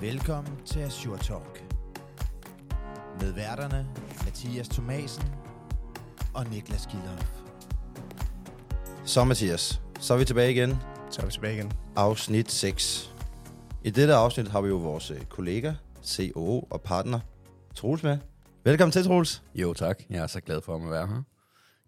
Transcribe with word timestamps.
Velkommen 0.00 0.52
til 0.66 0.80
Azure 0.80 1.18
Talk. 1.18 1.64
Med 3.20 3.32
værterne 3.32 3.86
Mathias 4.24 4.68
Thomasen 4.68 5.24
og 6.34 6.46
Niklas 6.50 6.86
Kildhoff. 6.86 7.26
Så 9.04 9.24
Mathias, 9.24 9.82
så 10.00 10.14
er 10.14 10.18
vi 10.18 10.24
tilbage 10.24 10.50
igen. 10.50 10.76
Så 11.10 11.22
er 11.22 11.26
vi 11.26 11.32
tilbage 11.32 11.54
igen. 11.54 11.72
Afsnit 11.96 12.50
6. 12.50 13.14
I 13.84 13.90
dette 13.90 14.14
afsnit 14.14 14.48
har 14.48 14.60
vi 14.60 14.68
jo 14.68 14.76
vores 14.76 15.10
øh, 15.10 15.20
kollega, 15.20 15.72
COO 16.04 16.60
og 16.70 16.80
partner, 16.80 17.20
Troels 17.74 18.02
med. 18.02 18.18
Velkommen 18.64 18.92
til, 18.92 19.04
Troels. 19.04 19.42
Jo 19.54 19.74
tak, 19.74 20.02
jeg 20.10 20.22
er 20.22 20.26
så 20.26 20.40
glad 20.40 20.60
for 20.60 20.76
at 20.76 20.90
være 20.90 21.06
her. 21.06 21.22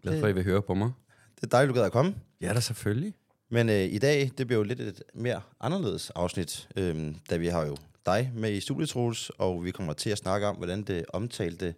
Glad 0.03 0.19
for, 0.19 0.27
at 0.27 0.31
I 0.31 0.35
vil 0.35 0.43
høre 0.43 0.61
på 0.61 0.73
mig. 0.73 0.91
Det 1.35 1.43
er 1.43 1.47
dejligt, 1.47 1.75
du 1.75 1.79
gad 1.79 1.85
at 1.85 1.91
komme. 1.91 2.15
Ja, 2.41 2.53
da 2.53 2.59
selvfølgelig. 2.59 3.13
Men 3.49 3.69
øh, 3.69 3.83
i 3.83 3.97
dag, 3.97 4.31
det 4.37 4.47
bliver 4.47 4.57
jo 4.59 4.63
lidt 4.63 4.79
et 4.79 5.03
mere 5.13 5.41
anderledes 5.59 6.09
afsnit, 6.09 6.69
øhm, 6.75 7.15
da 7.29 7.37
vi 7.37 7.47
har 7.47 7.65
jo 7.65 7.77
dig 8.05 8.31
med 8.35 8.51
i 8.51 8.59
studiet, 8.59 8.89
Troels, 8.89 9.29
og 9.29 9.65
vi 9.65 9.71
kommer 9.71 9.93
til 9.93 10.09
at 10.09 10.17
snakke 10.17 10.47
om, 10.47 10.55
hvordan 10.55 10.83
det 10.83 11.05
omtalte 11.09 11.75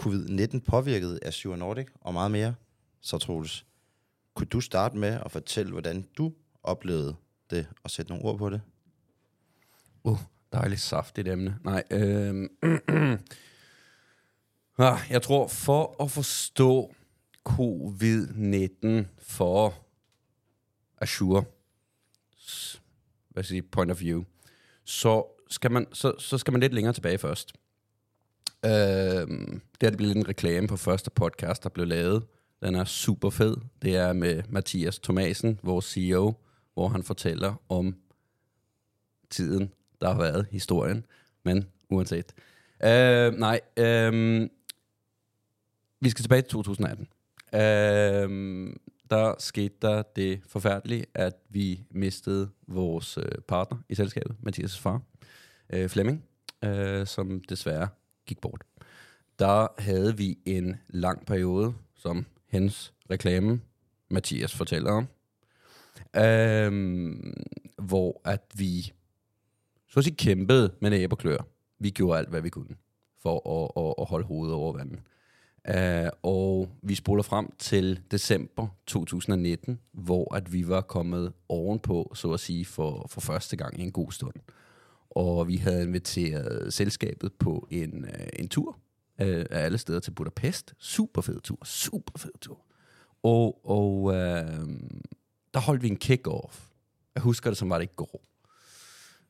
covid-19 0.00 0.60
påvirkede 0.60 1.18
Azure 1.22 1.58
Nordic 1.58 1.86
og 2.00 2.12
meget 2.12 2.30
mere. 2.30 2.54
Så 3.00 3.18
Troels, 3.18 3.66
kunne 4.34 4.46
du 4.46 4.60
starte 4.60 4.96
med 4.96 5.20
at 5.24 5.30
fortælle, 5.30 5.72
hvordan 5.72 6.08
du 6.18 6.32
oplevede 6.62 7.14
det, 7.50 7.66
og 7.82 7.90
sætte 7.90 8.12
nogle 8.12 8.24
ord 8.24 8.38
på 8.38 8.50
det? 8.50 8.60
Uh, 10.04 10.18
dejligt 10.52 10.80
saftigt 10.80 11.28
emne. 11.28 11.58
Nej, 11.64 11.84
øh, 11.90 12.48
ah, 14.78 14.98
jeg 15.10 15.22
tror, 15.22 15.48
for 15.48 16.02
at 16.02 16.10
forstå 16.10 16.94
covid-19 17.48 19.04
for 19.18 19.74
Azure, 20.98 21.44
hvad 23.28 23.44
skal 23.44 23.54
jeg 23.54 23.62
sige, 23.62 23.62
point 23.62 23.90
of 23.90 24.00
view, 24.00 24.24
så 24.84 25.31
skal 25.52 25.70
man, 25.70 25.86
så, 25.92 26.12
så 26.18 26.38
skal 26.38 26.52
man 26.52 26.60
lidt 26.60 26.74
længere 26.74 26.94
tilbage 26.94 27.18
først. 27.18 27.52
Øh, 28.64 28.70
det 29.80 29.86
er 29.86 29.90
det 29.90 29.96
blevet 29.96 30.16
en 30.16 30.28
reklame 30.28 30.68
på 30.68 30.76
første 30.76 31.10
podcast, 31.10 31.62
der 31.62 31.68
blev 31.68 31.86
lavet. 31.86 32.26
Den 32.62 32.74
er 32.74 32.84
super 32.84 33.30
fed. 33.30 33.56
Det 33.82 33.96
er 33.96 34.12
med 34.12 34.42
Mathias 34.48 34.98
Thomasen, 34.98 35.60
vores 35.62 35.84
CEO, 35.84 36.32
hvor 36.74 36.88
han 36.88 37.02
fortæller 37.02 37.54
om 37.68 37.96
tiden, 39.30 39.72
der 40.00 40.12
har 40.12 40.18
været 40.18 40.46
historien. 40.50 41.06
Men 41.42 41.68
uanset. 41.90 42.32
Øh, 42.84 43.32
nej, 43.32 43.60
øh, 43.76 44.48
vi 46.00 46.10
skal 46.10 46.22
tilbage 46.22 46.42
til 46.42 46.50
2018. 46.50 47.08
Øh, 47.54 48.74
der 49.10 49.34
skete 49.38 49.74
der 49.82 50.02
det 50.02 50.40
forfærdelige, 50.46 51.04
at 51.14 51.34
vi 51.48 51.84
mistede 51.90 52.50
vores 52.66 53.18
øh, 53.18 53.24
partner 53.48 53.78
i 53.88 53.94
selskabet, 53.94 54.36
Mathias' 54.48 54.80
far, 54.80 55.00
øh, 55.72 55.88
Flemming, 55.88 56.24
øh, 56.64 57.06
som 57.06 57.40
desværre 57.40 57.88
gik 58.26 58.40
bort. 58.40 58.62
Der 59.38 59.68
havde 59.78 60.16
vi 60.16 60.38
en 60.44 60.76
lang 60.88 61.26
periode, 61.26 61.74
som 61.96 62.26
hendes 62.48 62.94
reklame, 63.10 63.60
Mathias 64.10 64.54
fortæller 64.54 64.90
om, 64.90 65.08
øh, 66.16 66.72
hvor 67.78 68.20
at 68.24 68.42
vi 68.54 68.92
så 69.88 70.00
at 70.00 70.04
sige 70.04 70.16
kæmpede 70.16 70.74
med 70.80 70.90
næb 70.90 71.12
og 71.12 71.18
klør. 71.18 71.46
Vi 71.78 71.90
gjorde 71.90 72.18
alt, 72.18 72.28
hvad 72.28 72.40
vi 72.40 72.48
kunne 72.48 72.76
for 73.22 73.62
at, 73.62 73.84
at, 73.84 73.94
at 73.98 74.06
holde 74.08 74.26
hovedet 74.26 74.54
over 74.54 74.72
vandet. 74.72 75.00
Uh, 75.68 76.10
og 76.22 76.68
vi 76.82 76.94
spoler 76.94 77.22
frem 77.22 77.50
til 77.58 78.00
december 78.10 78.66
2019, 78.86 79.80
hvor 79.92 80.34
at 80.34 80.52
vi 80.52 80.68
var 80.68 80.80
kommet 80.80 81.32
ovenpå, 81.48 82.12
så 82.14 82.32
at 82.32 82.40
sige, 82.40 82.64
for, 82.64 83.06
for 83.10 83.20
første 83.20 83.56
gang 83.56 83.80
i 83.80 83.82
en 83.82 83.92
god 83.92 84.12
stund. 84.12 84.34
Og 85.16 85.48
vi 85.48 85.56
havde 85.56 85.82
inviteret 85.82 86.74
selskabet 86.74 87.32
på 87.38 87.68
en, 87.70 88.04
øh, 88.04 88.26
en 88.38 88.48
tur 88.48 88.78
øh, 89.20 89.46
af 89.50 89.64
alle 89.64 89.78
steder 89.78 90.00
til 90.00 90.10
Budapest. 90.10 90.74
Super 90.78 91.22
fed 91.22 91.40
tur, 91.40 91.58
super 91.64 92.18
fed 92.18 92.38
tur. 92.40 92.64
Og, 93.22 93.70
og 93.70 94.14
øh, 94.14 94.68
der 95.54 95.60
holdt 95.60 95.82
vi 95.82 95.88
en 95.88 95.98
kick-off. 96.04 96.72
Jeg 97.14 97.22
husker 97.22 97.50
det, 97.50 97.56
som 97.58 97.70
var 97.70 97.78
det 97.78 97.84
i 97.84 97.94
går. 97.96 98.24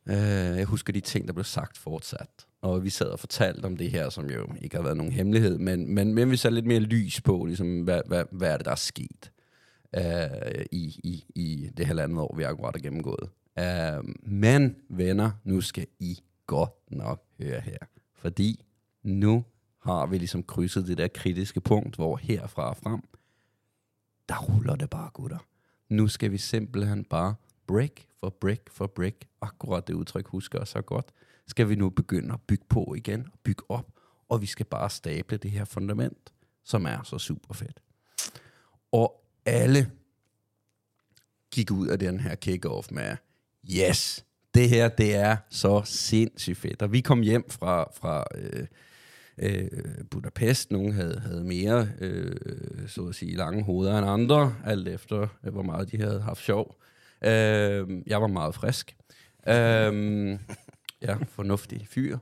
Øh, 0.07 0.59
jeg 0.59 0.65
husker 0.65 0.93
de 0.93 1.01
ting, 1.01 1.27
der 1.27 1.33
blev 1.33 1.45
sagt 1.45 1.79
fortsat. 1.79 2.47
Og 2.61 2.85
vi 2.85 2.91
sad 2.91 3.07
og 3.07 3.21
fortalte 3.21 3.65
om 3.67 3.77
det 3.77 3.91
her, 3.91 4.09
som 4.09 4.31
jo 4.31 4.47
ikke 4.63 4.77
har 4.77 4.83
været 4.83 4.97
nogen 4.97 5.13
hemmelighed, 5.13 5.59
men, 5.59 5.95
men, 5.95 6.15
men 6.15 6.31
vi 6.31 6.37
satte 6.37 6.55
lidt 6.55 6.67
mere 6.67 6.81
lys 6.81 7.21
på, 7.21 7.45
ligesom, 7.45 7.81
hvad, 7.81 8.01
hvad, 8.07 8.25
hvad 8.33 8.53
er 8.53 8.57
det, 8.57 8.67
der 8.67 8.73
er 8.73 8.77
sket 8.77 9.31
øh, 9.97 10.65
i, 10.73 11.01
i, 11.05 11.25
i 11.35 11.71
det 11.77 11.87
halvandet 11.87 12.19
år, 12.19 12.35
vi 12.37 12.43
akkurat 12.43 12.75
har 12.75 12.81
gennemgået. 12.83 13.29
Uh, 13.57 14.09
men 14.23 14.77
venner, 14.89 15.31
nu 15.45 15.61
skal 15.61 15.87
I 15.99 16.23
godt 16.47 16.91
nok 16.91 17.25
høre 17.39 17.61
her. 17.61 17.79
Fordi 18.15 18.65
nu 19.03 19.45
har 19.79 20.07
vi 20.07 20.19
ligesom 20.19 20.43
krydset 20.43 20.87
det 20.87 20.99
der 20.99 21.09
kritiske 21.09 21.61
punkt, 21.61 21.97
hvor 21.97 22.17
herfra 22.17 22.69
og 22.69 22.77
frem, 22.77 23.03
der 24.29 24.39
ruller 24.39 24.77
det 24.77 24.91
bare, 24.91 25.11
gutter. 25.15 25.39
Nu 25.89 26.09
skal 26.09 26.33
vi 26.33 26.39
simpelthen 26.39 27.05
bare 27.05 27.35
break 27.67 28.07
for 28.21 28.31
break 28.31 28.61
for 28.71 28.87
break, 28.87 29.15
akkurat 29.41 29.87
det 29.87 29.95
udtryk 29.95 30.27
husker 30.27 30.59
jeg 30.59 30.67
så 30.67 30.81
godt, 30.81 31.13
skal 31.47 31.69
vi 31.69 31.75
nu 31.75 31.91
begynde 31.91 32.35
at 32.35 32.41
bygge 32.41 32.65
på 32.69 32.95
igen, 32.97 33.29
og 33.33 33.39
bygge 33.43 33.63
op, 33.69 33.93
og 34.29 34.41
vi 34.41 34.47
skal 34.47 34.67
bare 34.67 34.91
stable 34.91 35.37
det 35.37 35.51
her 35.51 35.65
fundament, 35.65 36.33
som 36.65 36.87
er 36.87 37.03
så 37.03 37.19
super 37.19 37.55
fedt. 37.55 37.83
Og 38.93 39.25
alle 39.47 39.91
gik 41.51 41.71
ud 41.71 41.89
af 41.89 41.99
den 41.99 42.21
her 42.21 42.35
kick-off 42.35 42.95
med, 42.95 43.17
yes, 43.71 44.25
det 44.55 44.69
her, 44.69 44.89
det 44.89 45.15
er 45.15 45.37
så 45.51 45.83
sindssygt 45.85 46.59
fedt. 46.59 46.83
Og 46.83 46.93
vi 46.93 47.01
kom 47.01 47.21
hjem 47.21 47.51
fra, 47.51 47.91
fra 47.95 48.25
øh, 48.35 48.67
øh, 49.39 49.69
Budapest. 50.11 50.71
Nogle 50.71 50.93
havde, 50.93 51.21
havde 51.21 51.45
mere, 51.45 51.89
øh, 52.01 52.37
så 52.87 53.07
at 53.07 53.15
sige, 53.15 53.37
lange 53.37 53.63
hoveder 53.63 53.99
end 53.99 54.07
andre, 54.09 54.55
alt 54.65 54.89
efter, 54.89 55.27
øh, 55.45 55.53
hvor 55.53 55.63
meget 55.63 55.93
de 55.93 55.99
havde 55.99 56.21
haft 56.21 56.45
sjov. 56.45 56.77
Øh, 57.25 58.03
jeg 58.07 58.21
var 58.23 58.27
meget 58.27 58.55
frisk. 58.55 58.97
Øh, 59.49 60.39
ja, 61.03 61.17
fornuftig 61.29 61.87
fyr. 61.91 62.19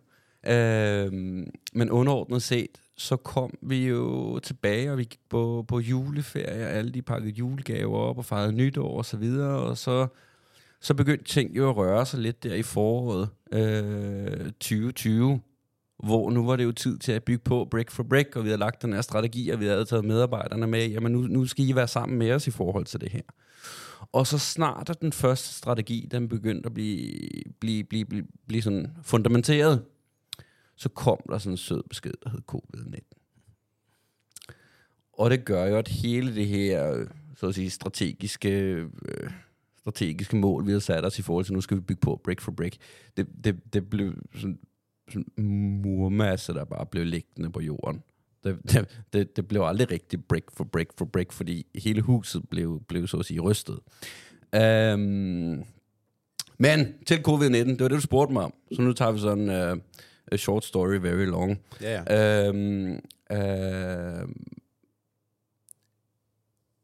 Øh, 0.47 1.13
men 1.73 1.91
underordnet 1.91 2.43
set, 2.43 2.81
så 2.97 3.17
kom 3.17 3.55
vi 3.63 3.87
jo 3.87 4.39
tilbage, 4.39 4.93
og 4.93 4.99
vi 4.99 5.05
gik 5.05 5.21
på, 5.31 5.65
på 5.69 5.81
juleferie, 5.81 6.67
og 6.67 6.71
alle 6.71 6.93
de 6.93 7.03
pakkede 7.03 7.33
julegaver 7.33 7.99
op 7.99 8.19
og 8.19 8.25
fejrede 8.25 8.53
nytår 8.53 8.97
og 8.97 9.05
så 9.05 9.17
videre, 9.17 9.59
og 9.59 9.79
så, 9.79 10.07
så 10.81 10.95
begyndte 10.95 11.25
ting 11.25 11.57
jo 11.57 11.71
at 11.71 11.77
røre 11.77 12.07
sig 12.07 12.21
lidt 12.21 12.43
der 12.43 12.55
i 12.55 12.63
foråret 12.63 13.29
øh, 13.53 14.45
2020, 14.45 15.41
hvor 16.05 16.31
nu 16.31 16.47
var 16.47 16.57
det 16.57 16.65
jo 16.65 16.73
tid 16.73 16.99
til 16.99 17.13
at 17.13 17.25
bygge 17.25 17.45
på 17.45 17.69
brick 17.71 17.91
for 17.91 18.03
brick, 18.03 18.37
og 18.37 18.45
vi 18.45 18.49
havde 18.49 18.59
lagt 18.59 18.83
den 18.83 18.93
her 18.93 19.01
strategi, 19.01 19.49
og 19.49 19.61
vi 19.61 19.67
havde 19.67 19.85
taget 19.85 20.05
medarbejderne 20.05 20.67
med, 20.67 20.89
jamen 20.89 21.13
nu, 21.13 21.21
nu 21.21 21.47
skal 21.47 21.69
I 21.69 21.75
være 21.75 21.89
sammen 21.89 22.19
med 22.19 22.33
os 22.33 22.47
i 22.47 22.51
forhold 22.51 22.85
til 22.85 23.01
det 23.01 23.13
her. 23.13 23.23
Og 24.13 24.27
så 24.27 24.39
snart 24.39 24.91
at 24.91 25.01
den 25.01 25.13
første 25.13 25.55
strategi, 25.55 26.09
den 26.11 26.29
begyndte 26.29 26.67
at 26.67 26.75
blive, 26.75 27.13
blive, 27.61 27.85
blive, 27.85 28.05
blive, 28.05 28.27
blive 28.49 28.63
sådan 28.63 28.91
fundamenteret, 29.03 29.85
så 30.77 30.89
kom 30.89 31.19
der 31.29 31.39
sådan 31.39 31.53
en 31.53 31.57
sød 31.57 31.83
besked, 31.89 32.13
der 32.25 32.31
hed 32.31 32.41
covid-19. 32.53 33.21
Og 35.13 35.31
det 35.31 35.45
gør 35.45 35.67
jo, 35.67 35.77
at 35.77 35.89
hele 35.89 36.35
det 36.35 36.47
her, 36.47 36.93
øh, 36.93 37.07
så 37.37 37.47
at 37.47 37.55
sige, 37.55 37.71
strategiske, 37.71 38.51
øh, 39.09 39.31
strategiske 39.81 40.37
mål, 40.37 40.67
vi 40.67 40.73
har 40.73 40.79
sat 40.79 41.05
os 41.05 41.19
i 41.19 41.23
forhold 41.23 41.45
til, 41.45 41.55
nu 41.55 41.61
skal 41.61 41.77
vi 41.77 41.83
bygge 41.83 42.01
på 42.01 42.21
brick 42.25 42.41
for 42.41 42.53
brick, 42.53 42.77
det, 43.17 43.27
det, 43.45 43.73
det 43.73 43.91
blev 43.91 44.15
sådan, 44.35 44.59
sådan 45.09 45.25
murmasse, 45.83 46.55
der 46.55 46.65
bare 46.65 46.87
blev 46.87 47.07
liggende 47.07 47.51
på 47.51 47.61
jorden. 47.61 48.03
Det, 48.45 48.59
det, 48.73 49.03
det, 49.13 49.37
det 49.37 49.49
blev 49.49 49.63
aldrig 49.63 49.91
rigtig 49.91 50.25
brick 50.25 50.45
for 50.53 50.65
brick 50.65 50.91
for 50.99 51.05
brick, 51.05 51.33
fordi 51.33 51.67
hele 51.75 52.01
huset 52.01 52.49
blev, 52.51 52.81
blev 52.89 53.07
så 53.07 53.17
at 53.17 53.27
sige 53.27 53.41
rystet. 53.41 53.79
Um, 54.57 55.65
men 56.59 56.95
til 57.07 57.23
covid-19, 57.29 57.55
det 57.55 57.81
var 57.81 57.89
det, 57.89 57.97
du 57.97 58.01
spurgte 58.01 58.33
mig 58.33 58.43
om. 58.43 58.55
Så 58.73 58.83
nu 58.83 58.93
tager 58.93 59.13
vi 59.13 59.19
sådan 59.19 59.73
uh, 59.73 59.79
a 60.33 60.37
short 60.37 60.65
story, 60.65 60.97
very 60.97 61.25
long. 61.25 61.61
Ja, 61.81 62.03
ja. 62.09 62.49
Øhm, 62.49 62.93
øh, 63.33 64.29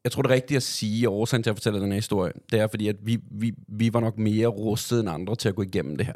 jeg 0.06 0.12
tror, 0.12 0.22
det 0.22 0.30
er 0.30 0.34
rigtigt 0.34 0.56
at 0.56 0.62
sige, 0.62 1.02
at 1.02 1.08
årsagen 1.08 1.42
til 1.42 1.50
at 1.50 1.56
fortælle 1.56 1.80
den 1.80 1.88
her 1.88 1.94
historie, 1.94 2.32
det 2.52 2.60
er 2.60 2.66
fordi, 2.66 2.88
at 2.88 2.96
vi, 3.02 3.18
vi, 3.30 3.54
vi 3.68 3.92
var 3.92 4.00
nok 4.00 4.18
mere 4.18 4.46
rustet 4.46 5.00
end 5.00 5.10
andre 5.10 5.36
til 5.36 5.48
at 5.48 5.54
gå 5.54 5.62
igennem 5.62 5.96
det 5.96 6.06
her. 6.06 6.14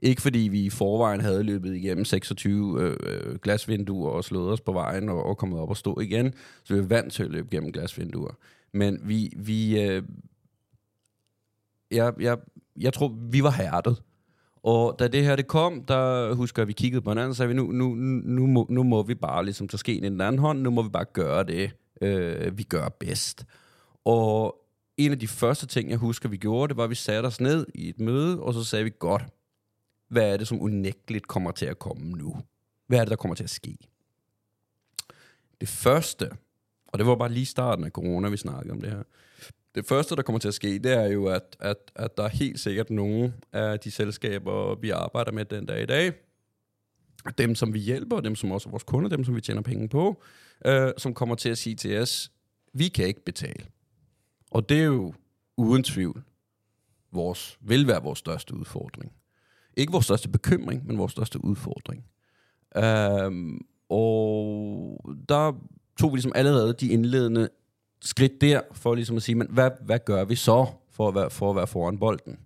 Ikke 0.00 0.22
fordi 0.22 0.38
vi 0.38 0.60
i 0.60 0.70
forvejen 0.70 1.20
havde 1.20 1.42
løbet 1.42 1.76
igennem 1.76 2.04
26 2.04 2.82
øh, 2.82 2.96
øh, 3.06 3.34
glasvinduer 3.38 4.10
og 4.10 4.24
slået 4.24 4.52
os 4.52 4.60
på 4.60 4.72
vejen 4.72 5.08
og, 5.08 5.26
og 5.26 5.36
kommet 5.36 5.60
op 5.60 5.70
og 5.70 5.76
stå 5.76 6.00
igen, 6.00 6.34
så 6.64 6.74
vi 6.74 6.80
er 6.80 6.86
vant 6.86 7.12
til 7.12 7.22
at 7.22 7.30
løbe 7.30 7.48
gennem 7.50 7.72
glasvinduer. 7.72 8.36
Men 8.72 9.00
vi, 9.04 9.32
vi 9.36 9.82
øh, 9.82 10.02
jeg, 11.90 12.12
jeg, 12.20 12.38
jeg 12.80 12.92
tror, 12.92 13.16
vi 13.30 13.42
var 13.42 13.50
hærdet. 13.50 14.02
Og 14.62 14.96
da 14.98 15.08
det 15.08 15.24
her 15.24 15.36
det 15.36 15.46
kom, 15.46 15.84
der 15.84 16.34
husker 16.34 16.62
jeg, 16.62 16.64
at 16.64 16.68
vi 16.68 16.72
kiggede 16.72 17.02
på 17.02 17.10
hinanden, 17.10 17.30
og 17.30 17.36
sagde 17.36 17.48
vi, 17.48 17.54
nu, 17.54 17.72
nu, 17.72 17.94
nu, 17.94 18.46
må, 18.46 18.66
nu 18.70 18.82
må 18.82 19.02
vi 19.02 19.14
bare 19.14 19.44
ligesom 19.44 19.68
tage 19.68 19.78
skeen 19.78 20.04
i 20.04 20.08
den 20.08 20.20
anden 20.20 20.38
hånd, 20.38 20.60
nu 20.60 20.70
må 20.70 20.82
vi 20.82 20.88
bare 20.88 21.04
gøre 21.04 21.44
det, 21.44 21.70
øh, 22.00 22.58
vi 22.58 22.62
gør 22.62 22.88
bedst. 22.88 23.44
Og 24.04 24.58
en 24.96 25.12
af 25.12 25.18
de 25.18 25.28
første 25.28 25.66
ting, 25.66 25.90
jeg 25.90 25.98
husker, 25.98 26.28
vi 26.28 26.36
gjorde, 26.36 26.68
det 26.68 26.76
var, 26.76 26.84
at 26.84 26.90
vi 26.90 26.94
satte 26.94 27.26
os 27.26 27.40
ned 27.40 27.66
i 27.74 27.88
et 27.88 28.00
møde, 28.00 28.40
og 28.40 28.54
så 28.54 28.64
sagde 28.64 28.84
vi, 28.84 28.92
godt, 28.98 29.22
hvad 30.08 30.32
er 30.32 30.36
det, 30.36 30.48
som 30.48 30.62
unægteligt 30.62 31.28
kommer 31.28 31.50
til 31.50 31.66
at 31.66 31.78
komme 31.78 32.10
nu? 32.10 32.36
Hvad 32.86 32.98
er 32.98 33.04
det, 33.04 33.10
der 33.10 33.16
kommer 33.16 33.34
til 33.34 33.44
at 33.44 33.50
ske? 33.50 33.78
Det 35.60 35.68
første, 35.68 36.30
og 36.86 36.98
det 36.98 37.06
var 37.06 37.14
bare 37.14 37.32
lige 37.32 37.46
starten 37.46 37.84
af 37.84 37.90
corona, 37.90 38.28
vi 38.28 38.36
snakkede 38.36 38.72
om 38.72 38.80
det 38.80 38.90
her. 38.90 39.02
Det 39.74 39.86
første, 39.86 40.16
der 40.16 40.22
kommer 40.22 40.38
til 40.38 40.48
at 40.48 40.54
ske, 40.54 40.78
det 40.78 40.92
er 40.92 41.06
jo, 41.06 41.26
at, 41.26 41.56
at, 41.60 41.76
at 41.94 42.16
der 42.16 42.24
er 42.24 42.28
helt 42.28 42.60
sikkert 42.60 42.90
nogle 42.90 43.34
af 43.52 43.80
de 43.80 43.90
selskaber, 43.90 44.74
vi 44.74 44.90
arbejder 44.90 45.32
med 45.32 45.44
den 45.44 45.66
dag 45.66 45.82
i 45.82 45.86
dag, 45.86 46.12
dem, 47.38 47.54
som 47.54 47.74
vi 47.74 47.78
hjælper, 47.78 48.20
dem, 48.20 48.34
som 48.34 48.52
også 48.52 48.68
er 48.68 48.70
vores 48.70 48.82
kunder, 48.82 49.08
dem, 49.08 49.24
som 49.24 49.36
vi 49.36 49.40
tjener 49.40 49.62
penge 49.62 49.88
på, 49.88 50.22
øh, 50.64 50.92
som 50.98 51.14
kommer 51.14 51.34
til 51.34 51.48
at 51.48 51.58
sige 51.58 51.76
til 51.76 51.98
os, 51.98 52.32
vi 52.72 52.88
kan 52.88 53.06
ikke 53.06 53.24
betale. 53.24 53.66
Og 54.50 54.68
det 54.68 54.80
er 54.80 54.84
jo 54.84 55.14
uden 55.56 55.82
tvivl 55.82 56.22
vores, 57.12 57.58
vil 57.60 57.86
være 57.86 58.02
vores 58.02 58.18
største 58.18 58.54
udfordring. 58.54 59.12
Ikke 59.76 59.92
vores 59.92 60.04
største 60.04 60.28
bekymring, 60.28 60.86
men 60.86 60.98
vores 60.98 61.12
største 61.12 61.44
udfordring. 61.44 62.04
Øhm, 62.76 63.60
og 63.88 65.00
der 65.28 65.52
tog 65.98 66.12
vi 66.12 66.16
ligesom 66.16 66.32
allerede 66.34 66.72
de 66.72 66.88
indledende 66.88 67.48
skridt 68.00 68.40
der, 68.40 68.60
for 68.72 68.94
ligesom 68.94 69.16
at 69.16 69.22
sige, 69.22 69.34
men 69.34 69.46
hvad, 69.50 69.70
hvad 69.80 69.98
gør 70.04 70.24
vi 70.24 70.34
så 70.34 70.66
for 70.90 71.08
at 71.08 71.14
være, 71.14 71.30
for 71.30 71.50
at 71.50 71.56
være 71.56 71.66
foran 71.66 71.98
bolden? 71.98 72.38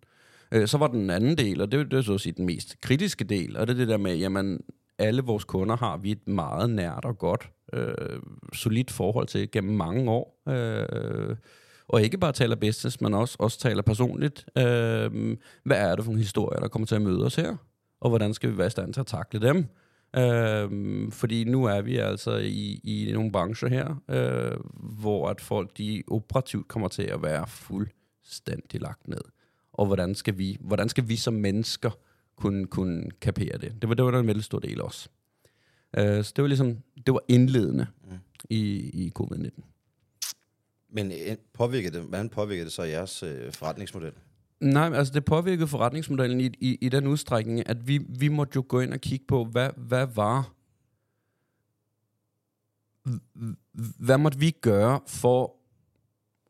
Øh, 0.52 0.68
så 0.68 0.78
var 0.78 0.86
den 0.86 1.10
anden 1.10 1.38
del, 1.38 1.60
og 1.60 1.72
det, 1.72 1.90
det 1.90 1.98
er 1.98 2.02
så 2.02 2.14
at 2.14 2.20
sige 2.20 2.32
den 2.32 2.46
mest 2.46 2.80
kritiske 2.80 3.24
del, 3.24 3.56
og 3.56 3.66
det 3.66 3.74
er 3.74 3.78
det 3.78 3.88
der 3.88 3.96
med, 3.96 4.16
jamen 4.16 4.60
alle 4.98 5.22
vores 5.22 5.44
kunder 5.44 5.76
har 5.76 5.96
vi 5.96 6.10
et 6.10 6.28
meget 6.28 6.70
nært 6.70 7.04
og 7.04 7.19
godt, 7.19 7.50
øh, 7.72 8.20
solidt 8.52 8.90
forhold 8.90 9.26
til 9.26 9.50
gennem 9.50 9.76
mange 9.76 10.10
år. 10.10 10.43
Øh, 10.48 11.37
og 11.88 12.02
ikke 12.02 12.19
bare 12.19 12.32
taler 12.32 12.56
business, 12.56 13.00
men 13.00 13.14
også, 13.14 13.37
også 13.38 13.58
taler 13.58 13.82
personligt. 13.82 14.46
Øh, 14.58 15.37
hvad 15.64 15.90
er 15.90 15.96
det 15.96 16.04
for 16.04 16.12
en 16.12 16.19
historie, 16.19 16.60
der 16.60 16.69
kommer 16.69 16.87
til 16.87 16.94
at 16.94 17.02
møde 17.02 17.25
os 17.25 17.37
her? 17.37 17.56
Og 18.00 18.08
hvordan 18.08 18.34
skal 18.34 18.50
vi 18.50 18.58
være 18.58 18.66
i 18.66 18.70
stand 18.70 18.93
til 18.93 19.00
at 19.00 19.06
takle 19.06 19.40
dem? 19.40 19.66
Øh, 20.16 21.12
fordi 21.12 21.44
nu 21.44 21.64
er 21.64 21.81
vi 21.81 21.96
altså 21.96 22.37
i, 22.37 22.81
i 22.84 23.12
nogle 23.12 23.32
brancher 23.32 23.69
her, 23.69 24.02
øh, 24.10 24.58
hvor 25.00 25.28
at 25.28 25.40
folk 25.40 25.78
de 25.78 26.02
operativt 26.08 26.69
kommer 26.69 26.88
til 26.88 27.02
at 27.02 27.22
være 27.22 27.46
fuldstændig 27.46 28.81
lagt 28.81 29.08
ned. 29.08 29.20
Og 29.72 29.87
hvordan 29.87 30.14
skal 30.14 30.38
vi, 30.38 30.56
hvordan 30.60 30.88
skal 30.88 31.08
vi 31.08 31.16
som 31.16 31.34
mennesker 31.34 31.90
kunne, 32.37 32.67
kunne 32.67 33.11
kapere 33.21 33.59
det? 33.59 33.75
Det 33.83 33.88
var, 33.88 33.94
det 33.94 34.05
var 34.05 34.19
en 34.19 34.27
veldig 34.27 34.44
stor 34.44 34.59
del 34.59 34.83
også. 34.83 35.09
Øh, 35.99 36.25
så 36.25 36.33
det 36.37 36.43
var 36.43 36.49
ligesom, 36.49 36.77
det 37.06 37.15
var 37.15 37.21
indledende 37.29 37.87
mm. 38.05 38.19
i, 38.50 38.61
i 39.05 39.12
covid-19. 39.19 39.62
Men 40.91 41.12
øh, 41.12 41.37
påvirker 41.53 41.91
det, 41.91 42.03
hvordan 42.03 42.29
påvirker 42.29 42.65
det 42.65 42.73
så 42.73 42.83
jeres 42.83 43.23
øh, 43.23 43.53
forretningsmodel? 43.53 44.12
Nej, 44.61 44.93
altså 44.94 45.12
det 45.12 45.25
påvirkede 45.25 45.69
forretningsmodellen 45.69 46.41
i, 46.41 46.47
i, 46.61 46.79
i 46.81 46.88
den 46.88 47.06
udstrækning, 47.06 47.69
at 47.69 47.88
vi, 47.88 47.99
vi 48.09 48.29
måtte 48.29 48.53
jo 48.56 48.65
gå 48.69 48.81
ind 48.81 48.93
og 48.93 49.00
kigge 49.00 49.25
på, 49.29 49.44
hvad, 49.44 49.71
hvad 49.77 50.06
var... 50.15 50.53
Hvad 53.99 54.19
måtte 54.19 54.38
vi 54.38 54.50
gøre 54.50 55.00
for 55.06 55.56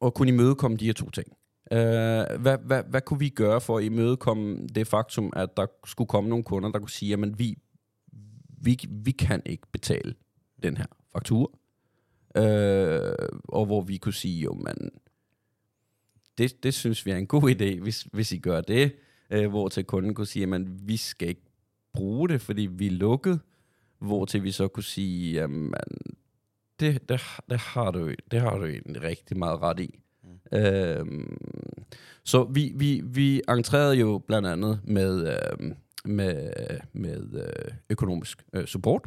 at 0.07 0.15
kunne 0.15 0.29
imødekomme 0.29 0.77
de 0.77 0.87
her 0.87 0.93
to 0.93 1.11
ting? 1.11 1.36
Øh, 1.73 2.41
hvad, 2.41 2.59
hvad, 2.59 2.83
hvad 2.89 3.01
kunne 3.01 3.19
vi 3.19 3.29
gøre 3.29 3.61
for 3.61 3.79
at 3.79 3.85
imødekomme 3.85 4.67
det 4.67 4.87
faktum, 4.87 5.33
at 5.37 5.57
der 5.57 5.67
skulle 5.87 6.09
komme 6.09 6.31
nogle 6.31 6.45
kunder, 6.45 6.73
der 6.73 6.79
kunne 6.79 6.91
sige, 6.91 7.13
at 7.13 7.39
vi, 7.39 7.59
vi, 8.63 8.79
vi 8.91 9.11
kan 9.11 9.43
ikke 9.47 9.67
betale 9.73 10.15
den 10.63 10.77
her 10.77 10.87
faktur. 11.13 11.59
Øh, 12.37 13.29
og 13.45 13.67
hvor 13.67 13.81
vi 13.81 13.97
kunne 13.97 14.13
sige, 14.13 14.41
jo, 14.41 14.55
man, 14.55 14.91
det, 16.39 16.63
det 16.63 16.75
synes 16.75 17.07
vi 17.07 17.11
er 17.11 17.17
en 17.17 17.27
god 17.27 17.43
idé, 17.43 17.81
hvis, 17.81 18.03
hvis 18.13 18.33
I 18.33 18.39
gør 18.39 18.61
det. 18.61 18.93
Øh, 19.31 19.49
hvor 19.49 19.69
til 19.69 19.85
kunden 19.85 20.15
kunne 20.15 20.27
sige, 20.27 20.55
at 20.55 20.89
vi 20.89 20.97
skal 20.97 21.29
ikke 21.29 21.47
bruge 21.93 22.29
det, 22.29 22.41
fordi 22.41 22.67
vi 22.67 22.87
er 22.87 22.91
lukket. 22.91 23.41
Hvor 23.99 24.25
til 24.25 24.43
vi 24.43 24.51
så 24.51 24.69
kunne 24.69 24.85
sige, 24.85 25.33
jamen, 25.33 25.75
det, 26.81 27.09
det, 27.09 27.21
det, 27.51 27.59
har 27.59 27.91
du, 27.91 28.15
det 28.31 28.41
har 28.41 28.59
du 28.59 28.65
egentlig 28.65 29.03
rigtig 29.03 29.39
meget 29.39 29.61
ret 29.63 29.81
i. 29.81 30.01
Mm. 30.53 31.39
Så 32.25 32.45
vi, 32.45 32.73
vi, 32.75 33.03
vi 33.05 33.43
entrerede 33.49 33.95
jo 33.95 34.23
blandt 34.27 34.49
andet 34.49 34.81
med, 34.85 35.29
øh, 35.29 35.73
med, 36.05 36.51
med 36.93 37.35
øh, 37.35 37.73
økonomisk 37.91 38.45
øh, 38.53 38.67
support. 38.67 39.03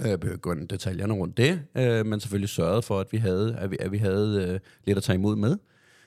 Øh, 0.00 0.08
jeg 0.08 0.20
behøver 0.20 0.38
gå 0.38 0.52
ind 0.52 0.68
detaljerne 0.68 1.14
rundt 1.14 1.36
det, 1.36 1.62
øh, 1.74 2.06
men 2.06 2.20
selvfølgelig 2.20 2.48
sørgede 2.48 2.82
for, 2.82 3.00
at 3.00 3.12
vi 3.12 3.16
havde, 3.16 3.56
at 3.56 3.70
vi, 3.70 3.76
at 3.80 3.92
vi 3.92 3.98
havde 3.98 4.48
øh, 4.48 4.60
lidt 4.84 4.98
at 4.98 5.04
tage 5.04 5.18
imod 5.18 5.36
med 5.36 5.56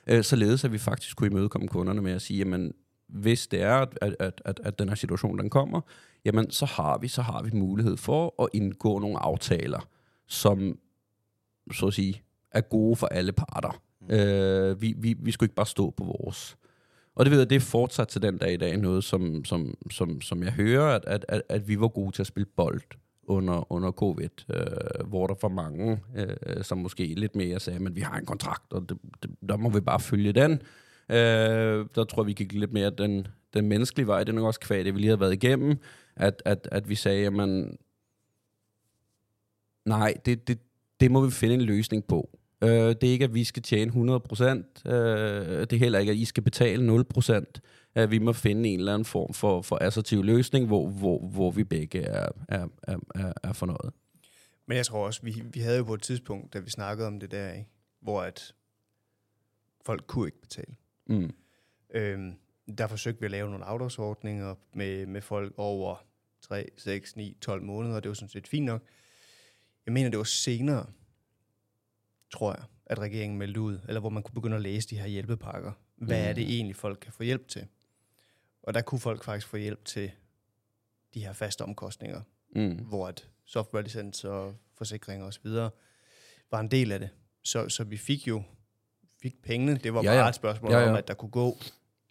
øh, 0.06 0.24
således 0.24 0.64
at 0.64 0.72
vi 0.72 0.78
faktisk 0.78 1.16
kunne 1.16 1.30
imødekomme 1.30 1.68
kunderne 1.68 2.02
med 2.02 2.12
at 2.12 2.22
sige, 2.22 2.38
jamen, 2.38 2.74
hvis 3.08 3.46
det 3.46 3.62
er, 3.62 3.74
at, 3.74 4.16
at, 4.20 4.42
at, 4.44 4.60
at 4.64 4.78
den 4.78 4.88
her 4.88 4.96
situation 4.96 5.38
den 5.38 5.50
kommer, 5.50 5.80
jamen, 6.24 6.50
så 6.50 6.66
har 6.66 6.98
vi 6.98 7.08
så 7.08 7.22
har 7.22 7.42
vi 7.42 7.50
mulighed 7.52 7.96
for 7.96 8.42
at 8.42 8.48
indgå 8.52 8.98
nogle 8.98 9.18
aftaler, 9.18 9.88
som, 10.26 10.78
så 11.72 11.86
at 11.86 11.94
sige, 11.94 12.22
er 12.50 12.60
gode 12.60 12.96
for 12.96 13.06
alle 13.06 13.32
parter. 13.32 13.81
Mm. 14.08 14.14
Øh, 14.14 14.82
vi, 14.82 14.94
vi, 14.98 15.16
vi 15.18 15.30
skulle 15.30 15.46
ikke 15.46 15.54
bare 15.54 15.66
stå 15.66 15.90
på 15.90 16.04
vores. 16.04 16.56
Og 17.14 17.24
det 17.24 17.30
ved 17.30 17.38
jeg, 17.38 17.50
det 17.50 17.56
er 17.56 17.60
fortsat 17.60 18.08
til 18.08 18.22
den 18.22 18.38
dag 18.38 18.52
i 18.52 18.56
dag 18.56 18.76
noget, 18.76 19.04
som, 19.04 19.44
som, 19.44 19.74
som, 19.90 20.20
som 20.20 20.42
jeg 20.42 20.52
hører, 20.52 20.94
at, 20.94 21.04
at, 21.06 21.24
at, 21.28 21.42
at 21.48 21.68
vi 21.68 21.80
var 21.80 21.88
gode 21.88 22.12
til 22.12 22.22
at 22.22 22.26
spille 22.26 22.46
bold 22.56 22.82
under, 23.24 23.72
under 23.72 23.90
covid, 23.90 24.50
øh, 24.54 25.06
hvor 25.08 25.26
der 25.26 25.34
for 25.34 25.48
mange, 25.48 26.00
øh, 26.16 26.64
som 26.64 26.78
måske 26.78 27.06
lidt 27.06 27.36
mere 27.36 27.60
sagde, 27.60 27.78
men 27.78 27.96
vi 27.96 28.00
har 28.00 28.18
en 28.18 28.26
kontrakt, 28.26 28.72
og 28.72 28.88
det, 28.88 28.98
det, 29.22 29.30
der 29.48 29.56
må 29.56 29.68
vi 29.68 29.80
bare 29.80 30.00
følge 30.00 30.32
den. 30.32 30.52
Øh, 31.08 31.86
der 31.94 32.04
tror 32.04 32.22
jeg, 32.22 32.26
vi 32.26 32.32
gik 32.32 32.52
lidt 32.52 32.72
mere 32.72 32.90
den, 32.90 33.26
den 33.54 33.68
menneskelige 33.68 34.06
vej. 34.06 34.24
Det 34.24 34.28
er 34.28 34.36
nok 34.36 34.44
også 34.44 34.60
kvad, 34.60 34.84
det 34.84 34.94
vi 34.94 34.98
lige 34.98 35.10
har 35.10 35.16
været 35.16 35.32
igennem, 35.32 35.78
at, 36.16 36.42
at, 36.44 36.68
at 36.72 36.88
vi 36.88 36.94
sagde, 36.94 37.22
jamen, 37.22 37.78
nej, 39.84 40.14
det, 40.26 40.48
det, 40.48 40.58
det 41.00 41.10
må 41.10 41.24
vi 41.24 41.30
finde 41.30 41.54
en 41.54 41.60
løsning 41.60 42.04
på. 42.04 42.38
Øh, 42.62 42.68
det 42.70 43.04
er 43.04 43.12
ikke, 43.12 43.24
at 43.24 43.34
vi 43.34 43.44
skal 43.44 43.62
tjene 43.62 43.92
100%. 43.92 44.90
Øh, 44.90 45.60
det 45.60 45.72
er 45.72 45.76
heller 45.76 45.98
ikke, 45.98 46.12
at 46.12 46.18
I 46.18 46.24
skal 46.24 46.42
betale 46.42 47.04
0% 47.16 47.60
at 47.94 48.10
vi 48.10 48.18
må 48.18 48.32
finde 48.32 48.68
en 48.68 48.78
eller 48.78 48.94
anden 48.94 49.04
form 49.04 49.34
for, 49.34 49.62
for 49.62 49.78
assertiv 49.80 50.24
løsning, 50.24 50.66
hvor, 50.66 50.88
hvor, 50.88 51.18
hvor 51.18 51.50
vi 51.50 51.64
begge 51.64 52.02
er, 52.02 52.28
er, 52.48 52.68
er, 52.82 53.32
er 53.42 53.52
fornøjet. 53.52 53.92
Men 54.66 54.76
jeg 54.76 54.86
tror 54.86 55.06
også, 55.06 55.22
vi, 55.22 55.42
vi 55.52 55.60
havde 55.60 55.78
jo 55.78 55.84
på 55.84 55.94
et 55.94 56.02
tidspunkt, 56.02 56.54
da 56.54 56.58
vi 56.58 56.70
snakkede 56.70 57.06
om 57.06 57.20
det 57.20 57.30
der, 57.30 57.52
ikke? 57.52 57.70
hvor 58.00 58.22
at 58.22 58.54
folk 59.84 60.06
kunne 60.06 60.28
ikke 60.28 60.40
betale. 60.40 60.74
Mm. 61.06 61.30
Øhm, 61.94 62.34
der 62.78 62.86
forsøgte 62.86 63.20
vi 63.20 63.24
at 63.24 63.30
lave 63.30 63.50
nogle 63.50 63.64
afdragsordninger 63.64 64.54
med, 64.74 65.06
med 65.06 65.20
folk 65.20 65.54
over 65.56 65.96
3, 66.42 66.68
6, 66.76 67.16
9, 67.16 67.36
12 67.40 67.62
måneder, 67.62 68.00
det 68.00 68.08
var 68.08 68.14
sådan 68.14 68.28
set 68.28 68.48
fint 68.48 68.66
nok. 68.66 68.82
Jeg 69.86 69.92
mener, 69.92 70.10
det 70.10 70.18
var 70.18 70.24
senere, 70.24 70.86
tror 72.32 72.52
jeg, 72.52 72.64
at 72.86 72.98
regeringen 72.98 73.38
meldte 73.38 73.60
ud, 73.60 73.78
eller 73.88 74.00
hvor 74.00 74.10
man 74.10 74.22
kunne 74.22 74.34
begynde 74.34 74.56
at 74.56 74.62
læse 74.62 74.88
de 74.88 74.98
her 74.98 75.06
hjælpepakker. 75.06 75.72
Hvad 75.96 76.22
mm. 76.22 76.28
er 76.28 76.32
det 76.32 76.54
egentlig, 76.54 76.76
folk 76.76 76.98
kan 77.02 77.12
få 77.12 77.22
hjælp 77.22 77.48
til? 77.48 77.66
Og 78.62 78.74
der 78.74 78.82
kunne 78.82 79.00
folk 79.00 79.24
faktisk 79.24 79.46
få 79.46 79.56
hjælp 79.56 79.84
til 79.84 80.10
de 81.14 81.24
her 81.24 81.32
faste 81.32 81.62
omkostninger, 81.62 82.20
mm. 82.56 82.74
hvor 82.74 83.08
at 83.08 83.28
softwarelicens 83.44 84.24
og 84.24 84.54
forsikringer 84.78 85.26
osv. 85.26 85.46
var 86.50 86.60
en 86.60 86.68
del 86.68 86.92
af 86.92 86.98
det. 86.98 87.10
Så, 87.42 87.68
så 87.68 87.84
vi 87.84 87.96
fik 87.96 88.28
jo 88.28 88.42
fik 89.22 89.42
pengene. 89.42 89.76
Det 89.76 89.94
var 89.94 90.02
ja, 90.02 90.08
bare 90.08 90.22
ja. 90.22 90.28
et 90.28 90.34
spørgsmål 90.34 90.72
ja, 90.72 90.78
ja. 90.78 90.90
om, 90.90 90.96
at 90.96 91.08
der 91.08 91.14
kunne 91.14 91.30
gå 91.30 91.58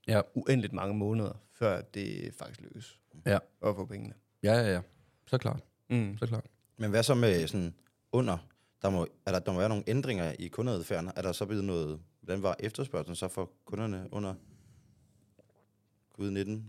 ja. 0.08 0.22
uendeligt 0.34 0.74
mange 0.74 0.96
måneder, 0.96 1.34
før 1.54 1.82
det 1.82 2.34
faktisk 2.38 2.62
lykkedes 2.62 3.00
ja. 3.26 3.36
at 3.36 3.76
få 3.76 3.86
pengene. 3.86 4.14
Ja, 4.44 4.54
ja, 4.54 4.74
ja. 4.74 4.82
Så 5.28 5.38
klart. 5.38 5.64
Mm. 5.90 6.18
Så 6.18 6.28
klart. 6.28 6.46
Men 6.78 6.90
hvad 6.90 7.04
så 7.04 7.16
med 7.16 7.48
sådan 7.48 7.74
under? 8.12 8.38
Der 8.82 8.90
må, 8.90 9.08
er 9.26 9.32
der, 9.32 9.40
der 9.40 9.52
må 9.52 9.60
være 9.60 9.70
nogle 9.70 9.84
ændringer 9.88 10.34
i 10.40 10.48
kundeadfærden. 10.48 11.12
Er 11.16 11.22
der 11.22 11.32
så 11.32 11.46
blevet 11.46 11.64
noget, 11.64 12.00
hvordan 12.22 12.44
var 12.44 12.56
efterspørgselen 12.60 13.16
så 13.16 13.28
for 13.28 13.50
kunderne 13.66 14.08
under 14.12 14.34
covid-19? 16.20 16.24
Den 16.28 16.64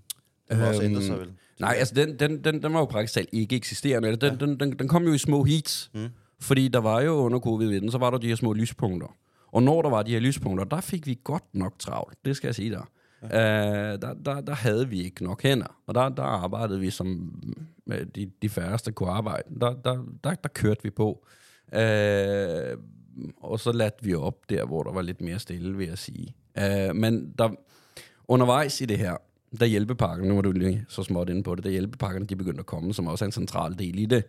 må 0.50 0.56
øhm, 0.56 0.68
også 0.68 0.82
ændre 0.82 1.02
sig, 1.02 1.18
vel? 1.18 1.32
Nej, 1.60 1.74
altså 1.78 1.94
den, 1.94 2.18
den, 2.18 2.44
den, 2.44 2.62
den 2.62 2.72
var 2.72 2.78
jo 2.78 2.84
praktisk 2.84 3.14
talt 3.14 3.28
ikke 3.32 3.56
eksisterende. 3.56 4.16
Den, 4.16 4.32
ja. 4.32 4.46
den, 4.46 4.60
den, 4.60 4.78
den 4.78 4.88
kom 4.88 5.04
jo 5.04 5.12
i 5.12 5.18
små 5.18 5.44
heats. 5.44 5.90
Mm. 5.94 6.08
Fordi 6.40 6.68
der 6.68 6.78
var 6.78 7.00
jo 7.00 7.12
under 7.12 7.38
covid-19, 7.38 7.90
så 7.90 7.98
var 7.98 8.10
der 8.10 8.18
de 8.18 8.28
her 8.28 8.34
små 8.34 8.52
lyspunkter. 8.52 9.16
Og 9.46 9.62
når 9.62 9.82
der 9.82 9.90
var 9.90 10.02
de 10.02 10.10
her 10.10 10.20
lyspunkter, 10.20 10.64
der 10.64 10.80
fik 10.80 11.06
vi 11.06 11.18
godt 11.24 11.44
nok 11.52 11.78
travlt. 11.78 12.18
Det 12.24 12.36
skal 12.36 12.48
jeg 12.48 12.54
sige 12.54 12.70
der. 12.70 12.90
Ja. 13.22 13.94
Uh, 13.94 14.00
der, 14.00 14.14
der, 14.14 14.40
der 14.40 14.54
havde 14.54 14.88
vi 14.88 15.02
ikke 15.02 15.24
nok 15.24 15.42
hænder. 15.42 15.76
Og 15.86 15.94
der, 15.94 16.08
der 16.08 16.22
arbejdede 16.22 16.80
vi 16.80 16.90
som 16.90 17.34
de, 18.14 18.30
de 18.42 18.48
færreste 18.48 18.92
kunne 18.92 19.10
arbejde. 19.10 19.60
Der, 19.60 19.74
der, 19.74 20.04
der, 20.24 20.34
der 20.34 20.48
kørte 20.48 20.82
vi 20.82 20.90
på. 20.90 21.26
Øh, 21.74 22.78
og 23.36 23.60
så 23.60 23.72
ladte 23.72 24.04
vi 24.04 24.14
op 24.14 24.50
der, 24.50 24.64
hvor 24.64 24.82
der 24.82 24.92
var 24.92 25.02
lidt 25.02 25.20
mere 25.20 25.38
stille, 25.38 25.76
vil 25.76 25.88
jeg 25.88 25.98
sige. 25.98 26.34
Øh, 26.58 26.96
men 26.96 27.34
der, 27.38 27.50
undervejs 28.28 28.80
i 28.80 28.84
det 28.84 28.98
her, 28.98 29.16
da 29.60 29.66
hjælpepakken, 29.66 30.28
nu 30.28 30.34
var 30.34 30.42
du 30.42 30.52
lige 30.52 30.84
så 30.88 31.02
småt 31.02 31.28
inde 31.28 31.42
på 31.42 31.54
det, 31.54 31.64
da 31.64 31.68
hjælpepakkerne, 31.68 32.26
de 32.26 32.36
begyndte 32.36 32.60
at 32.60 32.66
komme, 32.66 32.94
som 32.94 33.06
også 33.06 33.24
er 33.24 33.26
en 33.26 33.32
central 33.32 33.78
del 33.78 33.98
i 33.98 34.06
det. 34.06 34.24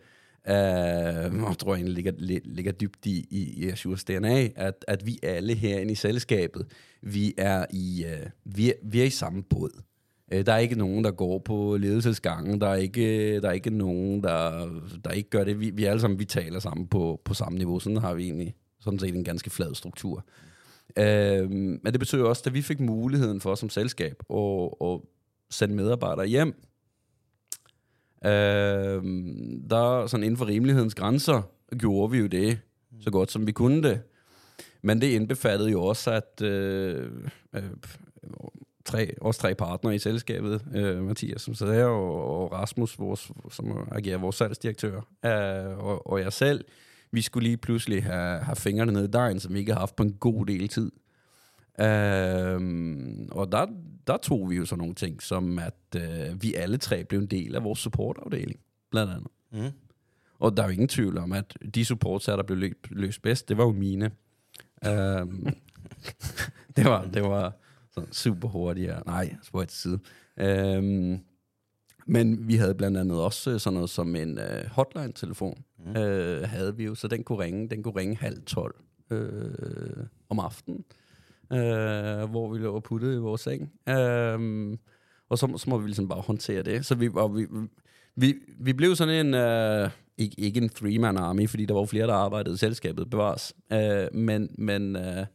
øh, 0.47 0.53
jeg 0.53 1.55
tror 1.59 1.75
egentlig 1.75 1.95
ligger, 1.95 2.11
ligger 2.45 2.71
dybt 2.71 3.05
i, 3.05 3.27
i, 3.29 3.63
i 3.63 3.69
Azures 3.69 4.03
DNA, 4.03 4.47
at, 4.55 4.85
at 4.87 5.05
vi 5.05 5.19
alle 5.23 5.53
herinde 5.53 5.91
i 5.91 5.95
selskabet, 5.95 6.65
vi 7.01 7.33
er 7.37 7.65
i, 7.73 8.05
øh, 8.07 8.29
vi 8.45 8.69
er, 8.69 8.73
vi 8.83 9.01
er 9.01 9.05
i 9.05 9.09
samme 9.09 9.43
båd. 9.43 9.81
Øh, 10.33 10.45
der 10.45 10.53
er 10.53 10.57
ikke 10.57 10.75
nogen, 10.75 11.03
der 11.03 11.11
går 11.11 11.39
på 11.39 11.77
ledelsesgangen. 11.77 12.61
Der 12.61 12.67
er 12.67 12.75
ikke, 12.75 13.35
øh, 13.35 13.41
der 13.41 13.49
er 13.49 13.53
ikke 13.53 13.69
nogen, 13.69 14.23
der, 14.23 14.69
der 15.05 15.11
ikke 15.11 15.29
gør 15.29 15.43
det. 15.43 15.59
Vi, 15.59 15.69
vi 15.69 15.83
alle 15.83 16.01
sammen, 16.01 16.19
vi 16.19 16.25
taler 16.25 16.59
sammen 16.59 16.87
på, 16.87 17.21
på 17.25 17.33
samme 17.33 17.57
niveau. 17.57 17.79
Sådan 17.79 17.97
har 17.97 18.13
vi 18.13 18.23
egentlig 18.23 18.55
sådan 18.79 18.99
set 18.99 19.15
en 19.15 19.23
ganske 19.23 19.49
flad 19.49 19.75
struktur. 19.75 20.25
Øh, 20.97 21.49
men 21.51 21.85
det 21.85 21.99
betyder 21.99 22.25
også, 22.25 22.43
at 22.45 22.53
vi 22.53 22.61
fik 22.61 22.79
muligheden 22.79 23.41
for 23.41 23.55
som 23.55 23.69
selskab 23.69 24.23
at, 24.33 24.69
at 24.81 24.99
sende 25.49 25.75
medarbejdere 25.75 26.25
hjem, 26.25 26.53
øh, 28.25 29.03
der 29.69 30.07
sådan 30.07 30.23
inden 30.23 30.37
for 30.37 30.45
rimelighedens 30.45 30.95
grænser 30.95 31.41
gjorde 31.77 32.11
vi 32.11 32.17
jo 32.17 32.27
det 32.27 32.59
så 33.01 33.11
godt 33.11 33.31
som 33.31 33.47
vi 33.47 33.51
kunne 33.51 33.83
det. 33.83 34.01
Men 34.81 35.01
det 35.01 35.07
indbefattede 35.07 35.71
jo 35.71 35.83
også, 35.83 36.11
at 36.11 36.41
øh, 36.41 37.11
øh, 37.55 37.63
tre, 38.85 39.13
også 39.21 39.41
tre 39.41 39.55
partnere 39.55 39.95
i 39.95 39.99
selskabet, 39.99 40.61
øh, 40.73 41.03
Mathias 41.03 41.41
som 41.41 41.53
sidder 41.53 41.85
og, 41.85 42.41
og 42.41 42.51
Rasmus, 42.51 42.99
vores, 42.99 43.31
som 43.51 43.87
agerer 43.91 44.17
vores 44.17 44.35
salgsdirektør, 44.35 44.95
øh, 45.25 45.77
og, 45.77 46.07
og 46.07 46.19
jeg 46.19 46.33
selv, 46.33 46.65
vi 47.11 47.21
skulle 47.21 47.47
lige 47.47 47.57
pludselig 47.57 48.03
have, 48.03 48.39
have 48.39 48.55
fingrene 48.55 48.91
nede 48.91 49.05
i 49.05 49.11
dejen, 49.11 49.39
som 49.39 49.53
vi 49.53 49.59
ikke 49.59 49.73
har 49.73 49.79
haft 49.79 49.95
på 49.95 50.03
en 50.03 50.13
god 50.13 50.45
del 50.45 50.67
tid. 50.67 50.91
Øh, 51.79 52.61
og 53.31 53.51
der, 53.51 53.67
der 54.07 54.17
tog 54.17 54.49
vi 54.49 54.55
jo 54.55 54.65
sådan 54.65 54.79
nogle 54.79 54.95
ting, 54.95 55.21
som 55.21 55.59
at 55.59 55.75
øh, 55.95 56.43
vi 56.43 56.53
alle 56.53 56.77
tre 56.77 57.03
blev 57.03 57.19
en 57.19 57.25
del 57.27 57.55
af 57.55 57.63
vores 57.63 57.79
supportafdeling, 57.79 58.59
blandt 58.91 59.11
andet. 59.11 59.27
Mm. 59.51 59.71
Og 60.39 60.57
der 60.57 60.63
er 60.63 60.67
jo 60.67 60.73
ingen 60.73 60.87
tvivl 60.87 61.17
om, 61.17 61.31
at 61.31 61.57
de 61.75 61.85
supportsager, 61.85 62.35
der 62.35 62.43
blev 62.43 62.73
løst 62.89 63.21
bedst, 63.21 63.49
det 63.49 63.57
var 63.57 63.63
jo 63.63 63.71
mine. 63.71 64.11
Um, 64.87 65.47
det 66.75 66.85
var, 66.85 67.05
det 67.05 67.23
var 67.23 67.53
sådan 67.93 68.11
super 68.11 68.47
hurtigt. 68.47 68.91
Nej, 69.05 69.35
spurgt 69.43 69.69
til 69.69 69.79
side. 69.79 69.99
Um, 70.77 71.19
men 72.07 72.47
vi 72.47 72.55
havde 72.55 72.75
blandt 72.75 72.97
andet 72.97 73.21
også 73.21 73.59
sådan 73.59 73.73
noget 73.73 73.89
som 73.89 74.15
en 74.15 74.37
uh, 74.37 74.69
hotline-telefon. 74.71 75.63
Mm. 75.79 75.89
Uh, 75.89 76.43
havde 76.43 76.77
vi 76.77 76.83
jo, 76.83 76.95
så 76.95 77.07
den 77.07 77.23
kunne 77.23 77.39
ringe. 77.39 77.69
Den 77.69 77.83
kunne 77.83 77.95
ringe 77.95 78.15
halv 78.15 78.41
tolv 78.45 78.75
uh, 79.11 79.17
om 80.29 80.39
aftenen, 80.39 80.83
uh, 81.51 82.29
hvor 82.29 82.53
vi 82.53 82.59
lå 82.59 82.75
og 82.75 82.83
puttede 82.83 83.15
i 83.15 83.19
vores 83.19 83.41
seng. 83.41 83.61
Uh, 83.87 84.77
og 85.29 85.37
så, 85.37 85.57
så 85.57 85.69
må 85.69 85.77
vi 85.77 85.87
ligesom 85.87 86.07
bare 86.07 86.21
håndtere 86.21 86.63
det. 86.63 86.85
Så 86.85 86.95
vi, 86.95 87.09
og 87.15 87.37
vi, 87.37 87.47
vi, 88.15 88.35
vi 88.59 88.73
blev 88.73 88.95
sådan 88.95 89.25
en... 89.25 89.33
Uh, 89.83 89.91
ikke, 90.17 90.41
ikke 90.41 90.61
en 90.61 90.69
three-man 90.69 91.17
army, 91.17 91.49
fordi 91.49 91.65
der 91.65 91.73
var 91.73 91.85
flere, 91.85 92.07
der 92.07 92.13
arbejdede 92.13 92.55
i 92.55 92.57
selskabet, 92.57 93.09
bevares. 93.09 93.53
Uh, 93.71 94.17
men 94.19 94.55
men 94.57 94.95
uh, 94.95 95.25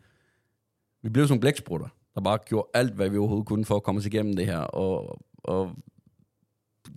vi 1.03 1.09
blev 1.09 1.27
som 1.27 1.41
blæksprutter, 1.41 1.88
der 2.19 2.25
bare 2.25 2.39
gjorde 2.47 2.69
alt, 2.75 2.93
hvad 2.93 3.09
vi 3.09 3.19
overhovedet 3.19 3.47
kunne 3.47 3.65
for 3.65 3.77
at 3.77 3.83
komme 3.83 3.99
os 3.99 4.07
igennem 4.07 4.37
det 4.37 4.47
her. 4.47 4.59
Og, 4.59 5.21
og 5.39 5.71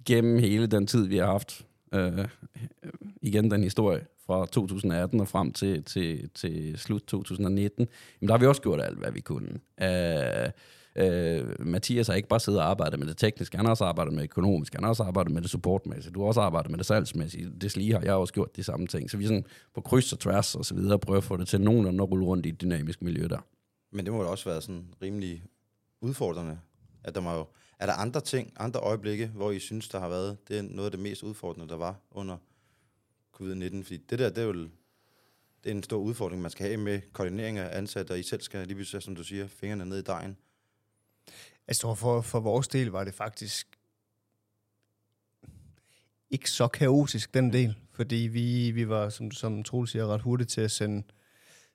gennem 0.06 0.40
hele 0.40 0.68
den 0.68 0.88
tid, 0.88 1.08
vi 1.08 1.18
har 1.18 1.26
haft, 1.26 1.66
øh, 1.94 2.28
igen 3.22 3.52
den 3.52 3.64
historie 3.64 4.06
fra 4.26 4.46
2018 4.46 5.20
og 5.20 5.28
frem 5.28 5.54
til, 5.54 5.84
til, 5.84 6.30
til 6.36 6.78
slut 6.78 7.04
2019, 7.04 7.88
jamen 8.22 8.28
der 8.28 8.34
har 8.34 8.40
vi 8.40 8.46
også 8.46 8.62
gjort 8.62 8.82
alt, 8.82 8.98
hvad 8.98 9.12
vi 9.12 9.22
kunne. 9.22 9.60
Uh, 9.82 10.52
Øh, 10.96 11.46
Mathias 11.60 12.08
har 12.08 12.14
ikke 12.14 12.28
bare 12.28 12.40
siddet 12.40 12.62
og 12.62 12.70
arbejdet 12.70 13.00
med 13.00 13.08
det 13.08 13.18
tekniske, 13.18 13.58
han 13.58 13.66
har 13.66 13.72
også 13.72 13.84
arbejdet 13.84 14.14
med 14.14 14.24
det 14.24 14.30
økonomiske, 14.30 14.78
han 14.78 14.84
har 14.84 14.90
også 14.90 15.04
arbejdet 15.04 15.34
med 15.34 15.42
det 15.42 15.50
supportmæssige, 15.50 16.14
du 16.14 16.22
har 16.22 16.28
også 16.28 16.42
arbejdet 16.42 16.72
med 16.72 16.78
det 16.78 16.86
salgsmæssige, 16.86 17.50
det 17.62 17.78
lige 17.78 17.94
har 17.94 18.02
jeg 18.02 18.14
også 18.14 18.34
gjort 18.34 18.56
de 18.56 18.64
samme 18.64 18.88
ting. 18.88 19.10
Så 19.12 19.18
vi 19.18 19.24
er 19.24 19.28
sådan 19.28 19.46
på 19.76 19.82
kryds 19.82 20.14
og 20.14 20.20
tværs 20.20 20.56
og 20.56 20.66
så 20.66 20.76
videre, 20.76 21.00
prøver 21.00 21.18
at 21.18 21.24
få 21.24 21.38
det 21.38 21.48
til 21.48 21.62
nogen 21.62 22.00
at 22.00 22.12
rulle 22.12 22.26
rundt 22.26 22.46
i 22.46 22.50
et 22.50 22.62
dynamisk 22.62 23.02
miljø 23.02 23.28
der. 23.28 23.46
Men 23.92 24.06
det 24.06 24.14
må 24.14 24.24
da 24.24 24.30
også 24.30 24.50
være 24.50 24.62
sådan 24.62 24.94
rimelig 25.02 25.44
udfordrende, 26.02 26.60
at 27.04 27.16
der 27.16 27.22
må 27.22 27.34
jo, 27.34 27.46
er 27.80 27.86
der 27.86 27.94
andre 27.94 28.22
ting, 28.22 28.54
andre 28.58 28.80
øjeblikke, 28.80 29.28
hvor 29.28 29.52
I 29.52 29.60
synes, 29.60 29.90
der 29.90 30.00
har 30.00 30.10
været, 30.10 30.48
det 30.48 30.58
er 30.58 30.62
noget 30.62 30.86
af 30.86 30.92
det 30.92 31.00
mest 31.00 31.24
udfordrende, 31.24 31.70
der 31.70 31.78
var 31.78 31.96
under 32.12 32.38
covid-19? 33.36 33.84
Fordi 33.84 33.98
det 33.98 34.20
der, 34.20 34.30
det 34.30 34.38
er 34.38 34.44
jo 34.44 34.54
det 35.64 35.72
er 35.72 35.76
en 35.76 35.84
stor 35.84 35.98
udfordring, 35.98 36.42
man 36.42 36.52
skal 36.52 36.66
have 36.66 36.78
med 36.78 37.02
koordinering 37.14 37.58
af 37.58 37.78
ansatte, 37.78 38.12
og 38.12 38.20
I 38.20 38.24
selv 38.24 38.42
skal 38.42 38.68
lige 38.68 38.76
pludselig, 38.76 39.04
som 39.04 39.16
du 39.16 39.24
siger, 39.24 39.48
fingrene 39.48 39.86
ned 39.86 39.98
i 40.00 40.02
dejen. 40.02 40.38
Altså, 41.28 41.38
Jeg 41.68 41.76
tror, 41.76 41.96
for, 41.96 42.22
for 42.22 42.40
vores 42.40 42.68
del 42.68 42.88
var 42.88 43.04
det 43.04 43.14
faktisk 43.14 43.68
ikke 46.30 46.52
så 46.52 46.68
kaotisk, 46.68 47.34
den 47.34 47.54
del. 47.54 47.76
Fordi 47.92 48.16
vi, 48.16 48.72
vi 48.72 48.90
var, 48.90 49.10
som, 49.10 49.32
som 49.32 49.64
Troel 49.64 49.88
siger, 49.88 50.08
ret 50.08 50.22
hurtigt 50.22 50.50
til 50.50 50.62
at 50.62 50.72
sende, 50.72 51.04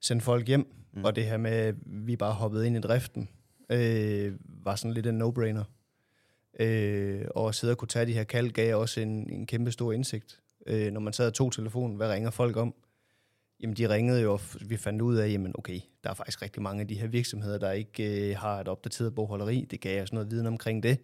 sende 0.01 0.23
folk 0.23 0.47
hjem. 0.47 0.75
Mm. 0.97 1.05
Og 1.05 1.17
det 1.17 1.25
her 1.25 1.37
med, 1.37 1.51
at 1.51 1.75
vi 1.87 2.17
bare 2.17 2.33
hoppede 2.33 2.67
ind 2.67 2.77
i 2.77 2.81
driften, 2.81 3.29
øh, 3.71 4.33
var 4.65 4.77
sådan 4.77 4.95
lidt 4.95 5.07
en 5.07 5.23
no-brainer. 5.23 5.65
Øh, 6.61 7.25
og 7.35 7.49
at 7.49 7.55
sidde 7.55 7.73
og 7.73 7.79
kunne 7.79 7.89
tage 7.89 8.07
de 8.07 8.13
her 8.13 8.25
kald 8.25 8.51
gav 8.51 8.77
også 8.77 9.01
en, 9.01 9.31
en 9.31 9.47
kæmpe 9.47 9.73
stor 9.73 9.93
indsigt. 9.93 10.41
Øh, 10.67 10.93
når 10.93 11.01
man 11.01 11.13
sad 11.13 11.27
og 11.27 11.35
tog 11.35 11.53
telefonen, 11.53 11.97
hvad 11.97 12.11
ringer 12.11 12.31
folk 12.31 12.57
om? 12.57 12.75
Jamen, 13.61 13.77
de 13.77 13.89
ringede 13.89 14.23
jo, 14.23 14.33
og 14.33 14.41
vi 14.61 14.77
fandt 14.77 15.03
ud 15.03 15.17
af, 15.17 15.31
jamen 15.31 15.53
okay, 15.59 15.81
der 16.05 16.11
er 16.11 16.15
faktisk 16.15 16.43
rigtig 16.43 16.63
mange 16.63 16.81
af 16.81 16.89
de 16.89 16.95
her 16.95 17.07
virksomheder, 17.07 17.59
der 17.59 17.73
ikke 17.73 18.31
øh, 18.31 18.37
har 18.39 18.61
et 18.61 18.69
opdateret 18.69 19.15
bogholderi. 19.15 19.67
Det 19.71 19.81
gav 19.81 20.03
os 20.03 20.13
noget 20.13 20.31
viden 20.31 20.47
omkring 20.47 20.83
det. 20.83 20.99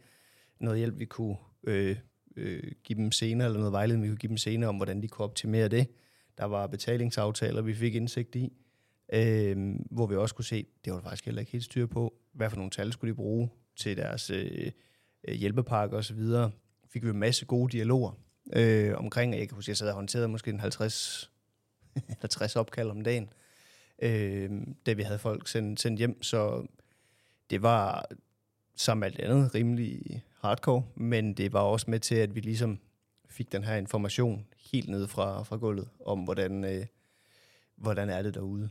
Noget 0.60 0.78
hjælp, 0.78 0.98
vi 0.98 1.04
kunne 1.04 1.36
øh, 1.64 1.96
øh, 2.36 2.72
give 2.84 2.96
dem 2.96 3.12
senere, 3.12 3.46
eller 3.46 3.58
noget 3.58 3.72
vejledning, 3.72 4.04
vi 4.04 4.08
kunne 4.08 4.18
give 4.18 4.28
dem 4.28 4.36
senere 4.36 4.68
om, 4.68 4.76
hvordan 4.76 5.02
de 5.02 5.08
kunne 5.08 5.24
optimere 5.24 5.68
det. 5.68 5.86
Der 6.38 6.44
var 6.44 6.66
betalingsaftaler, 6.66 7.62
vi 7.62 7.74
fik 7.74 7.94
indsigt 7.94 8.36
i, 8.36 8.52
øh, 9.12 9.74
hvor 9.90 10.06
vi 10.06 10.16
også 10.16 10.34
kunne 10.34 10.44
se, 10.44 10.66
det 10.84 10.92
var 10.92 10.98
der 10.98 11.04
faktisk 11.04 11.24
heller 11.24 11.40
ikke 11.40 11.52
helt 11.52 11.64
styr 11.64 11.86
på, 11.86 12.14
hvad 12.32 12.50
for 12.50 12.56
nogle 12.56 12.70
tal 12.70 12.92
skulle 12.92 13.10
de 13.10 13.16
bruge 13.16 13.50
til 13.76 13.96
deres 13.96 14.30
øh, 14.30 14.70
øh 15.28 15.34
hjælpepakke 15.34 15.96
osv. 15.96 16.20
Fik 16.88 17.04
vi 17.04 17.08
en 17.08 17.18
masse 17.18 17.44
gode 17.44 17.72
dialoger 17.72 18.12
øh, 18.52 18.98
omkring, 18.98 19.38
jeg 19.38 19.48
kan 19.48 19.54
huske, 19.54 19.70
jeg 19.70 19.76
sad 19.76 19.88
og 19.88 19.94
håndterede 19.94 20.28
måske 20.28 20.50
en 20.50 20.60
50 20.60 21.30
eller 22.08 22.26
60 22.26 22.56
opkald 22.56 22.90
om 22.90 23.00
dagen, 23.00 23.32
øh, 24.02 24.50
da 24.86 24.92
vi 24.92 25.02
havde 25.02 25.18
folk 25.18 25.48
sendt, 25.48 25.80
sendt 25.80 25.98
hjem. 25.98 26.22
Så 26.22 26.66
det 27.50 27.62
var 27.62 28.06
som 28.76 29.02
alt 29.02 29.20
andet 29.20 29.54
rimelig 29.54 30.22
hardcore, 30.40 30.84
men 30.94 31.34
det 31.34 31.52
var 31.52 31.60
også 31.60 31.90
med 31.90 32.00
til, 32.00 32.14
at 32.14 32.34
vi 32.34 32.40
ligesom 32.40 32.78
fik 33.28 33.52
den 33.52 33.64
her 33.64 33.74
information 33.74 34.46
helt 34.72 34.88
ned 34.88 35.06
fra, 35.06 35.42
fra 35.42 35.56
gulvet 35.56 35.88
om, 36.06 36.20
hvordan, 36.20 36.64
øh, 36.64 36.86
hvordan 37.76 38.10
er 38.10 38.22
det 38.22 38.34
derude. 38.34 38.70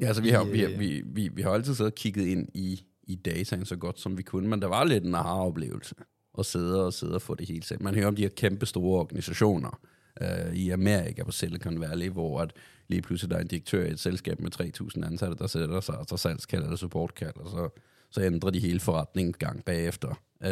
Ja, 0.00 0.06
altså 0.06 0.22
vi 0.22 0.28
har, 0.28 0.44
vi, 0.44 0.64
øh, 0.64 0.80
vi, 0.80 1.02
vi, 1.06 1.28
vi 1.28 1.42
har 1.42 1.50
altid 1.50 1.74
siddet 1.74 1.92
og 1.92 1.96
kigget 1.96 2.26
ind 2.26 2.48
i, 2.54 2.84
i 3.02 3.14
dataen 3.14 3.64
så 3.64 3.76
godt 3.76 4.00
som 4.00 4.18
vi 4.18 4.22
kunne, 4.22 4.48
men 4.48 4.62
der 4.62 4.68
var 4.68 4.84
lidt 4.84 5.04
en 5.04 5.14
aha-oplevelse 5.14 5.94
at 6.38 6.46
sidde 6.46 6.86
og 6.86 6.92
sidde 6.92 7.14
og 7.14 7.22
få 7.22 7.34
det 7.34 7.48
hele 7.48 7.62
selv. 7.62 7.82
Man 7.82 7.94
hører 7.94 8.06
om 8.06 8.16
de 8.16 8.22
her 8.22 8.28
kæmpe 8.28 8.66
store 8.66 9.00
organisationer, 9.00 9.80
øh, 10.20 10.54
i 10.54 10.70
Amerika 10.70 11.24
på 11.24 11.32
Silicon 11.32 11.80
Valley, 11.80 12.08
hvor 12.08 12.40
at 12.40 12.52
lige 12.88 13.02
pludselig 13.02 13.30
der 13.30 13.36
er 13.36 13.40
en 13.40 13.46
direktør 13.46 13.84
i 13.84 13.90
et 13.90 14.00
selskab 14.00 14.40
med 14.40 14.60
3.000 14.60 15.06
ansatte, 15.06 15.36
der 15.36 15.46
sætter 15.46 15.80
sig, 15.80 15.98
og 15.98 16.06
så 16.08 16.16
salgskald 16.16 16.62
eller 16.62 16.76
supportkald, 16.76 17.36
og 17.36 17.50
så, 17.50 17.68
så 18.10 18.22
ændrer 18.22 18.50
de 18.50 18.60
hele 18.60 18.80
forretningen 18.80 19.32
gang 19.32 19.64
bagefter. 19.64 20.22
Øh, 20.44 20.50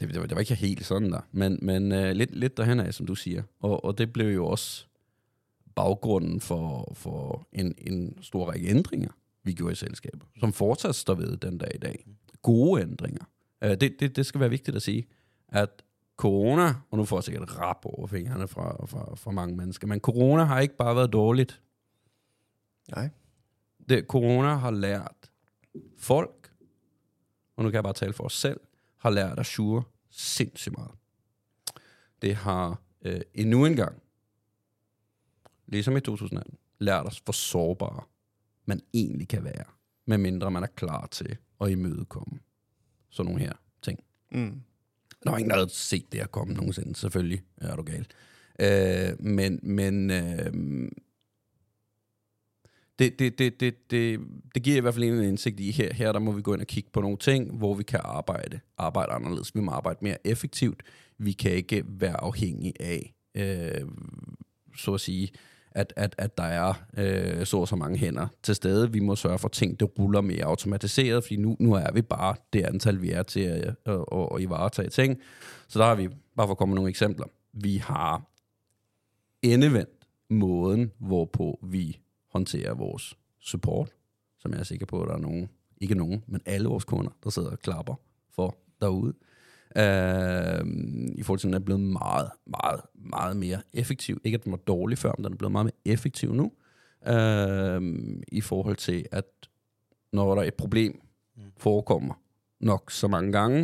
det, 0.00 0.08
det, 0.08 0.20
var, 0.20 0.26
det 0.26 0.34
var 0.34 0.40
ikke 0.40 0.54
helt 0.54 0.86
sådan 0.86 1.12
der, 1.12 1.20
men, 1.32 1.58
men 1.62 1.92
øh, 1.92 2.12
lidt, 2.12 2.36
lidt 2.36 2.56
derhen 2.56 2.80
af, 2.80 2.94
som 2.94 3.06
du 3.06 3.14
siger. 3.14 3.42
Og, 3.60 3.84
og 3.84 3.98
det 3.98 4.12
blev 4.12 4.34
jo 4.34 4.46
også 4.46 4.86
baggrunden 5.74 6.40
for, 6.40 6.92
for 6.94 7.46
en, 7.52 7.74
en 7.78 8.22
stor 8.22 8.50
række 8.50 8.68
ændringer, 8.68 9.10
vi 9.42 9.52
gjorde 9.52 9.72
i 9.72 9.76
selskabet, 9.76 10.22
som 10.40 10.52
fortsat 10.52 10.94
står 10.94 11.14
ved 11.14 11.36
den 11.36 11.58
dag 11.58 11.70
i 11.74 11.78
dag. 11.78 12.06
Gode 12.42 12.82
ændringer. 12.82 13.24
Øh, 13.64 13.70
det, 13.70 13.96
det, 14.00 14.16
det 14.16 14.26
skal 14.26 14.40
være 14.40 14.50
vigtigt 14.50 14.76
at 14.76 14.82
sige, 14.82 15.06
at 15.48 15.82
corona, 16.16 16.74
og 16.90 16.98
nu 16.98 17.04
får 17.04 17.16
jeg 17.16 17.24
sikkert 17.24 17.58
rap 17.58 17.84
over 17.84 18.06
fingrene 18.06 18.48
fra, 18.48 18.86
fra, 18.86 19.14
fra 19.14 19.30
mange 19.30 19.56
mennesker, 19.56 19.86
men 19.86 20.00
corona 20.00 20.44
har 20.44 20.60
ikke 20.60 20.76
bare 20.76 20.96
været 20.96 21.12
dårligt. 21.12 21.62
Nej. 22.90 23.10
Det, 23.88 24.04
corona 24.06 24.54
har 24.54 24.70
lært 24.70 25.30
folk, 25.98 26.52
og 27.56 27.64
nu 27.64 27.70
kan 27.70 27.74
jeg 27.74 27.82
bare 27.82 27.92
tale 27.92 28.12
for 28.12 28.24
os 28.24 28.36
selv, 28.36 28.60
har 28.96 29.10
lært 29.10 29.38
at 29.38 29.46
sure 29.46 29.82
sindssygt 30.10 30.76
meget. 30.76 30.90
Det 32.22 32.34
har 32.34 32.80
øh, 33.02 33.20
endnu 33.34 33.66
en 33.66 33.76
gang, 33.76 34.02
ligesom 35.70 35.96
i 35.96 36.00
2018, 36.00 36.58
lært 36.78 37.06
os, 37.06 37.18
hvor 37.24 37.32
sårbare 37.32 38.02
man 38.64 38.80
egentlig 38.94 39.28
kan 39.28 39.44
være, 39.44 39.64
medmindre 40.06 40.50
man 40.50 40.62
er 40.62 40.66
klar 40.66 41.06
til 41.06 41.36
at 41.60 41.70
imødekomme 41.70 42.38
sådan 43.10 43.32
nogle 43.32 43.44
her 43.46 43.52
ting. 43.82 44.04
Mm. 44.32 44.62
Der 45.24 45.30
var 45.30 45.38
ingen, 45.38 45.50
der 45.50 45.56
havde 45.56 45.70
set 45.70 46.12
det 46.12 46.20
her 46.20 46.26
komme 46.26 46.54
nogensinde, 46.54 46.96
selvfølgelig 46.96 47.42
er 47.56 47.76
du 47.76 47.82
gal. 47.82 48.06
Øh, 48.60 49.24
men 49.24 49.60
men 49.62 50.10
øh, 50.10 50.52
det, 52.98 53.18
det, 53.18 53.38
det, 53.38 53.60
det, 53.60 53.90
det, 53.90 54.20
det 54.54 54.62
giver 54.62 54.76
i 54.76 54.80
hvert 54.80 54.94
fald 54.94 55.04
en 55.04 55.22
indsigt 55.22 55.60
i, 55.60 55.70
her, 55.70 55.94
her 55.94 56.12
der 56.12 56.18
må 56.18 56.32
vi 56.32 56.42
gå 56.42 56.54
ind 56.54 56.60
og 56.60 56.66
kigge 56.66 56.90
på 56.92 57.00
nogle 57.00 57.16
ting, 57.16 57.56
hvor 57.56 57.74
vi 57.74 57.82
kan 57.82 58.00
arbejde, 58.04 58.60
arbejde 58.78 59.12
anderledes. 59.12 59.54
Vi 59.54 59.60
må 59.60 59.72
arbejde 59.72 59.98
mere 60.02 60.26
effektivt. 60.26 60.82
Vi 61.18 61.32
kan 61.32 61.52
ikke 61.52 61.84
være 61.86 62.20
afhængige 62.20 62.82
af, 62.82 63.14
øh, 63.34 63.88
så 64.76 64.94
at 64.94 65.00
sige, 65.00 65.28
at, 65.72 65.92
at, 65.96 66.14
at 66.18 66.38
der 66.38 66.44
er 66.44 66.74
øh, 66.96 67.46
så 67.46 67.56
og 67.56 67.68
så 67.68 67.76
mange 67.76 67.98
hænder 67.98 68.26
til 68.42 68.54
stede. 68.54 68.92
Vi 68.92 69.00
må 69.00 69.16
sørge 69.16 69.38
for, 69.38 69.48
at 69.48 69.52
ting 69.52 69.80
det 69.80 69.98
ruller 69.98 70.20
mere 70.20 70.44
automatiseret, 70.44 71.24
fordi 71.24 71.36
nu, 71.36 71.56
nu 71.58 71.72
er 71.72 71.92
vi 71.92 72.02
bare 72.02 72.34
det 72.52 72.62
antal, 72.64 73.02
vi 73.02 73.10
er 73.10 73.22
til 73.22 73.40
at, 73.40 73.74
at, 73.84 74.04
at, 74.12 74.28
at 74.34 74.40
ivaretage 74.40 74.88
ting. 74.88 75.18
Så 75.68 75.78
der 75.78 75.84
har 75.84 75.94
vi, 75.94 76.08
bare 76.36 76.46
for 76.46 76.52
at 76.52 76.58
komme 76.58 76.72
med 76.72 76.76
nogle 76.76 76.90
eksempler, 76.90 77.26
vi 77.52 77.76
har 77.76 78.22
endevendt 79.42 80.06
måden, 80.30 80.92
hvorpå 80.98 81.58
vi 81.62 81.98
håndterer 82.32 82.74
vores 82.74 83.16
support, 83.40 83.90
som 84.38 84.52
jeg 84.52 84.60
er 84.60 84.64
sikker 84.64 84.86
på, 84.86 85.02
at 85.02 85.08
der 85.08 85.14
er 85.14 85.18
nogen, 85.18 85.48
ikke 85.80 85.94
nogen, 85.94 86.24
men 86.26 86.40
alle 86.46 86.68
vores 86.68 86.84
kunder, 86.84 87.10
der 87.24 87.30
sidder 87.30 87.50
og 87.50 87.58
klapper 87.58 87.94
for 88.34 88.56
derude. 88.80 89.14
Uh, 89.76 90.66
I 91.14 91.22
forhold 91.22 91.38
til, 91.38 91.48
at 91.48 91.50
den 91.50 91.54
er 91.54 91.64
blevet 91.64 91.80
meget, 91.80 92.30
meget, 92.46 92.80
meget 92.94 93.36
mere 93.36 93.58
effektiv. 93.72 94.20
Ikke 94.24 94.34
at 94.34 94.44
den 94.44 94.52
var 94.52 94.58
dårlig 94.58 94.98
før, 94.98 95.12
men 95.18 95.24
den 95.24 95.32
er 95.32 95.36
blevet 95.36 95.52
meget 95.52 95.64
mere 95.64 95.92
effektiv 95.94 96.34
nu. 96.34 96.52
Uh, 97.06 97.82
I 98.32 98.40
forhold 98.40 98.76
til, 98.76 99.06
at 99.12 99.24
når 100.12 100.34
der 100.34 100.42
er 100.42 100.46
et 100.46 100.54
problem 100.54 101.00
forekommer 101.58 102.14
nok 102.60 102.90
så 102.90 103.08
mange 103.08 103.32
gange, 103.32 103.62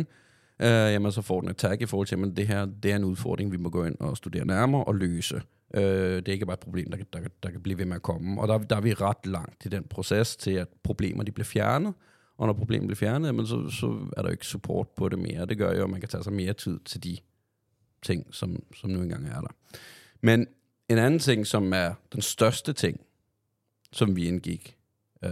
uh, 0.59 0.65
jamen 0.65 1.11
så 1.11 1.21
får 1.21 1.41
den 1.41 1.49
et 1.49 1.57
tag 1.57 1.81
i 1.81 1.85
forhold 1.85 2.07
til, 2.07 2.15
at 2.15 2.37
det 2.37 2.47
her 2.47 2.65
det 2.65 2.91
er 2.91 2.95
en 2.95 3.03
udfordring, 3.03 3.51
vi 3.51 3.57
må 3.57 3.69
gå 3.69 3.85
ind 3.85 3.95
og 3.99 4.17
studere 4.17 4.45
nærmere 4.45 4.83
og 4.83 4.95
løse. 4.95 5.35
Uh, 5.35 5.81
det 5.81 6.27
er 6.27 6.33
ikke 6.33 6.45
bare 6.45 6.53
et 6.53 6.59
problem, 6.59 6.91
der, 6.91 6.97
der, 7.13 7.19
der 7.43 7.49
kan 7.51 7.61
blive 7.61 7.77
ved 7.77 7.85
med 7.85 7.95
at 7.95 8.01
komme. 8.01 8.41
Og 8.41 8.47
der, 8.47 8.57
der 8.57 8.75
er 8.75 8.81
vi 8.81 8.93
ret 8.93 9.25
langt 9.25 9.65
i 9.65 9.69
den 9.69 9.83
proces 9.83 10.35
til, 10.35 10.51
at 10.51 10.67
problemer 10.83 11.23
de 11.23 11.31
bliver 11.31 11.45
fjernet, 11.45 11.93
og 12.37 12.47
når 12.47 12.53
problemet 12.53 12.87
bliver 12.87 12.95
fjernet, 12.95 13.27
jamen, 13.27 13.47
så, 13.47 13.69
så 13.69 13.87
er 14.17 14.21
der 14.21 14.29
jo 14.29 14.31
ikke 14.31 14.45
support 14.45 14.89
på 14.89 15.09
det 15.09 15.19
mere. 15.19 15.45
Det 15.45 15.57
gør 15.57 15.73
jo, 15.73 15.83
at 15.83 15.89
man 15.89 15.99
kan 15.99 16.09
tage 16.09 16.23
sig 16.23 16.33
mere 16.33 16.53
tid 16.53 16.79
til 16.79 17.03
de 17.03 17.17
ting, 18.01 18.33
som, 18.33 18.63
som 18.75 18.89
nu 18.89 19.01
engang 19.01 19.27
er 19.27 19.41
der. 19.41 19.55
Men 20.21 20.47
en 20.89 20.97
anden 20.97 21.19
ting, 21.19 21.47
som 21.47 21.73
er 21.73 21.93
den 22.13 22.21
største 22.21 22.73
ting, 22.73 22.99
som 23.91 24.15
vi 24.15 24.27
indgik 24.27 24.77
øh, 25.23 25.31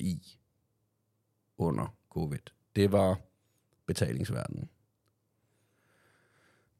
i 0.00 0.22
under 1.58 1.96
covid, 2.10 2.38
det 2.76 2.92
var 2.92 3.20
betalingsverdenen. 3.86 4.68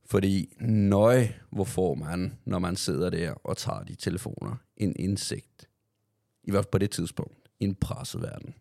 Fordi 0.04 0.54
nøj, 0.60 1.28
hvor 1.50 1.64
får 1.64 1.94
man, 1.94 2.38
når 2.44 2.58
man 2.58 2.76
sidder 2.76 3.10
der 3.10 3.32
og 3.32 3.56
tager 3.56 3.82
de 3.82 3.94
telefoner, 3.94 4.56
en 4.76 4.96
indsigt, 4.96 5.68
i 6.44 6.50
hvert 6.50 6.64
fald 6.64 6.72
på 6.72 6.78
det 6.78 6.90
tidspunkt, 6.90 7.48
i 7.60 7.64
en 7.64 7.74
presset 7.74 8.22
verden. 8.22 8.54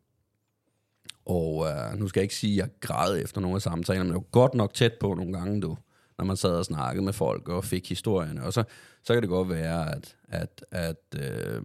Og 1.26 1.68
øh, 1.68 2.00
nu 2.00 2.08
skal 2.08 2.20
jeg 2.20 2.24
ikke 2.24 2.36
sige, 2.36 2.64
at 2.64 2.68
jeg 2.68 2.80
græd 2.80 3.22
efter 3.24 3.42
nogle 3.42 3.56
af 3.56 3.62
samtalerne, 3.62 4.04
men 4.04 4.14
det 4.14 4.16
var 4.16 4.40
godt 4.40 4.54
nok 4.54 4.74
tæt 4.74 4.94
på 4.94 5.14
nogle 5.14 5.34
gange, 5.34 5.62
du, 5.62 5.78
når 6.18 6.26
man 6.26 6.38
sad 6.38 6.56
og 6.56 6.66
snakkede 6.66 7.06
med 7.06 7.14
folk 7.14 7.50
og 7.50 7.64
fik 7.64 7.90
historierne. 7.90 8.44
Og 8.44 8.54
så, 8.54 8.64
så 9.04 9.14
kan 9.14 9.22
det 9.22 9.30
godt 9.30 9.50
være, 9.50 9.96
at, 9.96 10.16
at, 10.30 10.66
at 10.72 11.20
øh, 11.20 11.62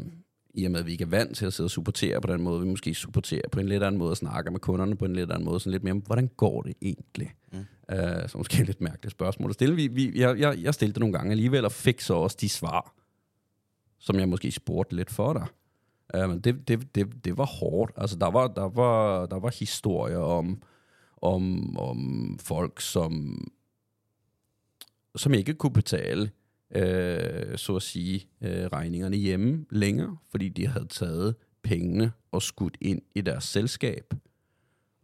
i 0.54 0.64
og 0.64 0.70
med, 0.70 0.80
at 0.80 0.86
vi 0.86 0.92
ikke 0.92 1.04
er 1.04 1.08
vant 1.08 1.36
til 1.36 1.46
at 1.46 1.52
sidde 1.52 1.66
og 1.66 1.70
supportere 1.70 2.20
på 2.20 2.32
den 2.32 2.42
måde, 2.42 2.60
vi 2.60 2.66
måske 2.66 2.94
supporterer 2.94 3.48
på 3.52 3.60
en 3.60 3.68
lidt 3.68 3.82
anden 3.82 3.98
måde 3.98 4.10
og 4.10 4.16
snakker 4.16 4.50
med 4.50 4.60
kunderne 4.60 4.96
på 4.96 5.04
en 5.04 5.16
lidt 5.16 5.30
anden 5.30 5.44
måde, 5.44 5.60
sådan 5.60 5.72
lidt 5.72 5.84
mere 5.84 5.92
om, 5.92 5.98
hvordan 5.98 6.30
går 6.36 6.62
det 6.62 6.74
egentlig? 6.82 7.34
Mm. 7.52 7.58
Uh, 7.92 8.28
så 8.28 8.32
måske 8.38 8.64
lidt 8.64 8.80
mærkeligt 8.80 9.10
spørgsmål 9.10 9.50
at 9.50 9.54
stille. 9.54 9.74
Vi, 9.74 9.86
vi, 9.86 10.20
jeg, 10.20 10.38
jeg, 10.38 10.58
jeg 10.62 10.74
stillede 10.74 10.94
det 10.94 11.00
nogle 11.00 11.12
gange 11.12 11.30
alligevel, 11.30 11.64
og 11.64 11.72
fik 11.72 12.00
så 12.00 12.14
også 12.14 12.36
de 12.40 12.48
svar, 12.48 12.94
som 13.98 14.18
jeg 14.18 14.28
måske 14.28 14.52
spurgte 14.52 14.96
lidt 14.96 15.10
for 15.10 15.32
dig. 15.32 15.46
Um, 16.14 16.42
det, 16.42 16.68
det, 16.68 16.94
det, 16.94 17.24
det 17.24 17.38
var 17.38 17.46
hårdt. 17.46 17.92
Altså, 17.96 18.16
der 18.16 18.30
var, 18.30 18.48
der 18.48 18.68
var, 18.68 19.26
der 19.26 19.38
var 19.38 19.50
historier 19.58 20.18
om, 20.18 20.62
om, 21.16 21.76
om 21.76 22.38
folk, 22.42 22.80
som, 22.80 23.44
som 25.16 25.34
ikke 25.34 25.54
kunne 25.54 25.72
betale 25.72 26.30
øh, 26.74 27.58
så 27.58 27.76
at 27.76 27.82
sige, 27.82 28.28
øh, 28.40 28.66
regningerne 28.66 29.16
hjemme 29.16 29.66
længere, 29.70 30.16
fordi 30.30 30.48
de 30.48 30.66
havde 30.66 30.86
taget 30.86 31.34
pengene 31.62 32.12
og 32.32 32.42
skudt 32.42 32.76
ind 32.80 33.02
i 33.14 33.20
deres 33.20 33.44
selskab. 33.44 34.14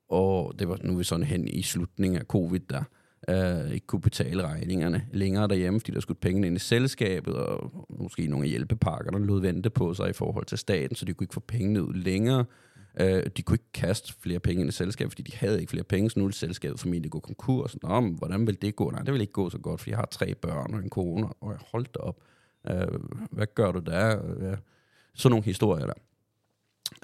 Og 0.09 0.59
det 0.59 0.69
var 0.69 0.79
nu 0.83 0.93
er 0.93 0.97
vi 0.97 1.05
sådan 1.05 1.27
hen 1.27 1.49
i 1.49 1.63
slutningen 1.63 2.21
af 2.21 2.27
covid, 2.27 2.61
der 2.61 2.83
øh, 3.29 3.71
ikke 3.71 3.87
kunne 3.87 4.01
betale 4.01 4.43
regningerne 4.43 5.07
længere 5.13 5.49
derhjemme, 5.49 5.81
fordi 5.81 5.93
der 5.93 6.01
skulle 6.01 6.21
pengene 6.21 6.47
ind 6.47 6.57
i 6.57 6.61
selskabet, 6.61 7.35
og 7.35 7.87
måske 7.89 8.27
nogle 8.27 8.45
af 8.45 8.51
hjælpepakker, 8.51 9.11
der 9.11 9.19
lod 9.19 9.41
vente 9.41 9.71
på 9.71 9.95
sig 9.95 10.11
i 10.11 10.13
forhold 10.13 10.47
til 10.47 10.59
staten, 10.59 10.97
så 10.97 11.05
de 11.05 11.15
kunne 11.15 11.25
ikke 11.25 11.35
få 11.35 11.41
pengene 11.41 11.83
ud 11.83 11.95
længere. 11.95 12.45
Øh, 13.01 13.27
de 13.37 13.43
kunne 13.43 13.55
ikke 13.55 13.73
kaste 13.75 14.15
flere 14.21 14.41
penge 14.41 14.61
ind 14.61 14.69
i 14.69 14.73
selskabet, 14.73 15.13
fordi 15.13 15.23
de 15.23 15.37
havde 15.37 15.61
ikke 15.61 15.71
flere 15.71 15.85
penge, 15.85 16.11
så 16.11 16.19
nu 16.19 16.25
ville 16.25 16.37
selskabet 16.37 16.81
formentlig 16.81 17.11
gå 17.11 17.21
konkurs. 17.21 17.83
Nå, 17.83 18.01
men 18.01 18.15
hvordan 18.15 18.47
vil 18.47 18.63
det 18.63 18.77
gå? 18.77 18.91
Nej, 18.91 19.03
det 19.03 19.13
vil 19.13 19.21
ikke 19.21 19.33
gå 19.33 19.51
så 19.51 19.59
godt, 19.59 19.81
for 19.81 19.91
jeg 19.91 19.99
har 19.99 20.09
tre 20.11 20.35
børn 20.35 20.75
og 20.75 20.81
en 20.81 20.91
kone, 20.91 21.29
og 21.41 21.51
jeg 21.51 21.59
holdt 21.73 21.97
op. 21.97 22.17
Øh, 22.71 23.01
hvad 23.31 23.47
gør 23.55 23.73
du 23.73 23.79
der? 23.79 24.23
Uh, 24.23 24.59
sådan 25.15 25.31
nogle 25.31 25.45
historier 25.45 25.87
der. 25.87 25.95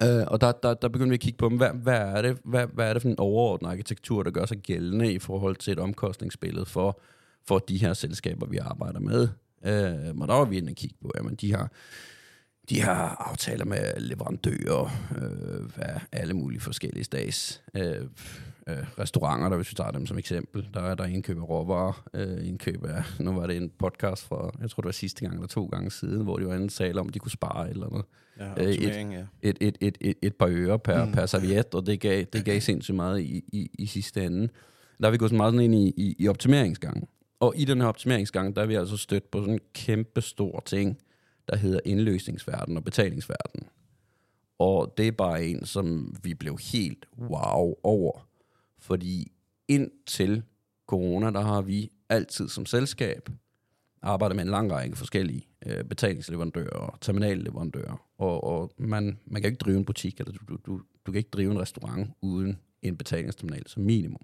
Øh, 0.03 0.25
og 0.27 0.41
der, 0.41 0.53
der, 0.53 0.75
der 0.75 0.89
begyndte 0.89 1.11
vi 1.11 1.15
at 1.15 1.21
kigge 1.21 1.37
på, 1.37 1.49
hvad, 1.49 1.71
hvad, 1.71 1.99
er 1.99 2.23
det, 2.23 2.39
hvad, 2.45 2.67
hvad 2.67 2.89
er 2.89 2.93
det 2.93 3.03
for 3.03 3.09
en 3.09 3.19
overordnet 3.19 3.71
arkitektur, 3.71 4.23
der 4.23 4.31
gør 4.31 4.47
sig 4.47 4.59
gældende 4.59 5.13
i 5.13 5.19
forhold 5.19 5.57
til 5.57 5.73
et 5.73 5.79
omkostningsbillede 5.79 6.67
for, 6.67 7.01
for 7.49 7.59
de 7.59 7.79
her 7.79 7.95
selskaber, 7.95 8.47
vi 8.47 8.57
arbejder 8.57 9.01
med. 9.01 9.29
Øh, 9.65 10.21
og 10.21 10.29
der 10.29 10.35
var 10.35 10.45
vi 10.45 10.57
inde 10.57 10.71
og 10.71 10.77
kigge 10.77 10.97
på, 11.03 11.13
jamen 11.17 11.35
de 11.35 11.55
har 11.55 11.73
de 12.71 12.81
har 12.81 13.27
aftaler 13.31 13.65
med 13.65 14.01
leverandører 14.01 14.85
øh, 15.17 15.71
af 15.77 16.01
alle 16.13 16.35
mulige 16.35 16.61
forskellige 16.61 17.05
stags. 17.05 17.63
Øh, 17.75 18.07
øh, 18.69 18.99
restauranter, 18.99 19.49
der 19.49 19.57
hvis 19.57 19.71
vi 19.71 19.75
tager 19.75 19.91
dem 19.91 20.07
som 20.07 20.19
eksempel, 20.19 20.69
der 20.75 20.81
er 20.81 20.95
der 20.95 21.05
indkøb 21.05 21.39
af 21.39 21.49
råvarer, 21.49 22.05
øh, 22.15 22.49
indkøb 22.49 22.85
af, 22.85 23.03
nu 23.21 23.33
var 23.33 23.47
det 23.47 23.57
en 23.57 23.71
podcast 23.79 24.25
fra, 24.25 24.51
jeg 24.61 24.71
tror 24.71 24.81
det 24.81 24.87
var 24.87 24.93
sidste 24.93 25.21
gang 25.21 25.35
eller 25.35 25.49
to 25.49 25.67
gange 25.67 25.91
siden, 25.91 26.23
hvor 26.23 26.37
de 26.37 26.47
var 26.47 26.55
anden 26.55 26.69
tale 26.69 27.01
om, 27.01 27.09
at 27.09 27.15
de 27.15 27.19
kunne 27.19 27.31
spare 27.31 27.65
et 27.67 27.71
eller 27.71 27.89
noget. 27.89 28.05
Ja, 28.41 28.65
Øh, 28.65 28.75
et, 28.75 29.13
ja. 29.13 29.25
et, 29.43 29.57
et, 29.61 29.79
et, 29.81 29.99
et, 30.01 30.17
et 30.23 30.35
par 30.37 30.49
øre 30.51 30.79
per, 30.79 31.05
mm. 31.05 31.13
per 31.13 31.27
serviet, 31.27 31.75
og 31.75 31.87
det 31.87 32.01
gav, 32.01 32.25
det 32.33 32.45
gav 32.45 32.61
sindssygt 32.61 32.97
meget 32.97 33.21
i, 33.21 33.45
i, 33.53 33.71
i 33.79 33.87
sidste 33.87 34.25
ende. 34.25 34.49
Der 35.01 35.07
er 35.07 35.11
vi 35.11 35.17
gået 35.17 35.31
så 35.31 35.37
meget 35.37 35.53
sådan 35.53 35.65
ind 35.65 35.75
i, 35.75 35.95
i, 35.97 36.17
i 36.19 36.29
optimeringsgangen. 36.29 37.09
Og 37.41 37.55
i 37.57 37.65
den 37.65 37.81
her 37.81 37.89
optimeringsgang, 37.89 38.57
der 38.57 38.63
er 38.63 38.67
vi 38.67 38.75
altså 38.75 38.97
stødt 38.97 39.31
på 39.31 39.41
sådan 39.41 39.55
en 39.55 39.61
kæmpe 39.75 40.21
stor 40.21 40.63
ting, 40.67 40.99
der 41.49 41.57
hedder 41.57 41.81
indløsningsverden 41.85 42.77
og 42.77 42.85
betalingsverden. 42.85 43.63
Og 44.59 44.95
det 44.97 45.09
er 45.09 45.13
bare 45.13 45.45
en, 45.45 45.67
som 45.67 46.17
vi 46.23 46.35
blev 46.35 46.59
helt 46.73 47.07
wow 47.19 47.75
over. 47.83 48.29
Fordi 48.79 49.33
indtil 49.69 50.43
corona, 50.87 51.31
der 51.31 51.41
har 51.41 51.63
vi 51.63 51.91
altid 52.09 52.49
som 52.49 52.67
selskab 52.67 53.29
arbejdet 54.03 54.37
med 54.37 54.45
en 54.45 54.51
lang 54.51 54.73
række 54.73 54.97
forskellige 54.97 55.47
øh, 55.67 55.85
betalingsleverandører 55.85 56.71
og 56.71 57.01
terminalleverandører. 57.01 58.07
Og, 58.19 58.45
og 58.45 58.73
man, 58.79 59.19
man 59.27 59.43
kan 59.43 59.51
ikke 59.51 59.59
drive 59.59 59.77
en 59.77 59.85
butik, 59.85 60.21
eller 60.21 60.33
du, 60.33 60.39
du, 60.49 60.59
du, 60.67 60.83
du 61.07 61.13
kan 61.13 61.19
ikke 61.19 61.31
drive 61.31 61.51
en 61.51 61.61
restaurant 61.61 62.11
uden 62.21 62.59
en 62.83 62.97
betalingsterminal 62.97 63.63
som 63.67 63.83
minimum. 63.83 64.23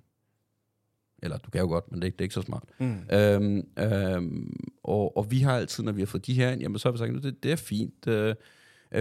Eller 1.22 1.38
du 1.38 1.50
kan 1.50 1.60
jo 1.60 1.66
godt, 1.66 1.92
men 1.92 2.02
det, 2.02 2.12
det 2.12 2.20
er 2.20 2.24
ikke 2.24 2.34
så 2.34 2.42
smart. 2.42 2.64
Mm. 2.78 2.96
Øhm, 3.12 3.68
øhm, 3.78 4.56
og, 4.84 5.16
og 5.16 5.30
vi 5.30 5.40
har 5.40 5.56
altid, 5.56 5.84
når 5.84 5.92
vi 5.92 6.00
har 6.00 6.06
fået 6.06 6.26
de 6.26 6.34
her 6.34 6.50
ind, 6.50 6.60
jamen 6.60 6.78
så 6.78 6.88
har 6.88 6.92
vi 6.92 6.98
sagt, 6.98 7.22
det, 7.22 7.42
det 7.42 7.52
er 7.52 7.56
fint. 7.56 8.06
Øh, 8.06 8.34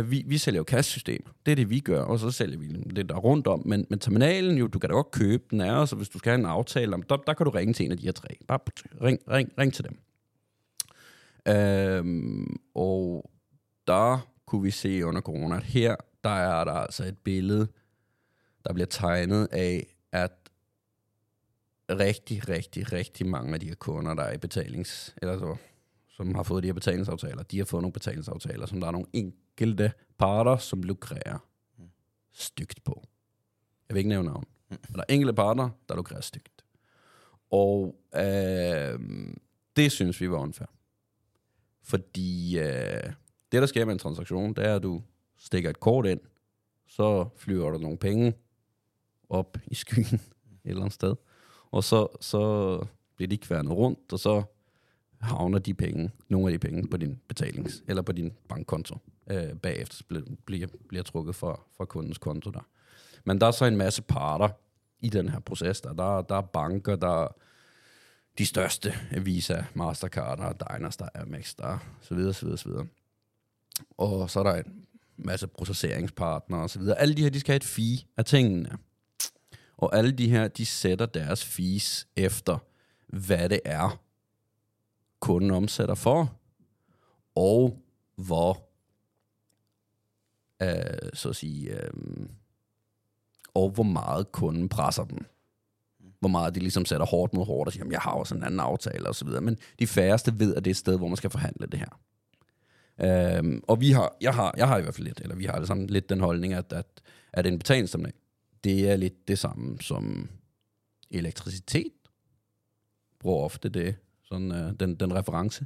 vi, 0.04 0.24
vi 0.28 0.38
sælger 0.38 0.58
jo 0.58 0.64
kassesystemer. 0.64 1.30
Det 1.46 1.52
er 1.52 1.56
det, 1.56 1.70
vi 1.70 1.80
gør, 1.80 2.02
og 2.02 2.20
så 2.20 2.32
sælger 2.32 2.58
vi 2.58 2.68
det 2.68 3.10
der 3.10 3.16
rundt 3.16 3.48
om. 3.48 3.62
Men, 3.66 3.88
men 3.90 4.00
terminalen, 4.00 4.58
jo, 4.58 4.68
du 4.68 4.80
kan 4.80 4.90
da 4.90 4.94
godt 4.94 5.12
købe 5.12 5.44
den 5.52 5.62
af 5.62 5.72
os, 5.72 5.92
og 5.92 5.98
hvis 5.98 6.10
du 6.10 6.18
skal 6.18 6.30
have 6.30 6.40
en 6.40 6.46
aftale 6.46 6.94
om, 6.94 7.04
der, 7.04 7.18
der 7.18 7.34
kan 7.34 7.46
du 7.46 7.50
ringe 7.50 7.74
til 7.74 7.86
en 7.86 7.92
af 7.92 7.98
de 7.98 8.04
her 8.04 8.12
tre. 8.12 8.28
Bare 8.48 8.60
ring, 9.02 9.20
ring, 9.32 9.52
ring 9.58 9.74
til 9.74 9.84
dem. 9.84 9.98
Øhm, 11.48 12.56
og 12.76 13.32
der 13.88 14.32
kunne 14.46 14.64
vi 14.64 14.72
se 14.72 15.06
under 15.06 15.22
corona, 15.22 15.56
at 15.56 15.64
her, 15.64 15.96
der 16.24 16.30
er 16.30 16.64
der 16.64 16.72
altså 16.72 17.04
et 17.04 17.18
billede, 17.18 17.68
der 18.66 18.74
bliver 18.74 18.88
tegnet 18.88 19.48
af, 19.52 19.96
at 20.12 20.32
rigtig, 21.90 22.50
rigtig, 22.50 22.92
rigtig 22.92 23.28
mange 23.28 23.54
af 23.54 23.60
de 23.60 23.68
her 23.68 23.76
kunder, 23.76 24.14
der 24.14 24.24
er 24.24 24.34
i 24.34 24.38
betalings... 24.38 25.16
Eller 25.22 25.40
så, 25.40 25.56
som 26.10 26.36
har 26.36 26.44
fået 26.44 26.64
de 26.64 26.68
her 26.68 26.74
betalingsaftaler, 26.74 27.44
de 27.44 27.58
har 27.58 27.66
fået 27.66 27.82
nogle 27.82 27.94
betalingsaftaler, 27.94 28.66
som 28.66 28.80
der 28.80 28.88
er 28.88 28.92
nogle 28.92 29.08
enkelte 29.14 29.92
parter, 30.18 30.58
som 30.58 30.84
lukrerer 30.84 31.48
stygt 32.34 32.84
på. 32.84 33.04
Jeg 33.90 33.96
vil 33.96 34.00
ikke 34.00 34.10
nævne 34.10 34.30
navn. 34.30 34.46
Men 34.70 34.94
der 34.94 35.00
er 35.00 35.14
enkelte 35.14 35.34
parter, 35.34 35.70
der 35.90 35.96
lukrerer 35.96 36.22
stygt. 36.22 36.66
Og 37.52 37.96
øh, 38.16 39.00
det 39.76 39.92
synes 39.92 40.22
vi 40.22 40.32
var 40.32 40.38
unfair. 40.38 40.75
Fordi 41.86 42.60
øh, 42.60 43.04
det, 43.52 43.62
der 43.62 43.66
sker 43.66 43.86
med 43.86 43.94
en 43.94 44.00
transaktion, 44.00 44.54
det 44.54 44.66
er, 44.66 44.76
at 44.76 44.84
du 44.84 45.02
stikker 45.38 45.70
et 45.70 45.80
kort 45.80 46.06
ind, 46.06 46.20
så 46.88 47.28
flyver 47.38 47.72
der 47.72 47.80
nogle 47.80 47.98
penge 47.98 48.34
op 49.30 49.58
i 49.68 49.76
skyen 49.76 50.06
et 50.06 50.20
eller 50.66 50.82
andet 50.82 50.94
sted 50.94 51.16
og 51.76 51.84
så, 51.84 52.08
så 52.22 52.86
bliver 53.16 53.30
de 53.30 53.38
kværnet 53.38 53.72
rundt, 53.72 54.14
og 54.14 54.20
så 54.20 54.44
havner 55.22 55.60
de 55.60 55.74
penge, 55.74 56.12
nogle 56.30 56.48
af 56.48 56.52
de 56.52 56.68
penge 56.68 56.88
på 56.88 56.98
din 56.98 57.20
betalings, 57.28 57.84
eller 57.88 58.02
på 58.02 58.12
din 58.12 58.34
bankkonto. 58.50 58.98
Øh, 59.32 59.56
bagefter 59.56 60.04
bliver, 60.08 60.24
bliver, 60.46 60.68
bliver 60.88 61.04
trukket 61.04 61.36
fra, 61.36 61.60
fra 61.78 61.86
kundens 61.86 62.18
konto 62.18 62.50
der. 62.50 62.68
Men 63.24 63.42
der 63.42 63.48
er 63.48 63.52
så 63.52 63.66
en 63.66 63.78
masse 63.78 64.02
parter 64.02 64.50
i 65.00 65.10
den 65.10 65.30
her 65.30 65.40
proces. 65.40 65.82
Der, 65.82 65.94
der, 65.94 66.22
der 66.22 66.36
er 66.36 66.42
banker, 66.42 66.96
der 66.96 67.24
er 67.24 67.28
de 68.38 68.46
største, 68.46 68.94
Visa, 69.22 69.64
Mastercard, 69.74 70.40
og 70.40 70.56
Diners, 70.60 70.98
der 70.98 71.10
er 71.14 71.26
Max, 71.26 71.56
der 71.56 71.78
så 72.02 72.16
videre, 72.16 72.34
så 72.34 72.46
videre, 72.46 72.58
så 72.58 72.70
videre. 72.70 72.88
og 73.98 74.30
så 74.30 74.40
er 74.40 74.44
der 74.44 74.56
en 74.56 74.86
masse 75.18 75.48
processeringspartnere 75.48 76.62
og 76.62 76.70
så 76.70 76.80
videre. 76.80 77.00
Alle 77.00 77.16
de 77.16 77.22
her, 77.24 77.30
de 77.30 77.40
skal 77.40 77.52
have 77.52 77.58
et 77.58 77.64
fee 77.64 77.98
af 78.18 78.26
tingene. 78.26 78.78
Og 79.78 79.98
alle 79.98 80.12
de 80.12 80.30
her, 80.30 80.48
de 80.48 80.66
sætter 80.66 81.06
deres 81.06 81.46
fees 81.46 82.08
efter, 82.16 82.58
hvad 83.08 83.50
det 83.50 83.60
er, 83.66 84.02
kunden 85.20 85.52
omsætter 85.52 85.96
for, 85.96 86.40
og 87.36 87.84
hvor, 88.16 88.70
øh, 90.62 91.10
så 91.14 91.30
at 91.30 91.36
sige, 91.36 91.84
øh, 91.84 91.92
og 93.54 93.70
hvor 93.70 93.84
meget 93.84 94.32
kunden 94.32 94.70
presser 94.70 95.04
dem. 95.04 95.26
Hvor 96.26 96.30
meget 96.32 96.56
de 96.56 96.60
ligesom 96.60 96.86
sætter 96.86 97.06
hårdt 97.06 97.34
mod 97.34 97.46
hårdt 97.46 97.68
og 97.68 97.74
siger, 97.74 97.86
jeg 97.92 98.00
har 98.00 98.12
også 98.12 98.36
en 98.36 98.44
anden 98.44 98.60
aftale 98.60 99.08
og 99.08 99.16
så 99.16 99.26
videre. 99.26 99.42
Men 99.42 99.58
de 99.80 99.88
færreste 99.88 100.40
ved, 100.40 100.56
at 100.56 100.66
det 100.66 100.72
er 100.72 100.74
et 100.74 100.78
sted, 100.78 100.98
hvor 100.98 101.08
man 101.08 101.18
skal 101.18 101.30
forhandle 101.30 101.68
det 101.68 101.80
her. 101.80 102.00
Øhm, 103.38 103.62
og 103.68 103.82
vi 103.82 103.92
har, 103.92 104.16
jeg, 104.22 104.34
har, 104.34 104.54
jeg 104.58 104.68
har 104.68 104.78
i 104.78 104.82
hvert 104.82 104.96
fald 104.96 105.08
lidt, 105.08 105.20
eller 105.20 105.36
vi 105.36 105.46
har 105.46 105.54
alle 105.54 105.68
sammen 105.68 105.88
lidt 105.88 106.10
den 106.10 106.20
holdning, 106.20 106.54
at, 106.54 106.74
at, 106.74 106.86
at 107.34 107.48
en 107.48 107.58
betalingsterminal, 107.58 108.14
det 108.64 108.90
er 108.90 108.96
lidt 108.96 109.28
det 109.28 109.40
samme 109.40 109.78
som 109.82 110.30
elektricitet. 111.12 111.94
Bruger 113.20 113.44
ofte 113.44 113.70
det, 113.70 113.96
sådan 114.24 114.52
øh, 114.52 114.74
den, 114.80 114.96
den 114.96 115.16
reference, 115.16 115.66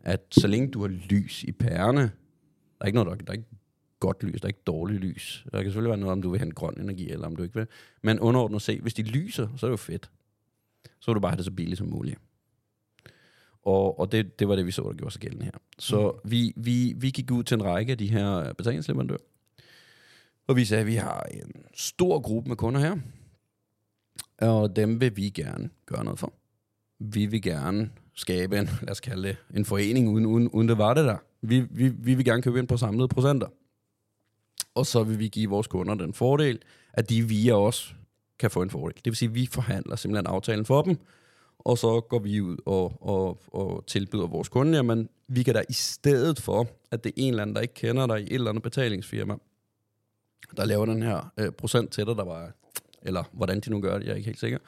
at 0.00 0.20
så 0.30 0.46
længe 0.46 0.70
du 0.70 0.80
har 0.80 0.88
lys 0.88 1.44
i 1.44 1.52
pærene, 1.52 2.00
der 2.00 2.80
er 2.80 2.86
ikke 2.86 2.98
noget, 3.02 3.18
der, 3.18 3.24
der 3.24 3.32
er 3.32 3.36
ikke 3.36 3.50
godt 4.00 4.22
lys, 4.22 4.40
der 4.40 4.46
er 4.46 4.48
ikke 4.48 4.62
dårligt 4.66 5.00
lys. 5.00 5.46
Der 5.52 5.62
kan 5.62 5.64
selvfølgelig 5.64 5.90
være 5.90 5.98
noget, 5.98 6.12
om 6.12 6.22
du 6.22 6.30
vil 6.30 6.38
have 6.38 6.46
en 6.46 6.54
grøn 6.54 6.80
energi, 6.80 7.10
eller 7.10 7.26
om 7.26 7.36
du 7.36 7.42
ikke 7.42 7.54
vil. 7.54 7.66
Men 8.02 8.20
underordnet 8.20 8.62
set, 8.62 8.80
hvis 8.80 8.94
de 8.94 9.02
lyser, 9.02 9.48
så 9.56 9.66
er 9.66 9.68
det 9.68 9.72
jo 9.72 9.76
fedt. 9.76 10.10
Så 11.00 11.10
vil 11.10 11.14
du 11.14 11.20
bare 11.20 11.30
have 11.30 11.36
det 11.36 11.44
så 11.44 11.50
billigt 11.50 11.78
som 11.78 11.88
muligt. 11.88 12.18
Og, 13.62 14.00
og 14.00 14.12
det, 14.12 14.38
det 14.38 14.48
var 14.48 14.56
det, 14.56 14.66
vi 14.66 14.70
så, 14.70 14.82
der 14.82 14.92
gjorde 14.92 15.12
sig 15.12 15.20
gældende 15.20 15.44
her. 15.44 15.52
Så 15.78 16.10
mm. 16.10 16.30
vi, 16.30 16.52
vi, 16.56 16.94
vi 16.96 17.10
gik 17.10 17.30
ud 17.30 17.42
til 17.42 17.54
en 17.54 17.64
række 17.64 17.92
af 17.92 17.98
de 17.98 18.10
her 18.10 18.52
betalingsleverandører. 18.52 19.18
Og 20.46 20.56
vi 20.56 20.64
sagde, 20.64 20.80
at 20.80 20.86
vi 20.86 20.94
har 20.94 21.22
en 21.22 21.52
stor 21.74 22.20
gruppe 22.20 22.48
med 22.48 22.56
kunder 22.56 22.80
her. 22.80 22.96
Og 24.40 24.76
dem 24.76 25.00
vil 25.00 25.16
vi 25.16 25.28
gerne 25.28 25.70
gøre 25.86 26.04
noget 26.04 26.18
for. 26.18 26.32
Vi 26.98 27.26
vil 27.26 27.42
gerne 27.42 27.90
skabe 28.14 28.58
en, 28.58 28.68
lad 28.82 28.90
os 28.90 29.00
kalde 29.00 29.28
det, 29.28 29.36
en 29.54 29.64
forening, 29.64 30.08
uden, 30.08 30.26
uden, 30.26 30.48
uden 30.48 30.68
det 30.68 30.78
var 30.78 30.94
det 30.94 31.04
der. 31.04 31.16
Vi, 31.40 31.60
vi, 31.60 31.88
vi 31.88 32.14
vil 32.14 32.24
gerne 32.24 32.42
købe 32.42 32.58
ind 32.58 32.68
på 32.68 32.76
samlede 32.76 33.08
procenter. 33.08 33.46
Og 34.78 34.86
så 34.86 35.02
vil 35.02 35.18
vi 35.18 35.28
give 35.28 35.50
vores 35.50 35.66
kunder 35.66 35.94
den 35.94 36.14
fordel, 36.14 36.58
at 36.92 37.10
de 37.10 37.22
via 37.22 37.54
os 37.54 37.94
kan 38.38 38.50
få 38.50 38.62
en 38.62 38.70
fordel. 38.70 38.96
Det 38.96 39.06
vil 39.06 39.16
sige, 39.16 39.28
at 39.28 39.34
vi 39.34 39.48
forhandler 39.52 39.96
simpelthen 39.96 40.26
aftalen 40.26 40.64
for 40.64 40.82
dem, 40.82 40.98
og 41.58 41.78
så 41.78 42.00
går 42.00 42.18
vi 42.18 42.40
ud 42.40 42.56
og, 42.66 42.98
og, 43.00 43.38
og 43.46 43.84
tilbyder 43.86 44.26
vores 44.26 44.48
kunder, 44.48 44.78
jamen 44.78 45.08
vi 45.28 45.42
kan 45.42 45.54
da 45.54 45.62
i 45.68 45.72
stedet 45.72 46.40
for, 46.40 46.66
at 46.90 47.04
det 47.04 47.10
er 47.10 47.14
en 47.16 47.28
eller 47.28 47.42
anden, 47.42 47.56
der 47.56 47.62
ikke 47.62 47.74
kender 47.74 48.06
dig 48.06 48.20
i 48.20 48.24
et 48.24 48.32
eller 48.32 48.50
andet 48.50 48.62
betalingsfirma, 48.62 49.34
der 50.56 50.64
laver 50.64 50.86
den 50.86 51.02
her 51.02 51.32
øh, 51.38 51.52
procent 51.52 51.92
til 51.92 52.06
dig, 52.06 52.16
der 52.16 52.24
var, 52.24 52.52
eller 53.02 53.24
hvordan 53.32 53.60
de 53.60 53.70
nu 53.70 53.80
gør 53.80 53.98
det, 53.98 54.06
jeg 54.06 54.12
er 54.12 54.16
ikke 54.16 54.26
helt 54.26 54.40
sikker. 54.40 54.58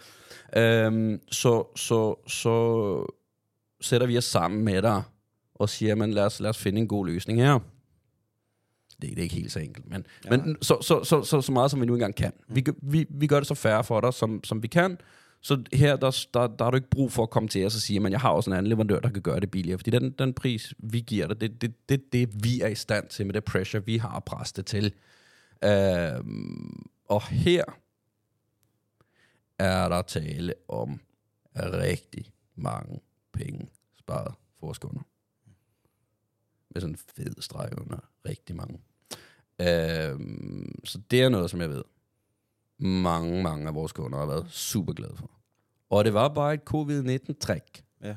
Øhm, 0.56 1.20
så, 1.32 1.64
så, 1.76 2.14
så 2.26 3.06
sætter 3.80 4.06
vi 4.06 4.18
os 4.18 4.24
sammen 4.24 4.64
med 4.64 4.82
dig 4.82 5.02
og 5.54 5.68
siger, 5.68 5.88
jamen 5.88 6.10
lad 6.10 6.24
os, 6.24 6.40
lad 6.40 6.50
os 6.50 6.58
finde 6.58 6.80
en 6.80 6.88
god 6.88 7.06
løsning 7.06 7.40
her. 7.40 7.58
Det, 9.02 9.10
det 9.10 9.18
er 9.18 9.22
ikke 9.22 9.34
helt 9.34 9.52
så 9.52 9.58
enkelt, 9.58 9.90
men, 9.90 10.06
ja. 10.24 10.30
men 10.30 10.56
så, 10.62 10.78
så, 10.82 11.04
så, 11.04 11.22
så, 11.22 11.40
så 11.40 11.52
meget 11.52 11.70
som 11.70 11.80
vi 11.80 11.86
nu 11.86 11.92
engang 11.92 12.14
kan. 12.14 12.32
Vi, 12.48 12.64
vi, 12.82 13.06
vi 13.10 13.26
gør 13.26 13.40
det 13.40 13.46
så 13.46 13.54
færre 13.54 13.84
for 13.84 14.00
dig, 14.00 14.14
som, 14.14 14.44
som 14.44 14.62
vi 14.62 14.68
kan, 14.68 14.98
så 15.42 15.64
her, 15.72 15.96
der, 15.96 16.26
der, 16.34 16.46
der 16.46 16.64
har 16.64 16.70
du 16.70 16.76
ikke 16.76 16.90
brug 16.90 17.12
for 17.12 17.22
at 17.22 17.30
komme 17.30 17.48
til 17.48 17.66
os 17.66 17.74
og 17.74 17.80
sige, 17.80 18.06
at 18.06 18.12
jeg 18.12 18.20
har 18.20 18.30
også 18.30 18.50
en 18.50 18.56
anden 18.56 18.70
leverandør, 18.70 19.00
der 19.00 19.08
kan 19.08 19.22
gøre 19.22 19.40
det 19.40 19.50
billigere. 19.50 19.78
Fordi 19.78 19.90
den, 19.90 20.10
den 20.10 20.34
pris, 20.34 20.74
vi 20.78 21.00
giver 21.00 21.26
dig, 21.26 21.40
det 21.40 21.50
er 21.50 21.54
det, 21.54 21.88
det, 21.88 22.12
det, 22.12 22.44
vi 22.44 22.60
er 22.60 22.68
i 22.68 22.74
stand 22.74 23.08
til 23.08 23.26
med 23.26 23.34
det 23.34 23.44
pressure, 23.44 23.84
vi 23.84 23.96
har 23.96 24.20
presset 24.20 24.56
det 24.56 24.66
til. 24.66 24.94
Uh, 25.66 26.26
og 27.08 27.22
her 27.22 27.64
er 29.58 29.88
der 29.88 30.02
tale 30.02 30.54
om 30.68 31.00
rigtig 31.56 32.32
mange 32.54 33.00
penge 33.32 33.68
sparet 33.98 34.34
for 34.58 34.66
vores 34.66 34.78
kunder. 34.78 35.02
Med 36.70 36.80
sådan 36.80 36.94
en 36.94 36.98
fed 37.16 37.42
streg 37.42 37.70
under 37.80 37.98
rigtig 38.28 38.56
mange. 38.56 38.78
Uh, 39.60 40.20
så 40.84 41.00
det 41.10 41.22
er 41.22 41.28
noget, 41.28 41.50
som 41.50 41.60
jeg 41.60 41.70
ved 41.70 41.82
mange, 42.80 43.42
mange 43.42 43.68
af 43.68 43.74
vores 43.74 43.92
kunder 43.92 44.18
har 44.18 44.26
været 44.26 44.46
super 44.50 44.92
glade 44.92 45.16
for. 45.16 45.30
Og 45.90 46.04
det 46.04 46.14
var 46.14 46.28
bare 46.28 46.54
et 46.54 46.60
covid-19-træk. 46.60 47.84
Ja. 48.04 48.16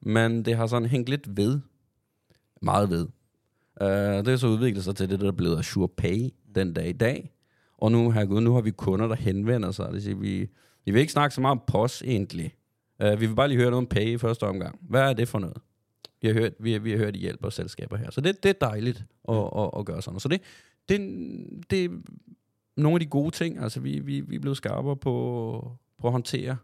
Men 0.00 0.44
det 0.44 0.56
har 0.56 0.66
sådan 0.66 0.88
hængt 0.88 1.08
lidt 1.08 1.36
ved. 1.36 1.60
Meget 2.62 2.90
ved. 2.90 3.08
Uh, 3.80 3.86
det 4.24 4.28
er 4.28 4.36
så 4.36 4.46
udviklet 4.46 4.84
sig 4.84 4.96
til 4.96 5.10
det, 5.10 5.20
der 5.20 5.26
er 5.26 5.32
blevet 5.32 5.64
Sure 5.64 5.88
Pay 5.88 6.30
den 6.54 6.74
dag 6.74 6.88
i 6.88 6.92
dag. 6.92 7.32
Og 7.78 7.92
nu, 7.92 8.10
herregud, 8.10 8.40
nu 8.40 8.54
har 8.54 8.60
vi 8.60 8.70
kunder, 8.70 9.06
der 9.08 9.14
henvender 9.14 9.70
sig. 9.70 9.84
Det 9.84 9.94
vil 9.94 10.02
sige, 10.02 10.18
vi, 10.18 10.48
vi 10.84 10.92
vil 10.92 11.00
ikke 11.00 11.12
snakke 11.12 11.34
så 11.34 11.40
meget 11.40 11.52
om 11.58 11.62
POS 11.66 12.02
egentlig. 12.02 12.54
Uh, 13.04 13.20
vi 13.20 13.26
vil 13.26 13.34
bare 13.34 13.48
lige 13.48 13.58
høre 13.58 13.70
noget 13.70 13.82
om 13.82 13.86
Pay 13.86 14.06
i 14.06 14.18
første 14.18 14.44
omgang. 14.44 14.78
Hvad 14.82 15.02
er 15.02 15.12
det 15.12 15.28
for 15.28 15.38
noget? 15.38 15.58
Vi 16.22 16.28
har 16.28 16.34
hørt, 16.34 16.52
vi, 16.60 16.78
vi 16.78 16.90
har 16.90 16.98
hørt, 16.98 17.16
I 17.16 17.18
hjælper 17.18 17.50
selskaber 17.50 17.96
her. 17.96 18.10
Så 18.10 18.20
det, 18.20 18.42
det 18.42 18.48
er 18.48 18.68
dejligt 18.68 19.04
at, 19.28 19.50
at, 19.56 19.70
at 19.78 19.84
gøre 19.84 20.02
sådan. 20.02 20.20
Så 20.20 20.28
det, 20.28 20.40
det, 20.88 21.00
det 21.70 22.02
nogle 22.76 22.96
af 22.96 23.00
de 23.00 23.06
gode 23.06 23.30
ting. 23.30 23.58
Altså, 23.58 23.80
vi, 23.80 23.98
vi, 23.98 24.20
vi 24.20 24.36
er 24.36 24.40
blevet 24.40 24.56
skarpere 24.56 24.96
på, 24.96 25.72
på 25.98 26.06
at 26.06 26.12
håndtere 26.12 26.56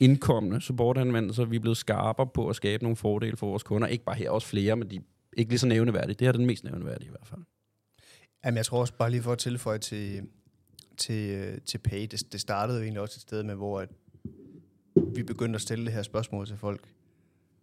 indkommende 0.00 0.60
supportanvendelser. 0.60 1.44
Vi 1.44 1.56
er 1.56 1.60
blevet 1.60 1.76
skarpere 1.76 2.26
på 2.26 2.48
at 2.48 2.56
skabe 2.56 2.82
nogle 2.82 2.96
fordele 2.96 3.36
for 3.36 3.46
vores 3.46 3.62
kunder. 3.62 3.88
Ikke 3.88 4.04
bare 4.04 4.16
her, 4.16 4.30
også 4.30 4.48
flere, 4.48 4.76
men 4.76 4.90
de 4.90 4.96
er 4.96 5.00
ikke 5.36 5.50
lige 5.50 5.58
så 5.58 5.66
nævneværdige. 5.66 6.14
Det 6.14 6.20
her 6.20 6.28
er 6.28 6.32
den 6.32 6.46
mest 6.46 6.64
nævneværdige 6.64 7.06
i 7.06 7.10
hvert 7.10 7.26
fald. 7.26 7.40
Jamen, 8.44 8.56
jeg 8.56 8.66
tror 8.66 8.80
også 8.80 8.94
bare 8.94 9.10
lige 9.10 9.22
for 9.22 9.32
at 9.32 9.38
tilføje 9.38 9.78
til, 9.78 10.22
til, 10.96 11.60
til 11.60 11.78
Pay, 11.78 12.02
det, 12.02 12.32
det 12.32 12.40
startede 12.40 12.78
jo 12.78 12.82
egentlig 12.82 13.00
også 13.00 13.16
et 13.16 13.22
sted 13.22 13.42
med, 13.42 13.54
hvor 13.54 13.80
at 13.80 13.88
vi 15.16 15.22
begyndte 15.22 15.56
at 15.56 15.60
stille 15.60 15.84
det 15.84 15.92
her 15.92 16.02
spørgsmål 16.02 16.46
til 16.46 16.56
folk. 16.56 16.88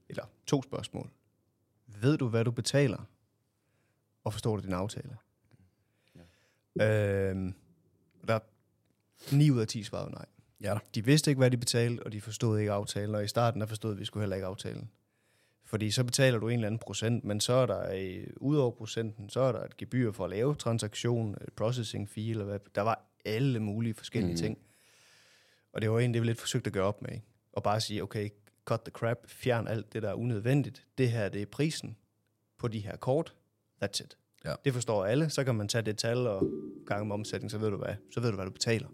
Eller 0.10 0.26
to 0.46 0.64
spørgsmål. 0.64 1.10
Ved 1.88 2.18
du, 2.18 2.28
hvad 2.28 2.46
du 2.46 2.52
betaler? 2.52 3.06
Og 4.24 4.34
forstår 4.34 4.56
du 4.56 4.62
din 4.62 4.74
aftale? 4.74 5.18
Øh, 6.82 7.54
der 8.28 8.40
9 9.32 9.52
ud 9.52 9.60
af 9.60 9.68
10 9.68 9.84
svarede 9.84 10.12
nej. 10.12 10.26
Ja. 10.62 10.78
De 10.96 11.06
vidste 11.06 11.32
ikke, 11.32 11.40
hvad 11.40 11.52
de 11.52 11.58
betalte, 11.58 12.04
og 12.04 12.12
de 12.12 12.22
forstod 12.22 12.60
ikke 12.60 12.72
aftalen. 12.72 13.16
Og 13.16 13.24
i 13.24 13.28
starten 13.28 13.62
der 13.62 13.68
forstod 13.68 13.94
vi, 13.94 14.00
vi 14.00 14.06
skulle 14.06 14.22
heller 14.22 14.36
ikke 14.36 14.48
aftalen. 14.48 14.90
Fordi 15.64 15.92
så 15.92 16.04
betaler 16.04 16.40
du 16.40 16.48
en 16.48 16.54
eller 16.54 16.68
anden 16.68 16.80
procent, 16.80 17.24
men 17.24 17.40
så 17.40 17.54
er 17.54 17.66
der, 17.66 17.94
øh, 17.94 18.28
ud 18.38 18.58
over 18.58 18.72
procenten, 18.72 19.30
så 19.30 19.40
er 19.40 19.52
der 19.52 19.64
et 19.64 19.78
gebyr 19.78 20.12
for 20.12 20.24
at 20.24 20.30
lave 20.30 20.56
transaktion, 20.56 21.36
processing 21.56 22.10
fee, 22.10 22.30
eller 22.30 22.46
hvad. 22.46 22.60
Der 22.76 22.82
var 22.82 23.06
alle 23.26 23.60
mulige 23.60 23.94
forskellige 23.94 24.34
mm. 24.34 24.38
ting. 24.38 24.58
Og 25.74 25.82
det 25.82 25.92
var 25.92 26.00
egentlig 26.00 26.14
det, 26.14 26.22
vi 26.22 26.28
lidt 26.28 26.40
forsøgt 26.40 26.68
at 26.68 26.74
gøre 26.74 26.84
op 26.84 27.02
med. 27.02 27.12
Ikke? 27.12 27.26
Og 27.54 27.64
bare 27.64 27.82
sige, 27.82 28.04
okay, 28.04 28.30
cut 28.66 28.82
the 28.82 28.92
crap, 28.92 29.18
fjern 29.28 29.68
alt 29.68 29.94
det, 29.94 30.04
der 30.04 30.10
er 30.10 30.14
unødvendigt. 30.14 30.88
Det 30.98 31.12
her, 31.12 31.30
det 31.30 31.42
er 31.42 31.46
prisen 31.46 31.98
på 32.58 32.68
de 32.68 32.80
her 32.80 32.96
kort. 32.96 33.36
That's 33.84 34.04
it. 34.04 34.18
Ja. 34.46 34.54
Det 34.66 34.74
forstår 34.74 35.06
alle. 35.06 35.30
Så 35.30 35.44
kan 35.44 35.56
man 35.56 35.68
tage 35.68 35.82
det 35.82 35.98
tal 35.98 36.28
og 36.28 36.50
gange 36.86 37.06
med 37.06 37.14
omsætning, 37.14 37.52
så 37.52 37.58
ved 37.58 37.70
du, 37.70 37.78
hvad, 37.78 37.96
så 38.12 38.20
ved 38.20 38.30
du, 38.30 38.36
hvad 38.36 38.46
du 38.46 38.52
betaler. 38.52 38.88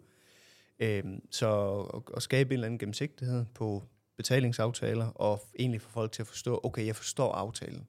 Øhm, 0.80 1.22
så 1.32 1.82
at, 2.16 2.24
skabe 2.24 2.48
en 2.48 2.54
eller 2.54 2.66
anden 2.66 2.80
gennemsigtighed 2.80 3.46
på 3.54 3.84
betalingsaftaler, 4.18 5.06
og 5.06 5.42
egentlig 5.60 5.82
få 5.82 5.90
folk 5.90 6.12
til 6.12 6.22
at 6.24 6.28
forstå, 6.28 6.60
okay, 6.64 6.86
jeg 6.86 6.96
forstår 6.96 7.34
aftalen. 7.34 7.88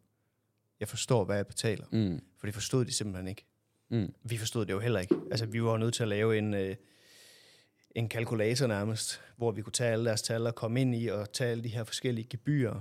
Jeg 0.80 0.88
forstår, 0.88 1.24
hvad 1.24 1.36
jeg 1.36 1.46
betaler. 1.46 1.84
Mm. 1.92 2.20
For 2.38 2.46
det 2.46 2.54
forstod 2.54 2.84
de 2.84 2.92
simpelthen 2.92 3.28
ikke. 3.28 3.46
Mm. 3.88 4.14
Vi 4.22 4.36
forstod 4.36 4.66
det 4.66 4.72
jo 4.72 4.78
heller 4.78 5.00
ikke. 5.00 5.14
Altså, 5.30 5.46
vi 5.46 5.62
var 5.62 5.76
nødt 5.76 5.94
til 5.94 6.02
at 6.02 6.08
lave 6.08 6.38
en, 6.38 6.54
øh, 6.54 6.76
en 7.94 8.09
kalkulator 8.09 8.66
nærmest, 8.66 9.20
hvor 9.37 9.50
vi 9.53 9.62
kunne 9.62 9.72
tage 9.72 9.92
alle 9.92 10.05
deres 10.05 10.22
tal 10.22 10.46
og 10.46 10.55
komme 10.55 10.81
ind 10.81 10.94
i 10.94 11.07
og 11.07 11.33
tage 11.33 11.50
alle 11.50 11.64
de 11.64 11.68
her 11.68 11.85
forskellige 11.85 12.26
gebyrer, 12.31 12.81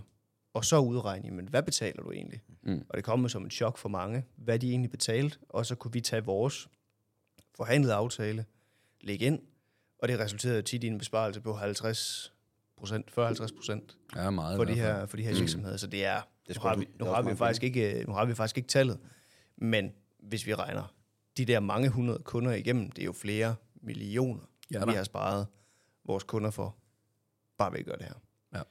og 0.53 0.65
så 0.65 0.79
udregne, 0.79 1.31
men 1.31 1.47
hvad 1.47 1.63
betaler 1.63 2.03
du 2.03 2.11
egentlig? 2.11 2.41
Mm. 2.63 2.85
Og 2.89 2.97
det 2.97 3.03
kom 3.03 3.29
som 3.29 3.45
et 3.45 3.53
chok 3.53 3.77
for 3.77 3.89
mange, 3.89 4.25
hvad 4.35 4.59
de 4.59 4.69
egentlig 4.69 4.91
betalte, 4.91 5.37
og 5.49 5.65
så 5.65 5.75
kunne 5.75 5.93
vi 5.93 6.01
tage 6.01 6.23
vores 6.23 6.69
forhandlede 7.55 7.93
aftale, 7.93 8.45
lægge 9.01 9.25
ind, 9.25 9.39
og 9.99 10.07
det 10.07 10.19
resulterede 10.19 10.61
tit 10.61 10.83
i 10.83 10.87
en 10.87 10.97
besparelse 10.97 11.41
på 11.41 11.53
50 11.53 12.33
procent, 12.77 13.05
40-50 13.09 13.55
procent 13.55 13.97
Ja, 14.15 14.29
meget. 14.29 14.55
for 14.55 14.63
de 14.63 14.73
her, 14.73 15.05
for 15.05 15.17
de 15.17 15.23
her 15.23 15.33
virksomheder. 15.35 15.77
Så 15.77 15.87
det 15.87 16.05
er, 16.05 16.21
Det 16.47 16.55
nu 16.55 16.61
har 16.61 16.75
vi, 16.75 16.87
nu 16.99 17.05
har 17.05 17.21
vi 17.21 17.35
faktisk 17.35 17.63
ikke, 17.63 18.03
nu 18.07 18.13
har 18.13 18.25
vi 18.25 18.35
faktisk 18.35 18.57
ikke 18.57 18.69
tallet, 18.69 18.99
men 19.57 19.91
hvis 20.19 20.45
vi 20.45 20.53
regner 20.53 20.93
de 21.37 21.45
der 21.45 21.59
mange 21.59 21.89
hundrede 21.89 22.19
kunder 22.23 22.51
igennem, 22.53 22.91
det 22.91 23.01
er 23.01 23.05
jo 23.05 23.11
flere 23.11 23.55
millioner, 23.81 24.41
Ja, 24.71 24.79
ja, 24.79 24.85
vi 24.85 24.91
har 24.91 25.03
sparet 25.03 25.47
vores 26.05 26.23
kunder 26.23 26.51
for, 26.51 26.75
bare 27.57 27.71
ved 27.71 27.79
at 27.79 27.85
gøre 27.85 27.97
det 27.97 28.05
her. 28.05 28.13
Ja. 28.53 28.61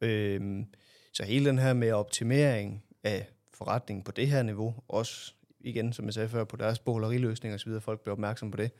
Øhm, 0.00 0.66
så 1.12 1.24
hele 1.24 1.48
den 1.48 1.58
her 1.58 1.72
med 1.72 1.92
optimering 1.92 2.84
af 3.02 3.28
forretningen 3.54 4.04
på 4.04 4.12
det 4.12 4.28
her 4.28 4.42
niveau, 4.42 4.74
også 4.88 5.34
igen, 5.60 5.92
som 5.92 6.04
jeg 6.04 6.14
sagde 6.14 6.28
før, 6.28 6.44
på 6.44 6.56
deres 6.56 6.78
bogleriløsninger 6.78 7.54
osv., 7.54 7.80
folk 7.80 8.00
bliver 8.00 8.12
opmærksom 8.12 8.50
på 8.50 8.56
det, 8.56 8.70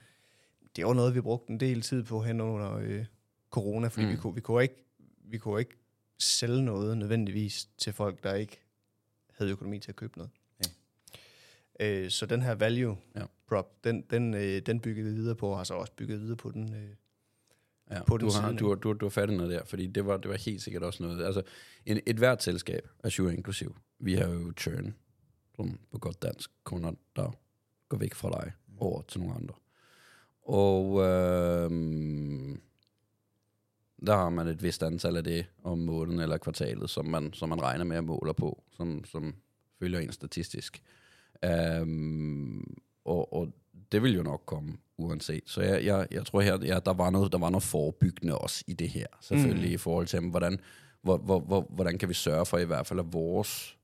det 0.77 0.87
var 0.87 0.95
noget, 0.95 1.15
vi 1.15 1.21
brugte 1.21 1.51
en 1.51 1.61
del 1.61 1.81
tid 1.81 2.03
på 2.03 2.23
hen 2.23 2.41
under 2.41 2.77
øh, 2.77 3.05
corona, 3.51 3.89
fordi 3.89 4.07
mm. 4.07 4.13
vi, 4.13 4.17
kunne, 4.17 4.35
vi, 4.35 4.41
kunne 4.41 4.63
ikke, 4.63 4.85
vi 5.25 5.39
kunne 5.39 5.61
ikke 5.61 5.77
sælge 6.19 6.63
noget 6.63 6.99
nødvendigvis 6.99 7.69
til 7.79 7.93
folk, 7.93 8.25
der 8.25 8.35
ikke 8.35 8.61
havde 9.33 9.51
økonomi 9.51 9.79
til 9.79 9.91
at 9.91 9.97
købe 9.97 10.19
noget. 10.19 10.31
Øh, 11.81 12.11
så 12.11 12.27
den 12.27 12.43
her 12.43 12.55
value 12.55 12.97
Ja. 13.17 13.23
Prop, 13.49 13.85
den, 13.85 14.05
den, 14.11 14.35
øh, 14.35 14.59
den 14.67 14.81
byggede 14.81 15.09
vi 15.09 15.15
videre 15.15 15.35
på, 15.35 15.49
og 15.49 15.57
har 15.57 15.65
så 15.65 15.75
også 15.75 15.93
bygget 15.97 16.21
videre 16.21 16.37
på 16.37 16.51
den. 16.51 16.75
Øh. 16.75 16.89
Ja, 17.91 18.05
på 18.05 18.17
du 18.17 18.27
den 18.27 18.35
har, 18.35 18.49
side, 18.49 18.59
du, 18.59 18.69
har, 18.69 18.75
du, 18.75 18.89
har, 18.89 18.95
du 18.95 19.05
har 19.05 19.11
fat 19.11 19.31
i 19.31 19.37
noget 19.37 19.51
der, 19.51 19.65
fordi 19.65 19.87
det 19.87 20.07
var, 20.07 20.17
det 20.17 20.31
var 20.31 20.37
helt 20.37 20.63
sikkert 20.63 20.83
også 20.83 21.03
noget. 21.03 21.25
Altså, 21.25 21.43
en, 21.87 22.01
et 22.07 22.17
hvert 22.17 22.43
selskab, 22.43 22.89
Azure 23.05 23.35
inklusiv, 23.35 23.77
vi 23.99 24.15
har 24.15 24.29
jo 24.29 24.53
churn, 24.59 24.95
som 25.57 25.79
på 25.93 25.99
godt 25.99 26.23
dansk, 26.23 26.51
kunder, 26.65 26.93
der 27.17 27.37
går 27.89 27.99
væk 27.99 28.15
fra 28.15 28.31
dig 28.31 28.53
over 28.79 29.03
til 29.03 29.21
nogle 29.21 29.35
andre. 29.35 29.55
Og 30.43 31.01
øh, 31.01 31.71
der 34.07 34.17
har 34.17 34.31
man 34.31 34.47
et 34.47 34.63
vist 34.63 34.83
antal 34.83 35.17
af 35.17 35.25
det 35.25 35.47
om 35.63 35.79
måneden 35.79 36.21
eller 36.21 36.39
kvartalet, 36.39 36.91
som 36.91 37.07
man, 37.07 37.33
som 37.33 37.49
man 37.49 37.63
regner 37.63 37.85
med 37.85 37.97
at 37.97 38.05
måle 38.05 38.35
på, 38.35 38.63
som, 38.77 39.05
som 39.05 39.35
følger 39.79 40.01
en 40.01 40.13
statistisk. 40.13 40.83
Um, 41.81 42.83
og, 43.05 43.33
og 43.33 43.53
det 43.93 44.03
vil 44.03 44.15
jo 44.15 44.23
nok 44.23 44.43
komme 44.47 44.77
uanset. 44.99 45.43
Så 45.47 45.63
jeg, 45.63 45.85
jeg, 45.85 46.07
jeg 46.11 46.27
tror 46.27 46.41
her, 46.41 46.59
ja, 46.63 46.79
der, 46.85 46.93
var 46.93 47.11
noget, 47.11 47.33
der 47.33 47.39
var 47.39 47.51
noget 47.51 47.63
forebyggende 47.63 48.39
også 48.39 48.65
i 48.67 48.73
det 48.73 48.89
her, 48.89 49.07
selvfølgelig 49.21 49.69
mm. 49.69 49.75
i 49.75 49.77
forhold 49.77 50.07
til, 50.07 50.21
hvordan, 50.21 50.61
hvor, 51.03 51.17
hvor, 51.17 51.41
hvor, 51.41 51.67
hvordan 51.71 51.99
kan 51.99 52.09
vi 52.09 52.15
sørge 52.15 52.47
for 52.47 52.59
i 52.59 52.65
hvert 52.65 52.87
fald, 52.87 53.01
at 53.01 53.13
vores 53.13 53.79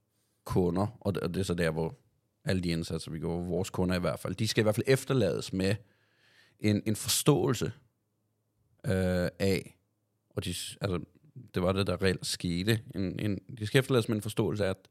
kunder, 0.45 0.97
og 0.99 1.15
det, 1.15 1.23
og 1.23 1.33
det 1.33 1.39
er 1.39 1.43
så 1.43 1.53
der, 1.53 1.71
hvor 1.71 1.95
alle 2.45 2.61
de 2.61 2.69
indsatser, 2.69 3.11
vi 3.11 3.19
går, 3.19 3.41
vores 3.41 3.69
kunder 3.69 3.95
i 3.95 3.99
hvert 3.99 4.19
fald, 4.19 4.35
de 4.35 4.47
skal 4.47 4.61
i 4.61 4.63
hvert 4.63 4.75
fald 4.75 4.87
efterlades 4.87 5.53
med 5.53 5.75
en, 6.59 6.81
en 6.85 6.95
forståelse 6.95 7.65
øh, 8.85 9.29
af, 9.39 9.77
og 10.29 10.45
de, 10.45 10.55
altså, 10.81 10.99
det 11.53 11.61
var 11.61 11.71
det, 11.71 11.87
der 11.87 12.01
reelt 12.01 12.25
skete, 12.25 12.81
en, 12.95 13.19
en, 13.19 13.39
de 13.59 13.67
skal 13.67 13.79
efterlades 13.79 14.09
med 14.09 14.15
en 14.15 14.21
forståelse 14.21 14.65
af, 14.65 14.69
at 14.69 14.87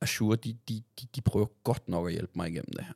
Azure, 0.00 0.36
de, 0.36 0.56
de, 0.68 0.82
de, 1.00 1.06
de 1.16 1.20
prøver 1.20 1.46
godt 1.64 1.88
nok 1.88 2.06
at 2.06 2.12
hjælpe 2.12 2.32
mig 2.34 2.48
igennem 2.48 2.72
det 2.76 2.84
her. 2.84 2.92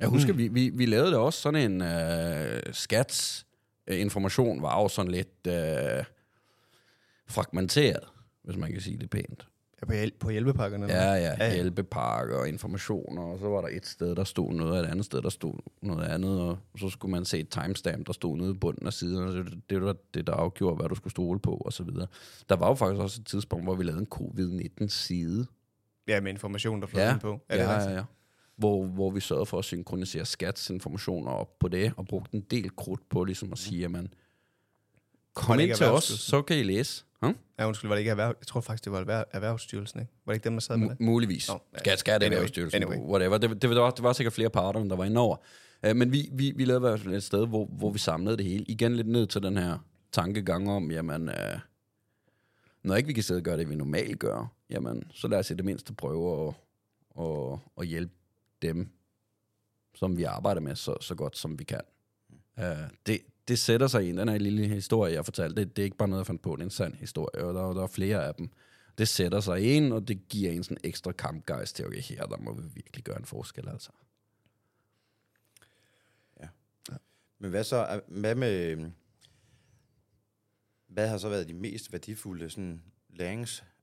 Jeg 0.00 0.08
husker, 0.08 0.32
mm. 0.32 0.38
vi, 0.38 0.48
vi, 0.48 0.68
vi 0.68 0.86
lavede 0.86 1.10
det 1.10 1.18
også 1.18 1.40
sådan 1.40 1.70
en 1.70 1.82
øh, 1.82 2.62
skats 2.72 3.46
øh, 3.86 4.00
information 4.00 4.62
var 4.62 4.82
jo 4.82 4.88
sådan 4.88 5.10
lidt 5.10 5.46
øh, 5.46 6.04
fragmenteret, 7.28 8.04
hvis 8.42 8.56
man 8.56 8.72
kan 8.72 8.80
sige 8.80 8.98
det 8.98 9.10
pænt. 9.10 9.46
Ja, 9.80 9.86
på, 9.86 9.92
hjæl- 9.92 10.18
på 10.18 10.30
hjælpepakkerne. 10.30 10.86
Ja, 10.86 11.12
ja, 11.12 11.36
ja. 11.38 11.54
hjælpepakker 11.54 12.36
og 12.36 12.48
informationer, 12.48 13.22
og 13.22 13.38
så 13.38 13.48
var 13.48 13.60
der 13.60 13.68
et 13.68 13.86
sted, 13.86 14.14
der 14.14 14.24
stod 14.24 14.52
noget, 14.52 14.72
og 14.72 14.78
et 14.78 14.86
andet 14.86 15.04
sted, 15.04 15.22
der 15.22 15.28
stod 15.28 15.54
noget 15.82 16.04
andet, 16.04 16.40
og 16.40 16.58
så 16.78 16.88
skulle 16.88 17.12
man 17.12 17.24
se 17.24 17.38
et 17.38 17.48
timestamp, 17.48 18.06
der 18.06 18.12
stod 18.12 18.36
nede 18.36 18.50
i 18.50 18.54
bunden 18.54 18.86
af 18.86 18.92
siden, 18.92 19.28
og 19.28 19.32
det, 19.32 19.60
det 19.70 19.82
var 19.82 19.96
det, 20.14 20.26
der 20.26 20.32
afgjorde, 20.32 20.76
hvad 20.76 20.88
du 20.88 20.94
skulle 20.94 21.10
stole 21.10 21.40
på, 21.40 21.50
og 21.50 21.72
så 21.72 21.82
videre. 21.82 22.06
Der 22.48 22.56
var 22.56 22.68
jo 22.68 22.74
faktisk 22.74 23.00
også 23.00 23.20
et 23.20 23.26
tidspunkt, 23.26 23.64
hvor 23.64 23.74
vi 23.74 23.84
lavede 23.84 24.00
en 24.00 24.06
covid-19-side. 24.06 25.46
Ja, 26.08 26.20
med 26.20 26.30
information, 26.32 26.80
der 26.80 26.86
flød 26.86 27.02
Ja, 27.02 27.12
ind 27.12 27.20
på. 27.20 27.40
ja, 27.50 27.54
det 27.54 27.62
er 27.64 27.90
ja, 27.90 27.96
ja. 27.96 28.02
Hvor, 28.56 28.84
hvor 28.86 29.10
vi 29.10 29.20
sørgede 29.20 29.46
for 29.46 29.58
at 29.58 29.64
synkronisere 29.64 30.24
skats 30.24 30.70
informationer 30.70 31.30
op 31.30 31.58
på 31.58 31.68
det, 31.68 31.92
og 31.96 32.06
brugte 32.06 32.34
en 32.34 32.40
del 32.40 32.76
krudt 32.76 33.08
på 33.08 33.24
ligesom 33.24 33.52
at 33.52 33.58
sige, 33.58 33.80
jamen, 33.80 34.02
Var 34.02 34.08
kom 35.42 35.56
det 35.56 35.64
ind 35.66 35.74
til 35.76 35.84
os, 35.86 35.88
Erhvervsstyrelsen? 35.88 36.30
så 36.30 36.42
kan 36.42 36.58
I 36.58 36.62
læse. 36.62 37.04
Hm? 37.22 37.36
Ja, 37.58 37.66
undskyld, 37.68 37.88
var 37.88 37.94
det 37.94 38.00
ikke 38.00 38.10
erhverv... 38.10 38.34
Jeg 38.40 38.46
tror 38.46 38.60
faktisk, 38.60 38.84
det 38.84 38.92
var 38.92 39.00
erhverv... 39.00 39.24
Erhvervsstyrelsen, 39.32 40.00
ikke? 40.00 40.12
Var 40.26 40.32
det 40.32 40.36
ikke 40.36 40.44
dem, 40.44 40.52
der 40.52 40.60
sad 40.60 40.76
med 40.76 40.88
det? 40.88 41.00
muligvis. 41.00 41.48
Nå, 41.48 41.60
ja. 41.72 41.78
Skal, 41.78 41.98
skal 41.98 42.20
det 42.20 42.26
Anyway, 42.26 42.36
anyway, 42.36 42.48
styrelsen, 42.48 42.82
anyway. 42.82 42.96
whatever. 42.98 43.38
Det, 43.38 43.62
det, 43.62 43.70
var, 43.70 43.90
det 43.90 44.02
var 44.02 44.12
sikkert 44.12 44.32
flere 44.32 44.50
parter, 44.50 44.84
der 44.84 44.96
var 44.96 45.04
inde 45.04 45.20
over. 45.20 45.36
Uh, 45.88 45.96
men 45.96 46.12
vi, 46.12 46.28
vi, 46.32 46.52
vi 46.56 46.64
lavede 46.64 46.86
i 46.86 46.88
hvert 46.88 47.00
fald 47.00 47.14
et 47.14 47.22
sted, 47.22 47.46
hvor, 47.46 47.66
hvor 47.66 47.90
vi 47.90 47.98
samlede 47.98 48.36
det 48.36 48.44
hele. 48.46 48.64
Igen 48.68 48.96
lidt 48.96 49.08
ned 49.08 49.26
til 49.26 49.42
den 49.42 49.56
her 49.56 49.78
tankegang 50.12 50.70
om, 50.70 50.90
jamen, 50.90 51.28
uh, 51.28 51.34
når 52.82 52.96
ikke 52.96 53.06
vi 53.06 53.12
kan 53.12 53.22
sidde 53.22 53.38
og 53.38 53.42
gøre 53.42 53.56
det, 53.56 53.70
vi 53.70 53.74
normalt 53.74 54.18
gør, 54.18 54.52
jamen, 54.70 55.10
så 55.14 55.28
lad 55.28 55.38
os 55.38 55.50
i 55.50 55.54
det 55.54 55.64
mindste 55.64 55.94
prøve 55.94 56.48
at, 56.48 56.54
at, 57.24 57.58
at 57.78 57.86
hjælpe 57.86 58.14
dem, 58.62 58.88
som 59.94 60.16
vi 60.16 60.22
arbejder 60.22 60.60
med, 60.60 60.76
så, 60.76 60.96
så 61.00 61.14
godt 61.14 61.36
som 61.36 61.58
vi 61.58 61.64
kan. 61.64 61.80
Uh, 62.56 62.64
det, 63.06 63.20
det 63.48 63.58
sætter 63.58 63.86
sig 63.86 64.04
i 64.04 64.08
en, 64.08 64.18
den 64.18 64.28
her 64.28 64.38
lille 64.38 64.68
historie, 64.68 65.14
jeg 65.14 65.24
fortalte, 65.24 65.60
det, 65.60 65.76
det 65.76 65.82
er 65.82 65.84
ikke 65.84 65.96
bare 65.96 66.08
noget, 66.08 66.20
jeg 66.20 66.26
fandt 66.26 66.42
på, 66.42 66.56
det 66.56 66.60
er 66.60 66.64
en 66.64 66.70
sand 66.70 66.94
historie, 66.94 67.44
og 67.44 67.54
der, 67.54 67.72
der 67.72 67.82
er 67.82 67.86
flere 67.86 68.26
af 68.26 68.34
dem. 68.34 68.50
Det 68.98 69.08
sætter 69.08 69.40
sig 69.40 69.76
ind, 69.76 69.92
og 69.92 70.08
det 70.08 70.28
giver 70.28 70.52
en 70.52 70.64
sådan 70.64 70.84
ekstra 70.84 71.12
kampgejst 71.12 71.76
til, 71.76 71.86
okay, 71.86 72.00
her 72.00 72.26
der 72.26 72.36
må 72.36 72.52
vi 72.52 72.62
virkelig 72.74 73.04
gøre 73.04 73.18
en 73.18 73.24
forskel, 73.24 73.68
altså. 73.68 73.90
Men 77.38 77.50
hvad 77.50 77.64
så, 77.64 78.00
hvad 78.08 78.34
med, 78.34 78.70
øhm, 78.70 78.92
hvad 80.86 81.08
har 81.08 81.18
så 81.18 81.28
været 81.28 81.48
de 81.48 81.54
mest 81.54 81.92
værdifulde 81.92 82.50
sådan, 82.50 82.82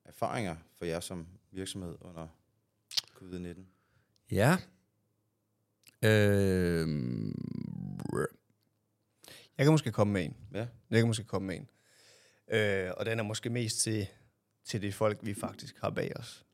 læringserfaringer 0.06 0.56
for 0.78 0.86
jer 0.86 1.00
som 1.00 1.28
virksomhed 1.52 1.96
under 2.02 2.28
covid-19? 3.16 3.62
Ja. 4.32 4.58
Øh, 6.02 6.88
Jeg 9.58 9.66
kan 9.66 9.72
måske 9.72 9.92
komme 9.92 10.14
med 10.14 10.24
en. 10.26 10.36
Ja. 10.54 10.68
Jeg 10.90 11.00
kan 11.00 11.08
måske 11.08 11.24
komme 11.24 11.48
med 11.48 11.56
en. 11.56 11.70
Øh, 12.48 12.92
og 12.98 13.06
den 13.06 13.20
er 13.20 13.24
måske 13.24 13.50
mest 13.50 13.80
til, 13.80 14.08
til 14.66 14.82
det 14.82 14.94
folk, 14.94 15.20
vi 15.22 15.34
faktisk 15.34 15.76
har 15.82 15.90
bag 15.90 16.12
os. 16.20 16.46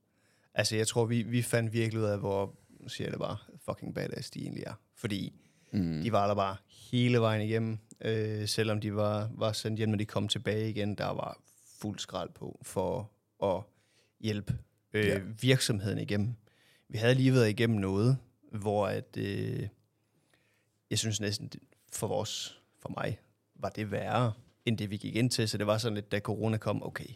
Altså, 0.54 0.76
jeg 0.76 0.88
tror, 0.88 1.06
vi, 1.06 1.22
vi 1.22 1.42
fandt 1.42 1.74
virkelig 1.74 2.00
ud 2.02 2.06
af, 2.08 2.20
hvor, 2.20 2.56
siger 2.88 3.06
jeg 3.06 3.12
det 3.12 3.20
bare, 3.20 3.38
fucking 3.66 3.96
badass 3.96 4.30
de 4.32 4.42
egentlig 4.42 4.64
er. 4.64 4.74
Fordi 4.96 5.34
mm, 5.72 6.02
de 6.04 6.12
var 6.12 6.28
der 6.28 6.36
bare 6.36 6.58
hele 6.92 7.20
vejen 7.22 7.42
igennem. 7.42 7.78
Øh, 8.02 8.48
selvom 8.48 8.82
de 8.82 8.96
var, 8.96 9.30
var 9.34 9.52
sendt 9.52 9.78
hjem, 9.78 9.90
når 9.90 9.98
de 9.98 10.06
kom 10.06 10.28
tilbage 10.28 10.70
igen, 10.70 10.96
der 10.96 11.06
var 11.08 11.38
fuld 11.82 12.00
skrald 12.00 12.30
på 12.30 12.60
for 12.64 13.12
at 13.44 13.62
hjælpe 14.20 14.58
øh, 14.94 15.06
Ja. 15.06 15.20
virksomheden 15.42 16.00
igennem. 16.00 16.34
Vi 16.90 16.98
havde 16.98 17.16
lige 17.16 17.34
været 17.34 17.50
igennem 17.50 17.80
noget, 17.80 18.18
hvor 18.52 18.88
at, 18.88 19.18
øh, 19.18 19.68
jeg 20.90 21.00
synes 21.00 21.22
næsten 21.22 21.52
for 21.92 22.08
vores, 22.08 22.62
for 22.80 22.90
mig, 22.98 23.20
var 23.56 23.70
det 23.70 23.92
værre, 23.92 24.34
end 24.66 24.78
det 24.78 24.90
vi 24.90 24.98
gik 24.98 25.16
ind 25.16 25.30
til. 25.32 25.50
Så 25.50 25.58
det 25.58 25.68
var 25.68 25.78
sådan 25.78 25.96
lidt, 25.96 26.12
da 26.12 26.20
corona 26.20 26.58
kom, 26.58 26.84
okay, 26.84 27.10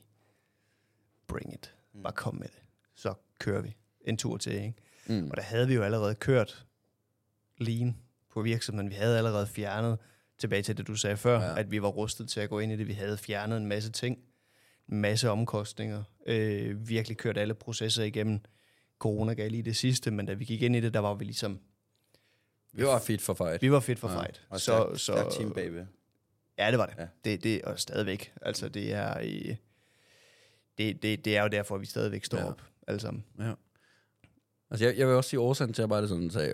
bring 1.27 1.53
it. 1.53 1.75
Bare 2.03 2.13
kom 2.13 2.35
med 2.35 2.47
det. 2.47 2.59
Så 2.95 3.13
kører 3.39 3.61
vi 3.61 3.75
en 4.01 4.17
tur 4.17 4.37
til, 4.37 4.53
ikke? 4.53 4.73
mm, 5.07 5.27
Og 5.31 5.37
der 5.37 5.43
havde 5.43 5.67
vi 5.67 5.73
jo 5.73 5.83
allerede 5.83 6.15
kørt 6.15 6.65
lean 7.57 7.97
på 8.29 8.41
virksomheden. 8.41 8.89
Vi 8.89 8.95
havde 8.95 9.17
allerede 9.17 9.47
fjernet, 9.47 9.97
tilbage 10.37 10.61
til 10.63 10.77
det, 10.77 10.87
du 10.87 10.95
sagde 10.95 11.17
før, 11.17 11.39
Ja. 11.41 11.59
at 11.59 11.71
vi 11.71 11.81
var 11.81 11.87
rustet 11.87 12.29
til 12.29 12.39
at 12.39 12.49
gå 12.49 12.59
ind 12.59 12.71
i 12.71 12.75
det. 12.77 12.87
Vi 12.87 12.93
havde 12.93 13.17
fjernet 13.17 13.57
en 13.57 13.65
masse 13.65 13.91
ting, 13.91 14.17
masse 14.87 15.29
omkostninger, 15.29 16.03
øh, 16.25 16.89
virkelig 16.89 17.17
kørt 17.17 17.37
alle 17.37 17.53
processer 17.53 18.03
igennem. 18.03 18.39
Corona 18.99 19.33
gav 19.33 19.49
lige 19.49 19.63
det 19.63 19.75
sidste, 19.75 20.11
men 20.11 20.25
da 20.25 20.33
vi 20.33 20.45
gik 20.45 20.61
ind 20.61 20.75
i 20.75 20.79
det, 20.79 20.93
der 20.93 20.99
var 20.99 21.13
vi 21.13 21.25
ligesom, 21.25 21.59
vi 22.73 22.83
var 22.83 22.99
fit 22.99 23.21
for 23.21 23.33
fight. 23.33 23.61
vi 23.61 23.71
var 23.71 23.79
fedt 23.79 23.99
for 23.99 24.09
Ja, 24.09 24.19
fight. 24.21 24.45
Og 24.49 24.59
så, 24.59 24.89
så, 24.95 24.97
stærk 25.13 25.29
team 25.31 25.51
bagved. 25.53 25.85
Ja, 26.57 26.71
det 26.71 26.79
var 26.79 26.85
det. 26.85 26.95
Ja. 26.97 27.07
Det, 27.25 27.43
det 27.43 27.61
og 27.61 27.79
stadigvæk. 27.79 28.33
Altså, 28.41 28.69
det 28.69 28.93
er, 28.93 29.13
det, 30.77 31.03
det, 31.03 31.25
det 31.25 31.37
er 31.37 31.41
jo 31.41 31.47
derfor, 31.47 31.77
vi 31.77 31.85
stadigvæk 31.85 32.25
står 32.25 32.37
Ja. 32.37 32.45
op, 32.49 32.61
alle 32.87 32.99
sammen. 32.99 33.23
Ja. 33.39 33.53
Altså, 34.71 34.85
jeg, 34.85 34.97
jeg 34.97 35.07
vil 35.07 35.15
også 35.15 35.29
sige 35.29 35.39
årsagen 35.39 35.73
til, 35.73 35.81
at 35.81 35.83
jeg 35.83 35.89
bare 35.89 36.07
sådan 36.07 36.29
sagde, 36.29 36.53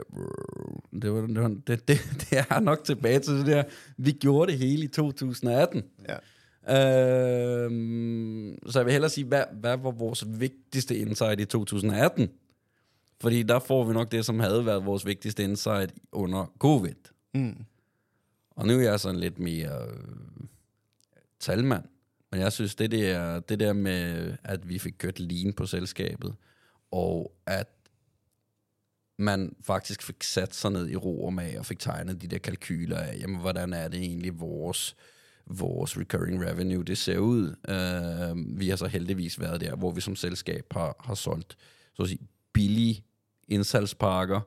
det, 1.01 1.13
var, 1.13 1.21
det, 1.27 1.41
var, 1.41 1.47
det, 1.67 1.87
det, 1.87 1.97
det 2.29 2.37
er 2.49 2.59
nok 2.59 2.83
tilbage 2.83 3.19
til 3.19 3.33
det 3.33 3.45
der, 3.45 3.63
vi 3.97 4.11
gjorde 4.11 4.51
det 4.51 4.59
hele 4.59 4.83
i 4.83 4.87
2018. 4.87 5.83
Ja. 6.09 6.17
Øhm, 6.69 8.58
så 8.67 8.79
jeg 8.79 8.86
vil 8.86 8.91
hellere 8.91 9.10
sige, 9.10 9.25
hvad, 9.25 9.43
hvad 9.53 9.77
var 9.77 9.91
vores 9.91 10.25
vigtigste 10.27 10.97
insight 10.97 11.39
i 11.39 11.45
2018? 11.45 12.29
Fordi 13.21 13.43
der 13.43 13.60
får 13.60 13.84
vi 13.84 13.93
nok 13.93 14.12
det, 14.12 14.25
som 14.25 14.39
havde 14.39 14.65
været 14.65 14.86
vores 14.86 15.05
vigtigste 15.05 15.43
insight 15.43 15.93
under 16.12 16.53
covid. 16.60 16.95
Mm. 17.34 17.65
Og 18.49 18.67
nu 18.67 18.73
er 18.73 18.82
jeg 18.82 18.99
sådan 18.99 19.19
lidt 19.19 19.39
mere 19.39 19.88
øh, 19.88 20.47
talmand. 21.39 21.84
Men 22.32 22.41
jeg 22.41 22.53
synes, 22.53 22.75
det 22.75 22.91
der, 22.91 23.39
det 23.39 23.60
der 23.60 23.73
med, 23.73 24.34
at 24.43 24.69
vi 24.69 24.79
fik 24.79 24.93
kørt 24.97 25.19
lean 25.19 25.53
på 25.53 25.65
selskabet, 25.65 26.36
og 26.91 27.34
at 27.45 27.67
man 29.17 29.55
faktisk 29.62 30.03
fik 30.03 30.23
sat 30.23 30.55
sig 30.55 30.71
ned 30.71 30.89
i 30.89 30.95
ro 30.95 31.25
og 31.25 31.34
mag 31.34 31.60
og 31.60 31.65
fik 31.65 31.79
tegnet 31.79 32.21
de 32.21 32.27
der 32.27 32.38
kalkyler 32.38 32.97
af, 32.97 33.19
jamen, 33.19 33.39
hvordan 33.39 33.73
er 33.73 33.88
det 33.88 33.99
egentlig 33.99 34.39
vores, 34.39 34.95
vores 35.49 35.97
recurring 35.97 36.45
revenue, 36.45 36.83
det 36.83 36.97
ser 36.97 37.17
ud. 37.17 37.55
Uh, 37.69 38.59
vi 38.59 38.69
har 38.69 38.75
så 38.75 38.88
heldigvis 38.88 39.39
været 39.39 39.62
der, 39.62 39.75
hvor 39.75 39.91
vi 39.91 40.01
som 40.01 40.15
selskab 40.15 40.65
har, 40.71 40.95
har 40.99 41.15
solgt 41.15 41.57
så 41.93 42.03
at 42.03 42.09
sige, 42.09 42.27
billige 42.53 43.03
indsalgspakker, 43.47 44.41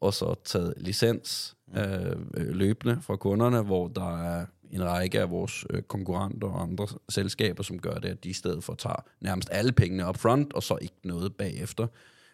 og 0.00 0.14
så 0.14 0.34
taget 0.44 0.74
licens 0.76 1.56
øh, 1.76 2.16
øh, 2.34 2.48
løbende 2.48 2.98
fra 3.02 3.16
kunderne, 3.16 3.62
hvor 3.62 3.88
der 3.88 4.22
er 4.22 4.46
en 4.70 4.84
række 4.84 5.20
af 5.20 5.30
vores 5.30 5.64
øh, 5.70 5.82
konkurrenter 5.82 6.48
og 6.48 6.62
andre 6.62 6.86
selskaber, 7.08 7.62
som 7.62 7.78
gør 7.78 7.94
det, 7.94 8.08
at 8.08 8.24
de 8.24 8.28
i 8.28 8.32
stedet 8.32 8.64
for 8.64 8.74
tager 8.74 9.04
nærmest 9.20 9.48
alle 9.52 9.72
pengene 9.72 10.08
up 10.08 10.18
front, 10.18 10.52
og 10.52 10.62
så 10.62 10.78
ikke 10.80 10.96
noget 11.04 11.36
bagefter. 11.36 11.86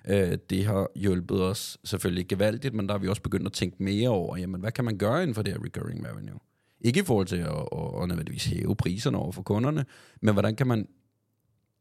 Øh, 0.08 0.38
det 0.50 0.64
har 0.64 0.88
hjulpet 0.96 1.42
os 1.42 1.78
selvfølgelig 1.84 2.26
gevaldigt, 2.28 2.74
men 2.74 2.86
der 2.86 2.94
har 2.94 2.98
vi 2.98 3.08
også 3.08 3.22
begyndt 3.22 3.46
at 3.46 3.52
tænke 3.52 3.82
mere 3.82 4.08
over, 4.08 4.36
jamen 4.36 4.60
hvad 4.60 4.72
kan 4.72 4.84
man 4.84 4.98
gøre 4.98 5.22
inden 5.22 5.34
for 5.34 5.42
det 5.42 5.52
her 5.52 5.64
recurring 5.64 6.06
revenue? 6.08 6.38
Ikke 6.80 7.00
i 7.00 7.04
forhold 7.04 7.26
til 7.26 7.36
at, 7.36 7.68
at, 7.72 8.02
at 8.02 8.08
nødvendigvis 8.08 8.44
hæve 8.44 8.76
priserne 8.76 9.18
over 9.18 9.32
for 9.32 9.42
kunderne, 9.42 9.84
men 10.20 10.34
hvordan 10.34 10.56
kan 10.56 10.66
man 10.66 10.88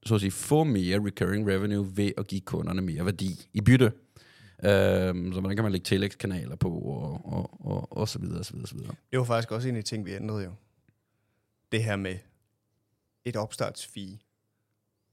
så 0.05 0.15
at 0.15 0.21
sige, 0.21 0.31
få 0.31 0.63
mere 0.63 0.99
recurring 1.05 1.47
revenue 1.47 1.91
ved 1.97 2.11
at 2.17 2.27
give 2.27 2.41
kunderne 2.41 2.81
mere 2.81 3.05
værdi 3.05 3.47
i 3.53 3.61
bytte. 3.61 3.91
Øhm, 4.63 5.33
så 5.33 5.39
hvordan 5.39 5.57
kan 5.57 5.63
man 5.63 5.71
lægge 5.71 5.85
tillægskanaler 5.85 6.55
på, 6.55 6.69
og, 6.69 7.21
og, 7.25 7.65
og, 7.65 7.97
og 7.97 8.09
så 8.09 8.19
videre, 8.19 8.39
og 8.39 8.45
så 8.45 8.53
videre, 8.53 8.63
og 8.63 8.67
så 8.67 8.75
videre. 8.75 8.95
Det 9.11 9.19
var 9.19 9.25
faktisk 9.25 9.51
også 9.51 9.69
en 9.69 9.75
af 9.75 9.83
de 9.83 9.89
ting, 9.89 10.05
vi 10.05 10.13
ændrede 10.13 10.43
jo. 10.43 10.51
Det 11.71 11.83
her 11.83 11.95
med 11.95 12.17
et 13.25 13.35
opstartsfee 13.35 14.19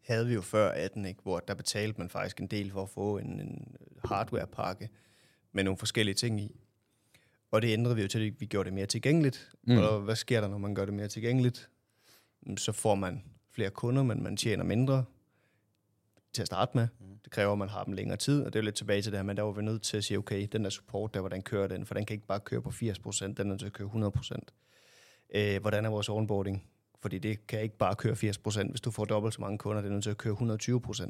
havde 0.04 0.26
vi 0.26 0.34
jo 0.34 0.40
før 0.40 0.70
18, 0.70 1.04
ikke? 1.04 1.22
hvor 1.22 1.40
der 1.40 1.54
betalte 1.54 1.98
man 1.98 2.08
faktisk 2.08 2.40
en 2.40 2.46
del 2.46 2.70
for 2.70 2.82
at 2.82 2.88
få 2.88 3.18
en, 3.18 3.40
en 3.40 3.76
hardwarepakke 4.04 4.88
med 5.52 5.64
nogle 5.64 5.78
forskellige 5.78 6.14
ting 6.14 6.40
i. 6.40 6.60
Og 7.52 7.62
det 7.62 7.72
ændrede 7.72 7.96
vi 7.96 8.02
jo 8.02 8.08
til, 8.08 8.26
at 8.26 8.40
vi 8.40 8.46
gjorde 8.46 8.66
det 8.66 8.74
mere 8.74 8.86
tilgængeligt. 8.86 9.50
Mm. 9.62 9.78
Og 9.78 10.00
hvad 10.00 10.16
sker 10.16 10.40
der, 10.40 10.48
når 10.48 10.58
man 10.58 10.74
gør 10.74 10.84
det 10.84 10.94
mere 10.94 11.08
tilgængeligt? 11.08 11.68
Så 12.56 12.72
får 12.72 12.94
man 12.94 13.22
flere 13.50 13.70
kunder, 13.70 14.02
men 14.02 14.22
man 14.22 14.36
tjener 14.36 14.64
mindre 14.64 15.04
til 16.32 16.42
at 16.42 16.46
starte 16.46 16.70
med. 16.74 16.88
Mm. 17.00 17.18
Det 17.24 17.32
kræver, 17.32 17.52
at 17.52 17.58
man 17.58 17.68
har 17.68 17.84
dem 17.84 17.92
længere 17.92 18.16
tid, 18.16 18.40
og 18.42 18.52
det 18.52 18.58
er 18.58 18.62
jo 18.62 18.64
lidt 18.64 18.74
tilbage 18.74 19.02
til 19.02 19.12
det 19.12 19.18
her, 19.18 19.24
men 19.24 19.36
der 19.36 19.42
var 19.42 19.52
vi 19.52 19.62
nødt 19.62 19.82
til 19.82 19.96
at 19.96 20.04
sige, 20.04 20.18
okay, 20.18 20.48
den 20.52 20.64
der 20.64 20.70
support, 20.70 21.14
der 21.14 21.20
hvordan 21.20 21.42
kører 21.42 21.66
den, 21.66 21.86
for 21.86 21.94
den 21.94 22.06
kan 22.06 22.14
ikke 22.14 22.26
bare 22.26 22.40
køre 22.40 22.62
på 22.62 22.68
80%, 22.68 23.26
den 23.26 23.34
er 23.38 23.44
nødt 23.44 23.58
til 23.58 23.66
at 23.66 23.72
køre 23.72 24.12
100%. 24.14 24.36
Øh, 25.34 25.60
hvordan 25.60 25.84
er 25.84 25.90
vores 25.90 26.08
onboarding? 26.08 26.64
Fordi 27.00 27.18
det 27.18 27.46
kan 27.46 27.60
ikke 27.60 27.76
bare 27.76 27.94
køre 27.94 28.12
80%, 28.12 28.70
hvis 28.70 28.80
du 28.80 28.90
får 28.90 29.04
dobbelt 29.04 29.34
så 29.34 29.40
mange 29.40 29.58
kunder, 29.58 29.82
det 29.82 29.88
er 29.88 29.92
nødt 29.92 30.02
til 30.02 30.10
at 30.10 30.18
køre 30.18 30.58
120%. 30.92 31.08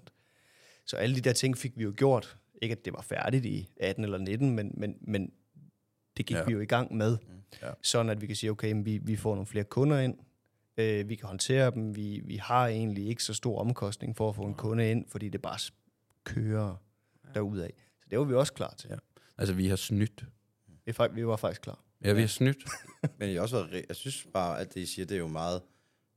Så 0.87 0.97
alle 0.97 1.17
de 1.17 1.21
der 1.21 1.33
ting 1.33 1.59
fik 1.59 1.73
vi 1.77 1.83
jo 1.83 1.95
gjort. 1.97 2.37
Ikke 2.63 2.73
at 2.73 2.85
det 2.85 2.93
var 2.93 3.03
færdigt 3.03 3.45
i 3.45 3.69
18 3.77 4.05
eller 4.05 4.19
19, 4.19 4.51
men, 4.51 4.73
men, 4.75 4.97
men 5.01 5.33
det 6.17 6.27
gik 6.27 6.37
ja. 6.37 6.45
vi 6.45 6.53
jo 6.53 6.61
i 6.61 6.67
gang 6.67 6.97
med. 6.97 7.19
Ja. 7.63 7.71
Sådan 7.83 8.11
at 8.11 8.21
vi 8.21 8.27
kan 8.27 8.37
sige, 8.37 8.51
okay, 8.51 8.75
vi, 8.85 8.99
vi 8.99 9.17
får 9.17 9.35
nogle 9.35 9.47
flere 9.47 9.65
kunder 9.65 9.99
ind, 9.99 10.19
øh, 10.77 11.09
vi 11.09 11.15
kan 11.15 11.27
håndtere 11.27 11.71
dem, 11.71 11.97
vi, 11.97 12.21
vi 12.25 12.37
har 12.37 12.67
egentlig 12.67 13.07
ikke 13.07 13.23
så 13.23 13.35
stor 13.35 13.61
omkostning 13.61 14.17
for 14.17 14.29
at 14.29 14.35
få 14.35 14.43
en 14.43 14.55
kunde 14.55 14.91
ind, 14.91 15.05
fordi 15.09 15.29
det 15.29 15.43
bare 15.43 15.59
kører 16.25 16.77
ja. 17.25 17.31
derudad. 17.35 17.71
Så 18.01 18.07
det 18.11 18.19
var 18.19 18.25
vi 18.25 18.35
også 18.35 18.53
klar 18.53 18.75
til. 18.79 18.89
Ja. 18.91 18.97
Altså, 19.39 19.55
vi 19.55 19.67
har 19.69 19.77
snydt. 19.77 20.25
Vi, 20.85 20.95
vi 21.13 21.27
var 21.27 21.37
faktisk 21.37 21.61
klar. 21.61 21.79
Ja, 22.05 22.13
vi 22.13 22.21
har 22.21 22.29
snydt. 22.29 22.65
Men 23.19 23.33
jeg, 23.33 23.41
også 23.41 23.57
været, 23.57 23.85
jeg 23.89 23.97
synes 23.97 24.27
bare, 24.33 24.61
at 24.61 24.75
det, 24.75 24.81
I 24.81 24.87
siger, 24.87 25.07
det 25.07 25.15
er 25.15 25.19
jo 25.19 25.29
meget 25.29 25.63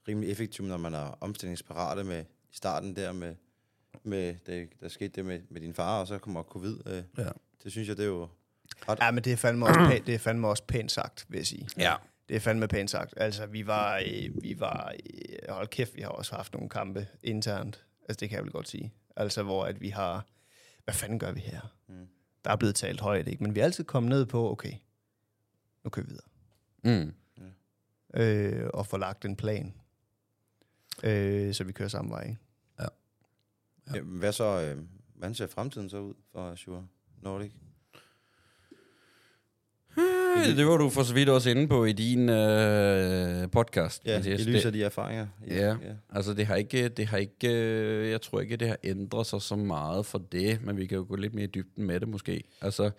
rimelig 0.08 0.31
effektivt, 0.31 0.67
når 0.67 0.77
man 0.77 0.93
er 0.93 1.17
omstillingsparate 1.21 2.03
med 2.03 2.25
i 2.51 2.55
starten 2.55 2.95
der 2.95 3.12
med, 3.12 3.36
med 4.03 4.36
det, 4.45 4.69
der 4.79 4.88
skete 4.88 5.10
det 5.15 5.25
med, 5.25 5.41
med 5.49 5.62
din 5.62 5.73
far, 5.73 5.99
og 5.99 6.08
så 6.08 6.17
kommer 6.17 6.43
covid. 6.43 6.77
Øh, 6.86 7.03
ja. 7.17 7.29
Det 7.63 7.71
synes 7.71 7.88
jeg, 7.88 7.97
det 7.97 8.03
er 8.03 8.10
jo 8.10 8.27
ret... 8.89 8.99
Ja, 9.01 9.12
men 9.12 9.23
det 9.23 9.34
er 9.34 9.38
fandme 9.38 9.65
også 9.65 9.89
pænt, 9.89 10.08
det 10.08 10.15
er 10.15 10.19
fandme 10.19 10.47
også 10.47 10.63
pænt 10.63 10.91
sagt, 10.91 11.25
vil 11.30 11.38
jeg 11.38 11.47
sige. 11.47 11.67
Ja. 11.78 11.95
Det 12.30 12.36
er 12.36 12.39
fandme 12.39 12.67
pænt 12.67 12.91
sagt. 12.91 13.13
Altså, 13.17 13.45
vi 13.45 13.67
var, 13.67 14.04
øh, 14.06 14.30
vi 14.41 14.60
var, 14.60 14.93
øh, 15.06 15.54
hold 15.54 15.67
kæft, 15.67 15.95
vi 15.95 16.01
har 16.01 16.10
også 16.10 16.36
haft 16.36 16.54
nogle 16.54 16.69
kampe 16.69 17.08
internt. 17.23 17.86
Altså, 18.01 18.19
det 18.19 18.30
kan 18.30 18.36
jeg 18.36 18.43
vel 18.43 18.51
godt 18.51 18.67
sige. 18.67 18.93
Altså, 19.15 19.43
hvor 19.43 19.65
at 19.65 19.82
vi 19.82 19.89
har, 19.89 20.25
hvad 20.84 20.93
fanden 20.93 21.19
gør 21.19 21.32
vi 21.32 21.39
her? 21.39 21.62
Mm. 21.88 22.08
Der 22.45 22.51
er 22.51 22.56
blevet 22.56 22.75
talt 22.75 23.01
højt, 23.01 23.28
ikke? 23.28 23.43
Men 23.43 23.56
vi 23.56 23.60
er 23.60 23.63
altid 23.63 23.84
kommet 23.84 24.10
ned 24.10 24.25
på, 24.25 24.51
okay, 24.51 24.73
nu 25.84 25.89
kører 25.89 26.06
vi 26.06 26.10
videre. 26.10 26.28
Mm. 26.84 27.13
Øh, 28.13 28.69
og 28.73 28.88
få 28.88 28.97
lagt 28.97 29.25
en 29.25 29.36
plan, 29.36 29.73
øh, 31.04 31.54
så 31.54 31.63
vi 31.63 31.71
kører 31.71 31.89
samme 31.89 32.12
vej, 32.12 32.23
ikke? 32.23 32.38
Ja. 32.80 32.86
ja. 33.95 34.01
Hvad 34.01 34.32
så, 34.32 34.62
øh, 34.62 34.84
hvordan 35.15 35.36
ser 35.36 35.47
fremtiden 35.47 35.89
så 35.89 35.97
ud 35.97 36.13
for 36.32 36.51
Azure 36.51 36.88
Nordic? 37.21 37.51
Øh, 40.36 40.58
det 40.58 40.65
var 40.67 40.78
du 40.78 40.89
for 40.89 41.04
så 41.04 41.13
vidt 41.13 41.30
også 41.30 41.50
inde 41.50 41.67
på 41.67 41.86
i 41.86 41.91
din 41.91 42.30
øh, 42.30 43.52
podcast. 43.52 44.06
Ja, 44.06 44.19
i 44.19 44.43
lyset 44.43 44.65
af 44.65 44.71
de 44.71 44.84
erfaringer. 44.84 45.28
Ja, 45.48 45.67
ja, 45.67 45.76
altså 46.10 46.34
det 46.34 46.45
har 46.45 46.56
ikke, 46.56 46.89
det 46.89 47.06
har 47.06 47.17
ikke, 47.17 47.54
øh, 47.54 48.10
jeg 48.10 48.21
tror 48.21 48.41
ikke, 48.41 48.58
det 48.58 48.67
har 48.67 48.78
ændret 48.84 49.28
sig 49.28 49.41
så 49.41 49.56
meget 49.56 50.06
for 50.06 50.17
det, 50.17 50.63
men 50.63 50.78
vi 50.78 50.86
kan 50.86 50.98
jo 50.98 51.06
gå 51.10 51.15
lidt 51.15 51.34
mere 51.34 51.45
i 51.45 51.52
dybden 51.54 51.88
med 51.88 52.00
det 52.00 52.08
måske. 52.08 52.43
Altså, 52.62 52.84
jeg 52.84 52.91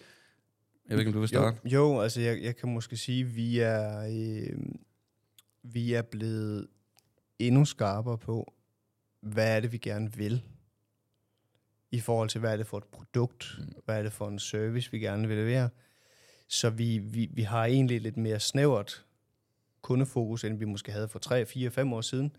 ved 0.88 0.98
ikke, 0.98 1.08
om 1.08 1.12
du 1.12 1.20
vil 1.20 1.28
starte? 1.28 1.56
Jo, 1.64 1.70
jo 1.70 2.00
altså 2.00 2.20
jeg, 2.20 2.42
jeg 2.42 2.56
kan 2.56 2.68
måske 2.68 2.96
sige, 2.96 3.24
at 3.24 3.36
vi 3.36 3.58
er, 3.58 4.06
øh, 4.10 4.58
vi 5.62 5.92
er 5.92 6.02
blevet 6.02 6.66
endnu 7.38 7.64
skarpere 7.64 8.18
på, 8.18 8.52
hvad 9.20 9.56
er 9.56 9.60
det, 9.60 9.72
vi 9.72 9.78
gerne 9.78 10.12
vil 10.16 10.42
i 11.90 12.00
forhold 12.00 12.28
til, 12.28 12.40
hvad 12.40 12.52
er 12.52 12.56
det 12.56 12.66
for 12.66 12.78
et 12.78 12.84
produkt, 12.84 13.56
mm. 13.58 13.64
hvad 13.84 13.98
er 13.98 14.02
det 14.02 14.12
for 14.12 14.28
en 14.28 14.38
service, 14.38 14.90
vi 14.90 14.98
gerne 14.98 15.28
vil 15.28 15.36
levere. 15.36 15.68
Så 16.48 16.70
vi, 16.70 16.98
vi, 16.98 17.30
vi 17.32 17.42
har 17.42 17.64
egentlig 17.64 18.00
lidt 18.00 18.16
mere 18.16 18.40
snævert 18.40 19.04
kundefokus, 19.82 20.44
end 20.44 20.58
vi 20.58 20.64
måske 20.64 20.92
havde 20.92 21.08
for 21.08 21.18
3, 21.18 21.46
4, 21.46 21.70
5 21.70 21.92
år 21.92 22.00
siden. 22.00 22.36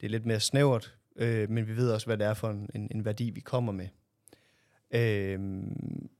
Det 0.00 0.06
er 0.06 0.10
lidt 0.10 0.26
mere 0.26 0.40
snævert, 0.40 0.96
øh, 1.16 1.50
men 1.50 1.66
vi 1.66 1.76
ved 1.76 1.90
også, 1.90 2.06
hvad 2.06 2.18
det 2.18 2.26
er 2.26 2.34
for 2.34 2.50
en, 2.50 2.70
en, 2.74 2.88
en 2.90 3.04
værdi, 3.04 3.30
vi 3.30 3.40
kommer 3.40 3.72
med. 3.72 3.88
Øh, 4.90 5.62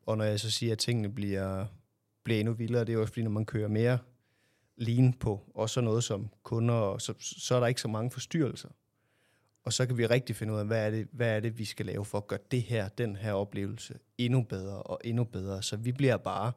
og 0.06 0.18
når 0.18 0.24
jeg 0.24 0.40
så 0.40 0.50
siger, 0.50 0.72
at 0.72 0.78
tingene 0.78 1.12
bliver, 1.12 1.66
bliver 2.24 2.40
endnu 2.40 2.54
vildere, 2.54 2.84
det 2.84 2.94
er 2.94 2.98
også 2.98 3.12
fordi, 3.12 3.22
når 3.22 3.30
man 3.30 3.46
kører 3.46 3.68
mere 3.68 3.98
lean 4.76 5.12
på, 5.12 5.52
og 5.54 5.70
så 5.70 5.80
noget 5.80 6.04
som 6.04 6.30
kunder, 6.42 6.98
så, 6.98 7.14
så 7.18 7.54
er 7.54 7.60
der 7.60 7.66
ikke 7.66 7.80
så 7.80 7.88
mange 7.88 8.10
forstyrrelser. 8.10 8.68
Og 9.64 9.72
så 9.72 9.86
kan 9.86 9.98
vi 9.98 10.06
rigtig 10.06 10.36
finde 10.36 10.52
ud 10.52 10.58
af, 10.58 10.66
hvad 10.66 10.86
er, 10.86 10.90
det, 10.90 11.08
hvad 11.12 11.36
er 11.36 11.40
det, 11.40 11.58
vi 11.58 11.64
skal 11.64 11.86
lave 11.86 12.04
for 12.04 12.18
at 12.18 12.26
gøre 12.26 12.38
det 12.50 12.62
her, 12.62 12.88
den 12.88 13.16
her 13.16 13.32
oplevelse 13.32 13.98
endnu 14.18 14.42
bedre 14.42 14.82
og 14.82 15.00
endnu 15.04 15.24
bedre. 15.24 15.62
Så 15.62 15.76
vi 15.76 15.92
bliver 15.92 16.16
bare 16.16 16.52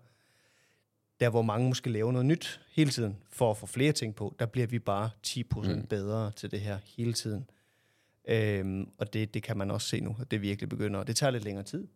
der 1.19 1.30
hvor 1.30 1.41
mange 1.41 1.67
måske 1.67 1.89
laver 1.89 2.12
noget 2.12 2.26
nyt 2.26 2.62
hele 2.71 2.89
tiden, 2.89 3.17
for 3.30 3.52
at 3.52 3.58
få 3.58 3.65
flere 3.65 3.91
ting 3.91 4.15
på, 4.15 4.36
der 4.39 4.45
bliver 4.45 4.67
vi 4.67 4.80
bare 4.80 5.10
10% 5.28 5.76
mm. 5.76 5.88
bedre 5.88 6.32
til 6.32 6.52
det 6.52 6.60
her 6.62 6.78
hele 6.97 7.13
tiden. 7.13 7.49
Øhm, 8.28 8.89
og 8.97 9.13
det, 9.13 9.34
det 9.34 9.43
kan 9.43 9.58
man 9.58 9.71
også 9.71 9.88
se 9.88 9.99
nu, 9.99 10.15
at 10.19 10.32
det 10.32 10.41
virkelig 10.41 10.69
begynder. 10.69 11.04
Det 11.04 11.15
tager 11.15 11.32
lidt 11.32 11.43
længere 11.43 11.65
tid. 11.65 11.88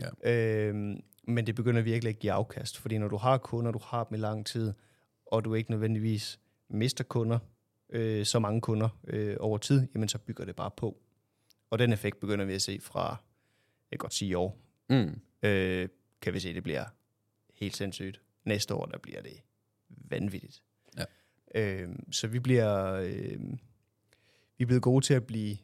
Ja. 0.00 0.32
Øhm, 0.32 1.02
men 1.24 1.46
det 1.46 1.54
begynder 1.54 1.82
virkelig 1.82 2.10
at 2.10 2.18
give 2.18 2.32
afkast, 2.32 2.78
fordi 2.78 2.98
når 2.98 3.08
du 3.08 3.16
har 3.16 3.38
kunder, 3.38 3.72
du 3.72 3.80
har 3.82 4.04
dem 4.04 4.14
i 4.14 4.18
lang 4.18 4.46
tid, 4.46 4.72
og 5.26 5.44
du 5.44 5.54
ikke 5.54 5.70
nødvendigvis 5.70 6.40
mister 6.68 7.04
kunder, 7.04 7.38
øh, 7.90 8.26
så 8.26 8.38
mange 8.38 8.60
kunder 8.60 8.88
øh, 9.06 9.36
over 9.40 9.58
tid, 9.58 9.88
jamen 9.94 10.08
så 10.08 10.18
bygger 10.18 10.44
det 10.44 10.56
bare 10.56 10.70
på. 10.76 10.96
Og 11.70 11.78
den 11.78 11.92
effekt 11.92 12.20
begynder 12.20 12.44
vi 12.44 12.54
at 12.54 12.62
se 12.62 12.80
fra, 12.80 13.08
jeg 13.90 13.98
kan 13.98 13.98
godt 13.98 14.14
sige 14.14 14.38
år. 14.38 14.58
Mm. 14.88 15.20
Øh, 15.42 15.88
kan 16.20 16.34
vi 16.34 16.40
se, 16.40 16.54
det 16.54 16.62
bliver 16.62 16.84
helt 17.54 17.76
sindssygt 17.76 18.20
næste 18.44 18.74
år, 18.74 18.86
der 18.86 18.98
bliver 18.98 19.22
det 19.22 19.42
vanvittigt. 19.88 20.62
Ja. 20.98 21.04
Øh, 21.54 21.88
så 22.10 22.26
vi 22.26 22.38
bliver, 22.38 22.92
øh, 22.92 23.40
vi 24.58 24.62
er 24.62 24.66
blevet 24.66 24.82
gode 24.82 25.04
til 25.04 25.14
at 25.14 25.26
blive, 25.26 25.56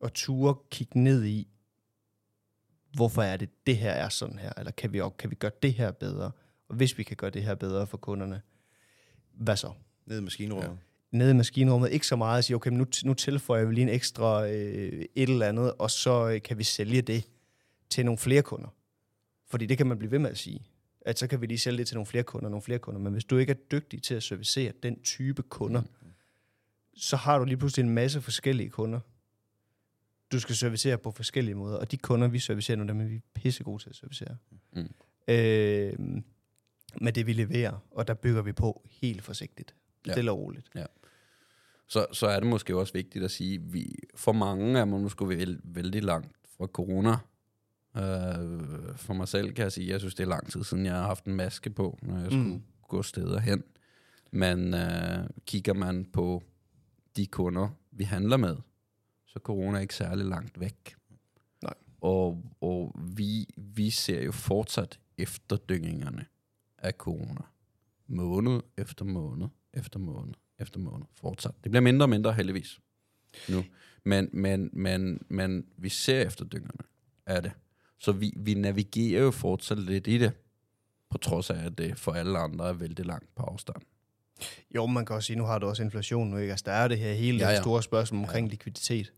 og 0.00 0.14
ture 0.14 0.54
kigge 0.70 1.00
ned 1.00 1.24
i, 1.24 1.48
hvorfor 2.94 3.22
er 3.22 3.36
det, 3.36 3.66
det 3.66 3.76
her 3.76 3.90
er 3.90 4.08
sådan 4.08 4.38
her, 4.38 4.52
eller 4.56 4.72
kan 4.72 4.92
vi, 4.92 5.00
kan 5.18 5.30
vi 5.30 5.34
gøre 5.34 5.52
det 5.62 5.74
her 5.74 5.90
bedre? 5.90 6.30
Og 6.68 6.76
hvis 6.76 6.98
vi 6.98 7.02
kan 7.02 7.16
gøre 7.16 7.30
det 7.30 7.42
her 7.42 7.54
bedre 7.54 7.86
for 7.86 7.96
kunderne, 7.96 8.42
hvad 9.32 9.56
så? 9.56 9.72
Ned 10.06 10.18
i 10.18 10.22
maskinrummet. 10.22 10.68
Ja 10.68 10.76
nede 11.12 11.30
i 11.30 11.34
maskinrummet, 11.34 11.90
ikke 11.90 12.06
så 12.06 12.16
meget 12.16 12.38
at 12.38 12.44
sige, 12.44 12.56
okay, 12.56 12.70
nu, 12.70 12.86
nu 13.04 13.14
tilføjer 13.14 13.64
vi 13.64 13.74
lige 13.74 13.82
en 13.82 13.88
ekstra 13.88 14.46
øh, 14.46 15.04
et 15.14 15.28
eller 15.30 15.46
andet, 15.46 15.72
og 15.72 15.90
så 15.90 16.28
øh, 16.28 16.42
kan 16.42 16.58
vi 16.58 16.64
sælge 16.64 17.02
det 17.02 17.28
til 17.90 18.04
nogle 18.04 18.18
flere 18.18 18.42
kunder. 18.42 18.68
Fordi 19.46 19.66
det 19.66 19.78
kan 19.78 19.86
man 19.86 19.98
blive 19.98 20.10
ved 20.10 20.18
med 20.18 20.30
at 20.30 20.38
sige 20.38 20.66
at 21.04 21.18
så 21.18 21.26
kan 21.26 21.40
vi 21.40 21.46
lige 21.46 21.58
sælge 21.58 21.78
det 21.78 21.86
til 21.86 21.94
nogle 21.94 22.06
flere 22.06 22.24
kunder, 22.24 22.48
nogle 22.48 22.62
flere 22.62 22.78
kunder. 22.78 23.00
Men 23.00 23.12
hvis 23.12 23.24
du 23.24 23.36
ikke 23.36 23.50
er 23.50 23.56
dygtig 23.72 24.02
til 24.02 24.14
at 24.14 24.22
servicere 24.22 24.72
den 24.82 25.02
type 25.02 25.42
kunder, 25.42 25.80
mm. 25.80 26.08
så 26.96 27.16
har 27.16 27.38
du 27.38 27.44
lige 27.44 27.56
pludselig 27.56 27.84
en 27.84 27.94
masse 27.94 28.20
forskellige 28.20 28.70
kunder, 28.70 29.00
du 30.32 30.40
skal 30.40 30.54
servicere 30.54 30.98
på 30.98 31.10
forskellige 31.10 31.54
måder. 31.54 31.76
Og 31.76 31.90
de 31.90 31.96
kunder, 31.96 32.28
vi 32.28 32.38
servicerer 32.38 32.78
nu, 32.78 32.88
dem 32.88 33.00
er 33.00 33.04
vi 33.04 33.20
pissegode 33.34 33.82
til 33.82 33.90
at 33.90 33.96
servicere. 33.96 34.36
Mm. 34.72 34.88
Øh, 35.28 36.22
med 37.00 37.12
det, 37.12 37.26
vi 37.26 37.32
leverer, 37.32 37.86
og 37.90 38.08
der 38.08 38.14
bygger 38.14 38.42
vi 38.42 38.52
på 38.52 38.82
helt 38.90 39.22
forsigtigt. 39.22 39.74
Ja. 40.06 40.12
Stille 40.12 40.30
og 40.30 40.38
roligt. 40.38 40.66
Ja. 40.74 40.84
Så, 41.86 42.06
så 42.12 42.26
er 42.26 42.40
det 42.40 42.48
måske 42.48 42.76
også 42.76 42.92
vigtigt 42.92 43.24
at 43.24 43.30
sige, 43.30 43.54
at 43.54 43.72
vi, 43.72 43.94
for 44.14 44.32
mange 44.32 44.78
er 44.78 44.84
man 44.84 45.00
måske 45.00 45.28
vældig, 45.28 45.60
vældig 45.64 46.02
langt 46.02 46.36
fra 46.56 46.66
corona 46.66 47.16
Øh, 47.96 48.96
for 48.96 49.14
mig 49.14 49.28
selv 49.28 49.52
kan 49.52 49.62
jeg 49.62 49.72
sige, 49.72 49.86
at 49.86 49.92
jeg 49.92 50.00
synes, 50.00 50.14
det 50.14 50.24
er 50.24 50.28
lang 50.28 50.52
tid 50.52 50.64
siden, 50.64 50.86
jeg 50.86 50.94
har 50.94 51.06
haft 51.06 51.24
en 51.24 51.34
maske 51.34 51.70
på, 51.70 51.98
når 52.02 52.18
jeg 52.18 52.26
skulle 52.26 52.44
mm. 52.44 52.62
gå 52.88 53.02
steder 53.02 53.40
hen. 53.40 53.62
Men 54.30 54.74
øh, 54.74 55.28
kigger 55.46 55.74
man 55.74 56.04
på 56.04 56.42
de 57.16 57.26
kunder, 57.26 57.68
vi 57.90 58.04
handler 58.04 58.36
med, 58.36 58.56
så 59.26 59.38
corona 59.38 59.76
er 59.76 59.80
ikke 59.80 59.94
særlig 59.94 60.26
langt 60.26 60.60
væk. 60.60 60.96
Nej. 61.62 61.74
Og, 62.00 62.42
og 62.60 62.96
vi, 63.16 63.46
vi 63.56 63.90
ser 63.90 64.22
jo 64.22 64.32
fortsat 64.32 65.00
efterdyngingerne 65.18 66.26
af 66.78 66.92
corona. 66.92 67.40
Måned 68.06 68.60
efter 68.76 69.04
måned, 69.04 69.48
efter 69.74 69.98
måned, 69.98 70.34
efter 70.58 70.80
måned. 70.80 71.06
Fortsat. 71.14 71.54
Det 71.64 71.70
bliver 71.70 71.82
mindre 71.82 72.04
og 72.04 72.10
mindre, 72.10 72.32
heldigvis. 72.32 72.80
Nu. 73.48 73.64
Men, 74.04 74.28
men, 74.32 74.70
men, 74.72 75.22
men 75.28 75.66
vi 75.76 75.88
ser 75.88 76.20
efterdyngerne 76.22 76.84
af 77.26 77.42
det. 77.42 77.52
Så 78.02 78.12
vi, 78.12 78.32
vi 78.36 78.54
navigerer 78.54 79.22
jo 79.22 79.30
fortsat 79.30 79.78
lidt 79.78 80.06
i 80.06 80.18
det, 80.18 80.32
på 81.10 81.18
trods 81.18 81.50
af, 81.50 81.66
at 81.66 81.78
det 81.78 81.98
for 81.98 82.12
alle 82.12 82.38
andre 82.38 82.68
er 82.68 82.72
vældig 82.72 83.06
langt 83.06 83.34
på 83.34 83.42
afstand. 83.42 83.82
Jo, 84.74 84.86
man 84.86 85.06
kan 85.06 85.16
også 85.16 85.26
sige, 85.26 85.36
nu 85.36 85.44
har 85.44 85.58
du 85.58 85.66
også 85.66 85.82
inflation 85.82 86.30
nu, 86.30 86.36
ikke? 86.36 86.50
Altså, 86.50 86.64
der 86.66 86.72
er 86.72 86.88
det 86.88 86.98
her 86.98 87.12
hele 87.12 87.38
ja, 87.38 87.50
ja. 87.50 87.60
store 87.60 87.82
spørgsmål 87.82 88.22
omkring 88.22 88.46
ja. 88.46 88.50
likviditet. 88.50 89.12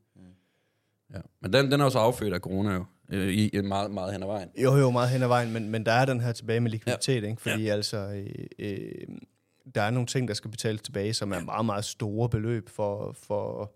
Ja. 1.14 1.18
Men 1.40 1.52
den, 1.52 1.70
den 1.70 1.80
er 1.80 1.84
også 1.84 1.98
affødt 1.98 2.34
af 2.34 2.40
corona 2.40 2.74
jo, 2.74 2.84
øh, 3.10 3.28
i, 3.28 3.48
i 3.48 3.60
meget, 3.60 3.90
meget 3.90 4.12
hen 4.12 4.22
ad 4.22 4.26
vejen. 4.26 4.48
Jo, 4.56 4.76
jo, 4.76 4.90
meget 4.90 5.10
hen 5.10 5.22
ad 5.22 5.28
vejen, 5.28 5.52
men, 5.52 5.68
men 5.70 5.86
der 5.86 5.92
er 5.92 6.04
den 6.04 6.20
her 6.20 6.32
tilbage 6.32 6.60
med 6.60 6.70
likviditet, 6.70 7.22
ja. 7.22 7.28
ikke? 7.28 7.42
Fordi 7.42 7.62
ja. 7.62 7.72
altså, 7.72 7.96
øh, 7.96 8.46
øh, 8.58 9.06
der 9.74 9.82
er 9.82 9.90
nogle 9.90 10.06
ting, 10.06 10.28
der 10.28 10.34
skal 10.34 10.50
betales 10.50 10.82
tilbage, 10.82 11.14
som 11.14 11.32
er 11.32 11.40
meget, 11.40 11.66
meget 11.66 11.84
store 11.84 12.28
beløb 12.28 12.68
for, 12.68 13.12
for, 13.12 13.74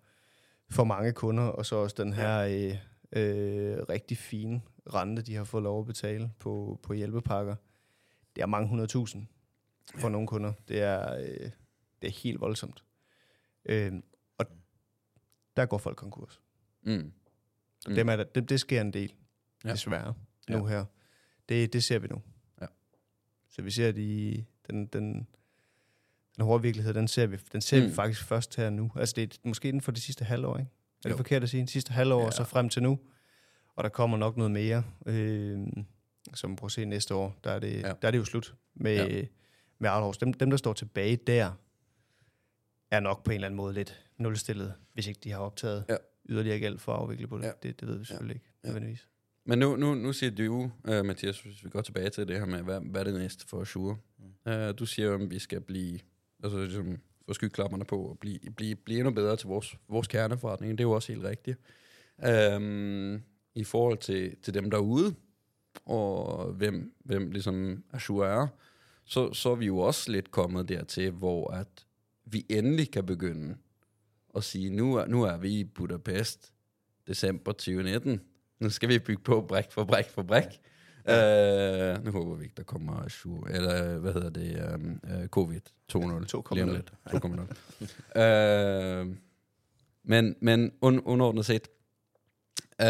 for 0.71 0.85
mange 0.85 1.13
kunder, 1.13 1.45
og 1.45 1.67
så 1.67 1.77
også 1.77 1.97
den 1.99 2.13
her 2.13 2.39
øh, 2.39 2.77
øh, 3.13 3.79
rigtig 3.89 4.17
fine 4.17 4.61
rente, 4.95 5.23
de 5.23 5.35
har 5.35 5.45
fået 5.45 5.63
lov 5.63 5.81
at 5.81 5.87
betale 5.87 6.33
på, 6.39 6.81
på 6.83 6.93
hjælpepakker. 6.93 7.57
Det 8.37 8.43
er 8.43 8.47
mange 8.47 8.69
hundredtusind 8.69 9.27
for 9.95 10.09
ja. 10.09 10.13
nogle 10.13 10.27
kunder. 10.27 10.53
Det 10.69 10.83
er, 10.83 11.15
øh, 11.15 11.51
det 12.03 12.09
er 12.09 12.23
helt 12.23 12.41
voldsomt. 12.41 12.85
Øh, 13.65 13.93
og 14.39 14.47
der 15.57 15.67
går 15.67 15.79
folk 15.79 15.97
konkurs. 15.97 16.41
Mm. 16.83 17.13
Mm. 17.89 17.95
Dem 17.95 18.09
er 18.09 18.17
der, 18.17 18.25
det, 18.25 18.49
det 18.49 18.61
sker 18.61 18.81
en 18.81 18.93
del, 18.93 19.15
ja. 19.65 19.73
desværre, 19.73 20.15
nu 20.49 20.59
ja. 20.59 20.67
her. 20.67 20.85
Det, 21.49 21.73
det 21.73 21.85
ser 21.85 21.99
vi 21.99 22.09
nu. 22.09 22.23
Ja. 22.61 22.67
Så 23.49 23.63
vi 23.63 23.71
ser 23.71 23.93
de, 23.93 24.45
den, 24.71 24.87
den, 24.87 25.29
den 26.37 26.45
hårde 26.45 26.63
virkelighed, 26.63 26.95
den 26.95 27.09
ser 27.09 27.27
vi, 27.27 27.37
den 27.53 27.61
ser 27.61 27.81
mm. 27.81 27.89
vi 27.89 27.95
faktisk 27.95 28.25
først 28.25 28.57
her 28.57 28.71
nu. 28.71 28.93
Altså 28.97 29.15
det 29.17 29.35
er 29.35 29.49
måske 29.49 29.69
inden 29.69 29.81
for 29.81 29.93
det 29.93 30.03
sidste 30.03 30.25
halvår, 30.25 30.59
ikke? 30.59 30.71
Er 30.99 31.03
det 31.03 31.11
jo. 31.11 31.17
forkert 31.17 31.43
at 31.43 31.49
sige? 31.49 31.67
Sidste 31.67 31.93
halvår, 31.93 32.21
ja. 32.21 32.27
og 32.27 32.33
så 32.33 32.45
frem 32.45 32.69
til 32.69 32.83
nu. 32.83 32.99
Og 33.77 33.85
der 33.85 33.91
kommer 33.91 34.17
nok 34.17 34.37
noget 34.37 34.51
mere, 34.51 34.85
øh, 35.07 35.59
som 36.35 36.57
prøver 36.57 36.69
at 36.69 36.73
se 36.73 36.85
næste 36.85 37.15
år. 37.15 37.39
Der 37.45 37.51
er 37.51 37.59
det, 37.59 37.83
ja. 37.83 37.93
der 38.03 38.09
er 38.09 38.11
det 38.11 38.19
jo 38.19 38.25
slut 38.25 38.55
med, 38.75 39.11
ja. 39.11 39.25
med 39.79 39.91
Arthouse. 39.91 40.21
Dem, 40.21 40.33
dem, 40.33 40.51
der 40.51 40.57
står 40.57 40.73
tilbage 40.73 41.17
der, 41.17 41.53
er 42.91 43.01
nok 43.01 43.25
på 43.25 43.31
en 43.31 43.35
eller 43.35 43.47
anden 43.47 43.57
måde 43.57 43.75
lidt 43.75 44.07
nulstillet, 44.19 44.75
hvis 44.95 45.07
ikke 45.07 45.21
de 45.25 45.31
har 45.31 45.39
optaget 45.39 45.85
ja. 45.89 45.97
yderligere 46.29 46.59
gæld 46.59 46.79
for 46.79 46.93
at 46.93 47.01
afvikle 47.01 47.27
på 47.27 47.39
det. 47.39 47.45
Ja. 47.45 47.53
Det, 47.63 47.81
det 47.81 47.89
ved 47.89 47.99
vi 47.99 48.05
selvfølgelig 48.05 48.35
ja. 48.35 48.39
ikke, 48.39 48.57
nødvendigvis. 48.65 49.09
Men 49.45 49.59
nu, 49.59 49.77
nu, 49.77 49.95
nu 49.95 50.13
siger 50.13 50.31
du, 50.31 50.71
uh, 50.89 51.07
Mathias, 51.07 51.41
hvis 51.41 51.65
vi 51.65 51.71
går 51.71 51.81
tilbage 51.81 52.11
til 52.11 52.29
det 52.29 52.39
her 52.39 52.47
med, 52.47 52.63
hvad, 52.63 52.81
hvad 52.81 53.01
er 53.01 53.05
det 53.05 53.15
næste 53.15 53.47
for 53.47 53.61
Azure? 53.61 53.97
Mm. 54.19 54.53
Uh, 54.53 54.79
du 54.79 54.87
siger 54.87 55.09
jo, 55.09 55.15
at 55.15 55.31
vi 55.31 55.39
skal 55.39 55.61
blive, 55.61 56.01
altså 56.45 56.59
ligesom, 56.59 56.99
få 57.29 57.35
skyklapperne 57.35 57.85
på 57.85 58.03
og 58.03 58.19
blive, 58.19 58.39
blive, 58.57 58.75
blive 58.75 58.99
endnu 58.99 59.15
bedre 59.15 59.37
til 59.37 59.49
vores, 59.49 59.77
vores 59.89 60.09
kerneforretning. 60.09 60.79
Det 60.79 60.85
er 60.85 60.89
jo 60.89 60.93
også 60.93 61.13
helt 61.13 61.25
rigtigt. 61.25 61.59
Øhm, 62.25 63.23
I 63.55 63.65
forhold 63.65 63.99
til, 63.99 64.37
til 64.43 64.55
dem 64.55 64.71
derude, 64.71 65.15
og 65.87 66.45
hvem, 66.53 66.95
hvem 67.05 67.31
ligesom 67.31 67.85
Azure 67.93 68.29
er, 68.29 68.47
så, 69.05 69.33
så 69.33 69.51
er 69.51 69.55
vi 69.55 69.67
jo 69.67 69.79
også 69.79 70.13
lidt 70.13 70.31
kommet 70.31 70.69
dertil, 70.69 71.11
hvor 71.11 71.51
at 71.51 71.87
vi 72.25 72.47
endelig 72.49 72.91
kan 72.91 73.07
begynde 73.07 73.57
at 74.37 74.45
sige, 74.45 74.71
nu 74.71 74.95
er, 74.95 75.07
nu 75.07 75.23
er 75.23 75.37
vi 75.37 75.51
i 75.51 75.65
Budapest, 75.65 76.53
december 77.07 77.53
2019. 77.53 78.21
Nu 78.61 78.71
skal 78.71 78.89
vi 78.89 78.99
bygge 78.99 79.23
på 79.23 79.41
bræk 79.41 79.71
for 79.71 79.85
bræk 79.85 80.09
for 80.09 80.23
bræk. 80.23 80.45
Ja. 80.45 80.51
Uh, 81.09 82.05
nu 82.05 82.11
håber 82.11 82.35
vi 82.35 82.45
ikke, 82.45 82.55
der 82.57 82.63
kommer 82.63 83.05
Azure, 83.05 83.53
eller 83.53 83.99
hvad 83.99 84.13
hedder 84.13 84.31
det, 84.31 84.75
um, 84.75 85.01
uh, 85.03 85.27
COVID 85.27 85.61
2.0. 85.93 86.01
2.0. 86.01 86.83
2.0. 87.11 89.03
uh, 89.03 89.17
men 90.05 90.37
men 90.41 90.73
un, 90.81 91.01
underordnet 91.01 91.47
set, 91.47 91.69
uh, 92.83 92.87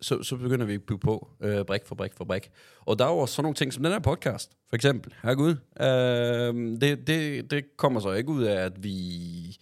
så, 0.00 0.22
så 0.22 0.36
begynder 0.36 0.66
vi 0.66 0.74
at 0.74 0.82
bygge 0.82 1.00
på 1.00 1.30
uh, 1.40 1.62
brik 1.66 1.86
for 1.86 1.94
brik 1.94 2.12
for 2.14 2.24
brik. 2.24 2.50
Og 2.80 2.98
der 2.98 3.04
er 3.04 3.10
jo 3.10 3.18
også 3.18 3.34
sådan 3.34 3.44
nogle 3.44 3.54
ting 3.54 3.72
som 3.72 3.82
den 3.82 3.92
her 3.92 3.98
podcast, 3.98 4.50
for 4.68 4.76
eksempel. 4.76 5.14
Herregud. 5.22 5.54
Uh, 5.80 6.80
det, 6.80 7.06
det, 7.06 7.50
det 7.50 7.76
kommer 7.76 8.00
så 8.00 8.12
ikke 8.12 8.30
ud 8.30 8.42
af, 8.42 8.64
at 8.64 8.84
vi 8.84 9.58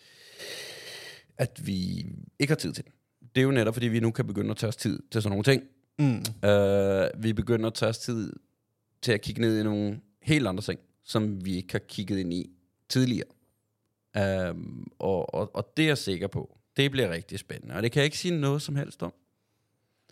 at 1.40 1.66
vi 1.66 2.06
ikke 2.38 2.50
har 2.50 2.56
tid 2.56 2.72
til 2.72 2.84
den. 2.84 2.92
Det 3.34 3.40
er 3.40 3.44
jo 3.44 3.50
netop, 3.50 3.74
fordi 3.74 3.88
vi 3.88 4.00
nu 4.00 4.10
kan 4.10 4.26
begynde 4.26 4.50
at 4.50 4.56
tage 4.56 4.68
os 4.68 4.76
tid 4.76 5.02
til 5.10 5.22
sådan 5.22 5.30
nogle 5.30 5.44
ting. 5.44 5.62
Mm. 6.00 6.24
Uh, 6.50 7.22
vi 7.24 7.32
begynder 7.32 7.66
at 7.66 7.74
tage 7.74 7.88
os 7.88 7.98
tid 7.98 8.32
til 9.02 9.12
at 9.12 9.20
kigge 9.20 9.40
ned 9.40 9.60
i 9.60 9.62
nogle 9.62 10.00
helt 10.22 10.46
andre 10.46 10.62
ting, 10.62 10.80
som 11.04 11.44
vi 11.44 11.56
ikke 11.56 11.72
har 11.72 11.78
kigget 11.88 12.18
ind 12.18 12.32
i 12.32 12.50
tidligere. 12.88 13.28
Uh, 14.18 14.56
og, 14.98 15.34
og, 15.34 15.56
og 15.56 15.72
det 15.76 15.82
er 15.82 15.86
jeg 15.86 15.98
sikker 15.98 16.26
på. 16.26 16.58
Det 16.76 16.90
bliver 16.90 17.10
rigtig 17.10 17.38
spændende. 17.38 17.74
Og 17.74 17.82
det 17.82 17.92
kan 17.92 18.00
jeg 18.00 18.04
ikke 18.04 18.18
sige 18.18 18.40
noget 18.40 18.62
som 18.62 18.76
helst 18.76 19.02
om. 19.02 19.12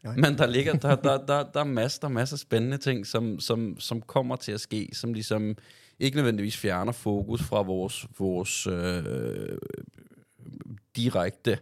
Nej. 0.03 0.17
Men 0.17 0.39
der 0.39 0.47
ligger 0.47 0.73
der, 0.73 0.97
der, 0.97 1.27
der, 1.27 1.51
der 1.53 1.61
er 1.61 1.65
masser, 1.65 2.05
er 2.05 2.09
masser 2.09 2.37
af 2.37 2.41
spændende 2.41 2.79
ting, 2.79 3.07
som, 3.07 3.41
som, 3.41 3.81
som 3.81 4.03
kommer 4.03 4.37
til 4.37 4.53
at 4.53 4.61
ske, 4.61 4.89
som 4.93 5.13
ligesom 5.13 5.57
ikke 5.99 6.17
nødvendigvis 6.17 6.57
fjerner 6.57 6.93
fokus 6.93 7.43
fra 7.43 7.63
vores, 7.63 8.07
vores 8.19 8.67
øh, 8.67 9.59
direkte 10.97 11.59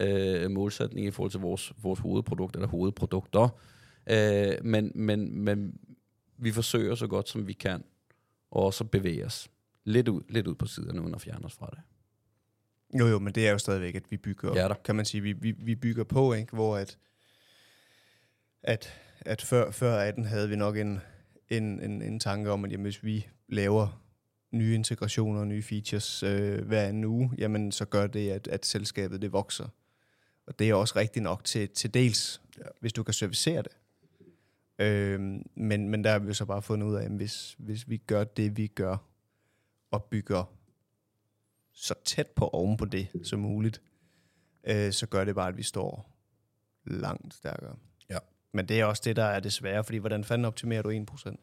øh, 0.00 0.50
målsætning 0.50 1.06
i 1.06 1.10
forhold 1.10 1.30
til 1.30 1.40
vores, 1.40 1.72
vores 1.82 2.00
hovedprodukt 2.00 2.56
eller 2.56 2.68
hovedprodukter. 2.68 3.48
Øh, 4.10 4.64
men, 4.64 4.92
men, 4.94 5.38
men 5.38 5.78
vi 6.36 6.52
forsøger 6.52 6.94
så 6.94 7.06
godt 7.06 7.28
som 7.28 7.46
vi 7.46 7.52
kan, 7.52 7.84
og 8.50 8.64
også 8.64 8.84
bevæge 8.84 9.26
os 9.26 9.50
lidt 9.84 10.08
ud, 10.08 10.22
lidt 10.28 10.46
ud 10.46 10.54
på 10.54 10.66
siderne, 10.66 11.02
uden 11.02 11.14
at 11.14 11.20
fjerne 11.20 11.44
os 11.44 11.54
fra 11.54 11.70
det. 11.70 11.80
Jo, 12.98 13.06
jo, 13.06 13.18
men 13.18 13.34
det 13.34 13.48
er 13.48 13.52
jo 13.52 13.58
stadigvæk, 13.58 13.94
at 13.94 14.10
vi 14.10 14.16
bygger, 14.16 14.52
ja, 14.54 14.74
kan 14.84 14.96
man 14.96 15.04
sige, 15.04 15.20
vi, 15.20 15.32
vi, 15.32 15.50
vi 15.50 15.74
bygger 15.74 16.04
på, 16.04 16.32
ikke? 16.32 16.52
hvor 16.52 16.76
at, 16.76 16.98
at, 18.62 18.92
at 19.20 19.42
før, 19.42 19.70
før 19.70 19.98
18 19.98 20.24
havde 20.24 20.48
vi 20.48 20.56
nok 20.56 20.76
en, 20.76 21.00
en, 21.48 21.80
en, 21.80 22.02
en 22.02 22.20
tanke 22.20 22.50
om, 22.50 22.64
at 22.64 22.72
jamen, 22.72 22.84
hvis 22.84 23.04
vi 23.04 23.26
laver 23.48 24.02
nye 24.50 24.74
integrationer 24.74 25.40
og 25.40 25.46
nye 25.46 25.62
features 25.62 26.22
øh, 26.22 26.66
hver 26.66 26.82
anden 26.82 27.04
uge, 27.04 27.30
jamen 27.38 27.72
så 27.72 27.84
gør 27.84 28.06
det, 28.06 28.30
at, 28.30 28.48
at 28.48 28.66
selskabet 28.66 29.22
det 29.22 29.32
vokser. 29.32 29.68
Og 30.50 30.58
det 30.58 30.70
er 30.70 30.74
også 30.74 30.96
rigtigt 30.96 31.22
nok 31.22 31.44
til, 31.44 31.68
til 31.68 31.94
dels, 31.94 32.40
ja. 32.58 32.62
hvis 32.80 32.92
du 32.92 33.02
kan 33.02 33.14
servicere 33.14 33.62
det. 33.62 33.72
Øh, 34.78 35.20
men, 35.54 35.88
men 35.88 36.04
der 36.04 36.10
har 36.10 36.18
vi 36.18 36.34
så 36.34 36.44
bare 36.44 36.62
fundet 36.62 36.86
ud 36.86 36.94
af, 36.94 37.04
at 37.04 37.10
hvis, 37.10 37.56
hvis 37.58 37.88
vi 37.88 37.96
gør 37.96 38.24
det, 38.24 38.56
vi 38.56 38.66
gør, 38.66 38.96
og 39.90 40.04
bygger 40.04 40.44
så 41.72 41.94
tæt 42.04 42.26
på 42.26 42.48
oven 42.48 42.76
på 42.76 42.84
det 42.84 43.08
som 43.22 43.40
muligt, 43.40 43.82
øh, 44.64 44.92
så 44.92 45.06
gør 45.06 45.24
det 45.24 45.34
bare, 45.34 45.48
at 45.48 45.56
vi 45.56 45.62
står 45.62 46.10
langt 46.84 47.34
stærkere. 47.34 47.76
Ja. 48.10 48.18
Men 48.52 48.68
det 48.68 48.80
er 48.80 48.84
også 48.84 49.02
det, 49.04 49.16
der 49.16 49.24
er 49.24 49.40
det 49.40 49.52
svære, 49.52 49.84
fordi 49.84 49.98
hvordan 49.98 50.24
fanden 50.24 50.44
optimerer 50.44 50.82
du 50.82 50.90
1%? 50.90 51.34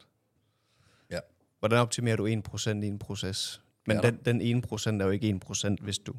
Ja. 1.09 1.19
Hvordan 1.59 1.79
optimerer 1.79 2.15
du 2.15 2.27
1% 2.27 2.69
i 2.69 2.87
en 2.87 2.99
proces? 2.99 3.61
Men 3.85 3.97
ja, 4.03 4.11
den, 4.11 4.41
den 4.41 4.63
1% 4.63 5.01
er 5.01 5.05
jo 5.05 5.09
ikke 5.09 5.39
1%, 5.45 5.75
hvis 5.81 5.99
du 5.99 6.13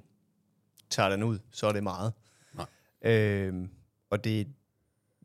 tager 0.91 1.09
den 1.09 1.23
ud, 1.23 1.39
så 1.51 1.67
er 1.67 1.73
det 1.73 1.83
meget. 1.83 2.13
Øhm, 3.03 3.71
og 4.11 4.25
det, 4.25 4.49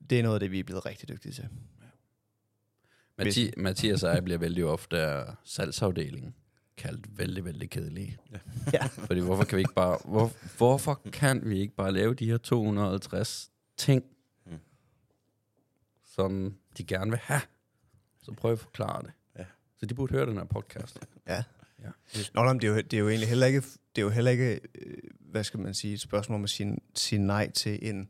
det 0.09 0.19
er 0.19 0.23
noget 0.23 0.35
af 0.35 0.39
det, 0.39 0.51
vi 0.51 0.59
er 0.59 0.63
blevet 0.63 0.85
rigtig 0.85 1.09
dygtige 1.09 1.33
til. 1.33 1.47
Ja. 1.81 3.23
Mathi- 3.23 3.51
Mathias 3.57 4.03
og 4.03 4.15
jeg 4.15 4.23
bliver 4.27 4.37
vældig 4.39 4.65
ofte 4.65 4.99
af 5.01 5.35
salgsafdelingen 5.43 6.35
kaldt 6.77 7.17
vældig, 7.17 7.45
vældig 7.45 7.69
kedelig. 7.69 8.17
Ja. 8.31 8.37
ja. 8.73 8.85
Fordi 9.07 9.19
hvorfor 9.21 9.43
kan 9.43 9.55
vi 9.55 9.61
ikke 9.61 9.73
bare, 9.73 9.97
hvor, 10.05 10.31
hvorfor 10.57 11.01
kan 11.13 11.49
vi 11.49 11.59
ikke 11.59 11.75
bare 11.75 11.91
lave 11.91 12.13
de 12.13 12.25
her 12.25 12.37
250 12.37 13.51
ting, 13.77 14.03
mm. 14.45 14.51
som 16.03 16.57
de 16.77 16.83
gerne 16.83 17.11
vil 17.11 17.19
have? 17.19 17.41
Så 18.21 18.31
prøv 18.31 18.51
at 18.51 18.59
forklare 18.59 19.01
det. 19.03 19.11
Så 19.77 19.85
de 19.85 19.93
burde 19.93 20.13
høre 20.13 20.25
den 20.25 20.37
her 20.37 20.43
podcast. 20.43 20.99
Ja. 21.27 21.43
Ja. 21.83 21.89
Nå, 22.33 22.43
nej, 22.43 22.53
det, 22.53 22.63
er 22.63 22.67
jo, 22.67 22.77
det 22.77 22.93
er 22.93 22.97
jo 22.97 23.09
egentlig 23.09 23.29
heller 23.29 23.47
ikke, 23.47 23.61
det 23.95 24.01
er 24.01 24.01
jo 24.01 24.09
heller 24.09 24.31
ikke 24.31 24.59
øh, 24.75 24.97
hvad 25.33 25.43
skal 25.43 25.59
man 25.59 25.73
sige, 25.73 25.93
et 25.93 26.01
spørgsmål 26.01 26.35
om 26.35 26.43
at 26.43 26.49
sige, 26.49 26.77
sige 26.95 27.19
nej 27.19 27.51
til 27.51 27.89
en, 27.89 28.09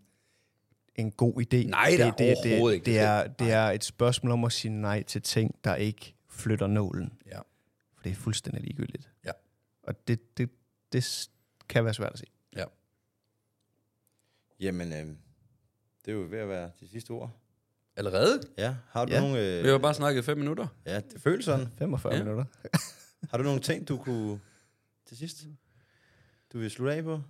en 0.95 1.11
god 1.11 1.34
idé. 1.41 1.69
Nej, 1.69 1.89
det, 1.89 1.99
det, 1.99 2.17
det, 2.17 2.38
det, 2.43 2.74
ikke. 2.74 2.86
Det 2.86 2.99
er, 2.99 3.28
det 3.28 3.51
er 3.51 3.65
et 3.65 3.84
spørgsmål 3.84 4.32
om 4.32 4.43
at 4.43 4.51
sige 4.51 4.71
nej 4.71 5.03
til 5.03 5.21
ting, 5.21 5.55
der 5.63 5.76
ikke 5.76 6.15
flytter 6.30 6.67
nålen. 6.67 7.13
Ja. 7.26 7.38
For 7.95 8.03
det 8.03 8.11
er 8.11 8.15
fuldstændig 8.15 8.63
ligegyldigt. 8.63 9.09
Ja. 9.26 9.32
Og 9.84 10.07
det, 10.07 10.38
det, 10.38 10.49
det 10.93 11.30
kan 11.69 11.86
være 11.86 11.93
svært 11.93 12.13
at 12.13 12.19
sige. 12.19 12.32
Ja. 12.55 12.65
Jamen, 14.59 14.93
øh, 14.93 15.07
det 16.05 16.11
er 16.11 16.13
jo 16.13 16.28
ved 16.30 16.39
at 16.39 16.49
være 16.49 16.71
de 16.80 16.88
sidste 16.88 17.11
ord. 17.11 17.32
Allerede? 17.95 18.41
Ja. 18.57 18.76
Har 18.89 19.05
du 19.05 19.13
ja. 19.13 19.21
nogle... 19.21 19.39
Øh... 19.39 19.63
Vi 19.63 19.69
har 19.69 19.78
bare 19.78 19.93
snakket 19.93 20.26
fem 20.26 20.38
minutter. 20.38 20.67
Ja, 20.86 20.99
det 20.99 21.21
føles 21.21 21.45
sådan. 21.45 21.67
45 21.78 22.13
ja. 22.13 22.24
minutter. 22.24 22.45
har 23.30 23.38
du 23.38 23.43
nogle 23.43 23.61
ting, 23.61 23.88
du 23.88 23.97
kunne... 23.97 24.39
Til 25.05 25.17
sidst? 25.17 25.45
Du 26.53 26.59
vil 26.59 26.71
slutte 26.71 26.93
af 26.93 27.03
på? 27.03 27.21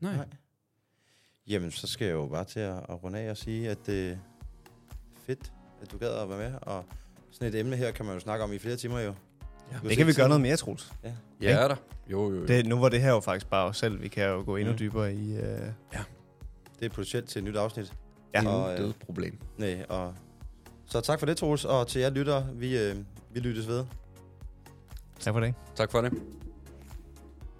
Nej. 0.00 0.16
Nej. 0.16 0.26
Jamen, 1.46 1.70
så 1.70 1.86
skal 1.86 2.06
jeg 2.06 2.14
jo 2.14 2.26
bare 2.26 2.44
til 2.44 2.60
at, 2.60 2.76
at 2.76 3.04
runde 3.04 3.18
af 3.18 3.30
og 3.30 3.36
sige, 3.36 3.70
at 3.70 3.86
det 3.86 4.10
er 4.10 4.16
fedt, 5.26 5.52
at 5.82 5.92
du 5.92 5.98
gad 5.98 6.14
at 6.14 6.28
være 6.28 6.38
med. 6.38 6.58
Og 6.62 6.84
sådan 7.30 7.54
et 7.54 7.60
emne 7.60 7.76
her 7.76 7.92
kan 7.92 8.04
man 8.06 8.14
jo 8.14 8.20
snakke 8.20 8.44
om 8.44 8.52
i 8.52 8.58
flere 8.58 8.76
timer 8.76 9.00
jo. 9.00 9.14
Ja, 9.72 9.88
det 9.88 9.96
kan 9.96 10.06
vi 10.06 10.12
gøre 10.12 10.28
noget 10.28 10.40
mere, 10.40 10.56
Troels. 10.56 10.92
Ja, 11.04 11.14
ja 11.40 11.50
er 11.50 11.68
der. 11.68 11.76
Jo, 12.10 12.30
jo, 12.30 12.40
jo. 12.40 12.46
Det, 12.46 12.66
nu 12.66 12.78
var 12.78 12.88
det 12.88 13.00
her 13.00 13.10
jo 13.10 13.20
faktisk 13.20 13.50
bare 13.50 13.68
os 13.68 13.76
selv. 13.76 14.02
Vi 14.02 14.08
kan 14.08 14.28
jo 14.28 14.42
gå 14.44 14.56
endnu 14.56 14.72
mm. 14.72 14.78
dybere 14.78 15.14
i... 15.14 15.32
Uh... 15.32 15.42
Ja. 15.92 16.04
Det 16.78 16.86
er 16.86 16.88
potentielt 16.88 17.28
til 17.28 17.38
et 17.38 17.44
nyt 17.44 17.56
afsnit. 17.56 17.94
Ja, 18.34 18.48
og, 18.48 18.70
det 18.70 18.80
er 18.80 18.88
et 18.88 18.96
problem. 18.96 19.38
Nej, 19.58 19.86
og 19.88 20.14
så 20.90 21.00
tak 21.00 21.18
for 21.18 21.26
det, 21.26 21.36
Troels, 21.36 21.64
og 21.64 21.86
til 21.86 22.00
jer 22.00 22.10
lytter, 22.10 22.44
vi, 22.52 22.78
øh, 22.78 22.96
vi 23.30 23.40
lyttes 23.40 23.68
ved. 23.68 23.84
Tak 25.20 25.34
for 25.34 25.40
det. 25.40 25.54
Tak 25.76 25.90
for 25.90 26.00
det. 26.00 26.12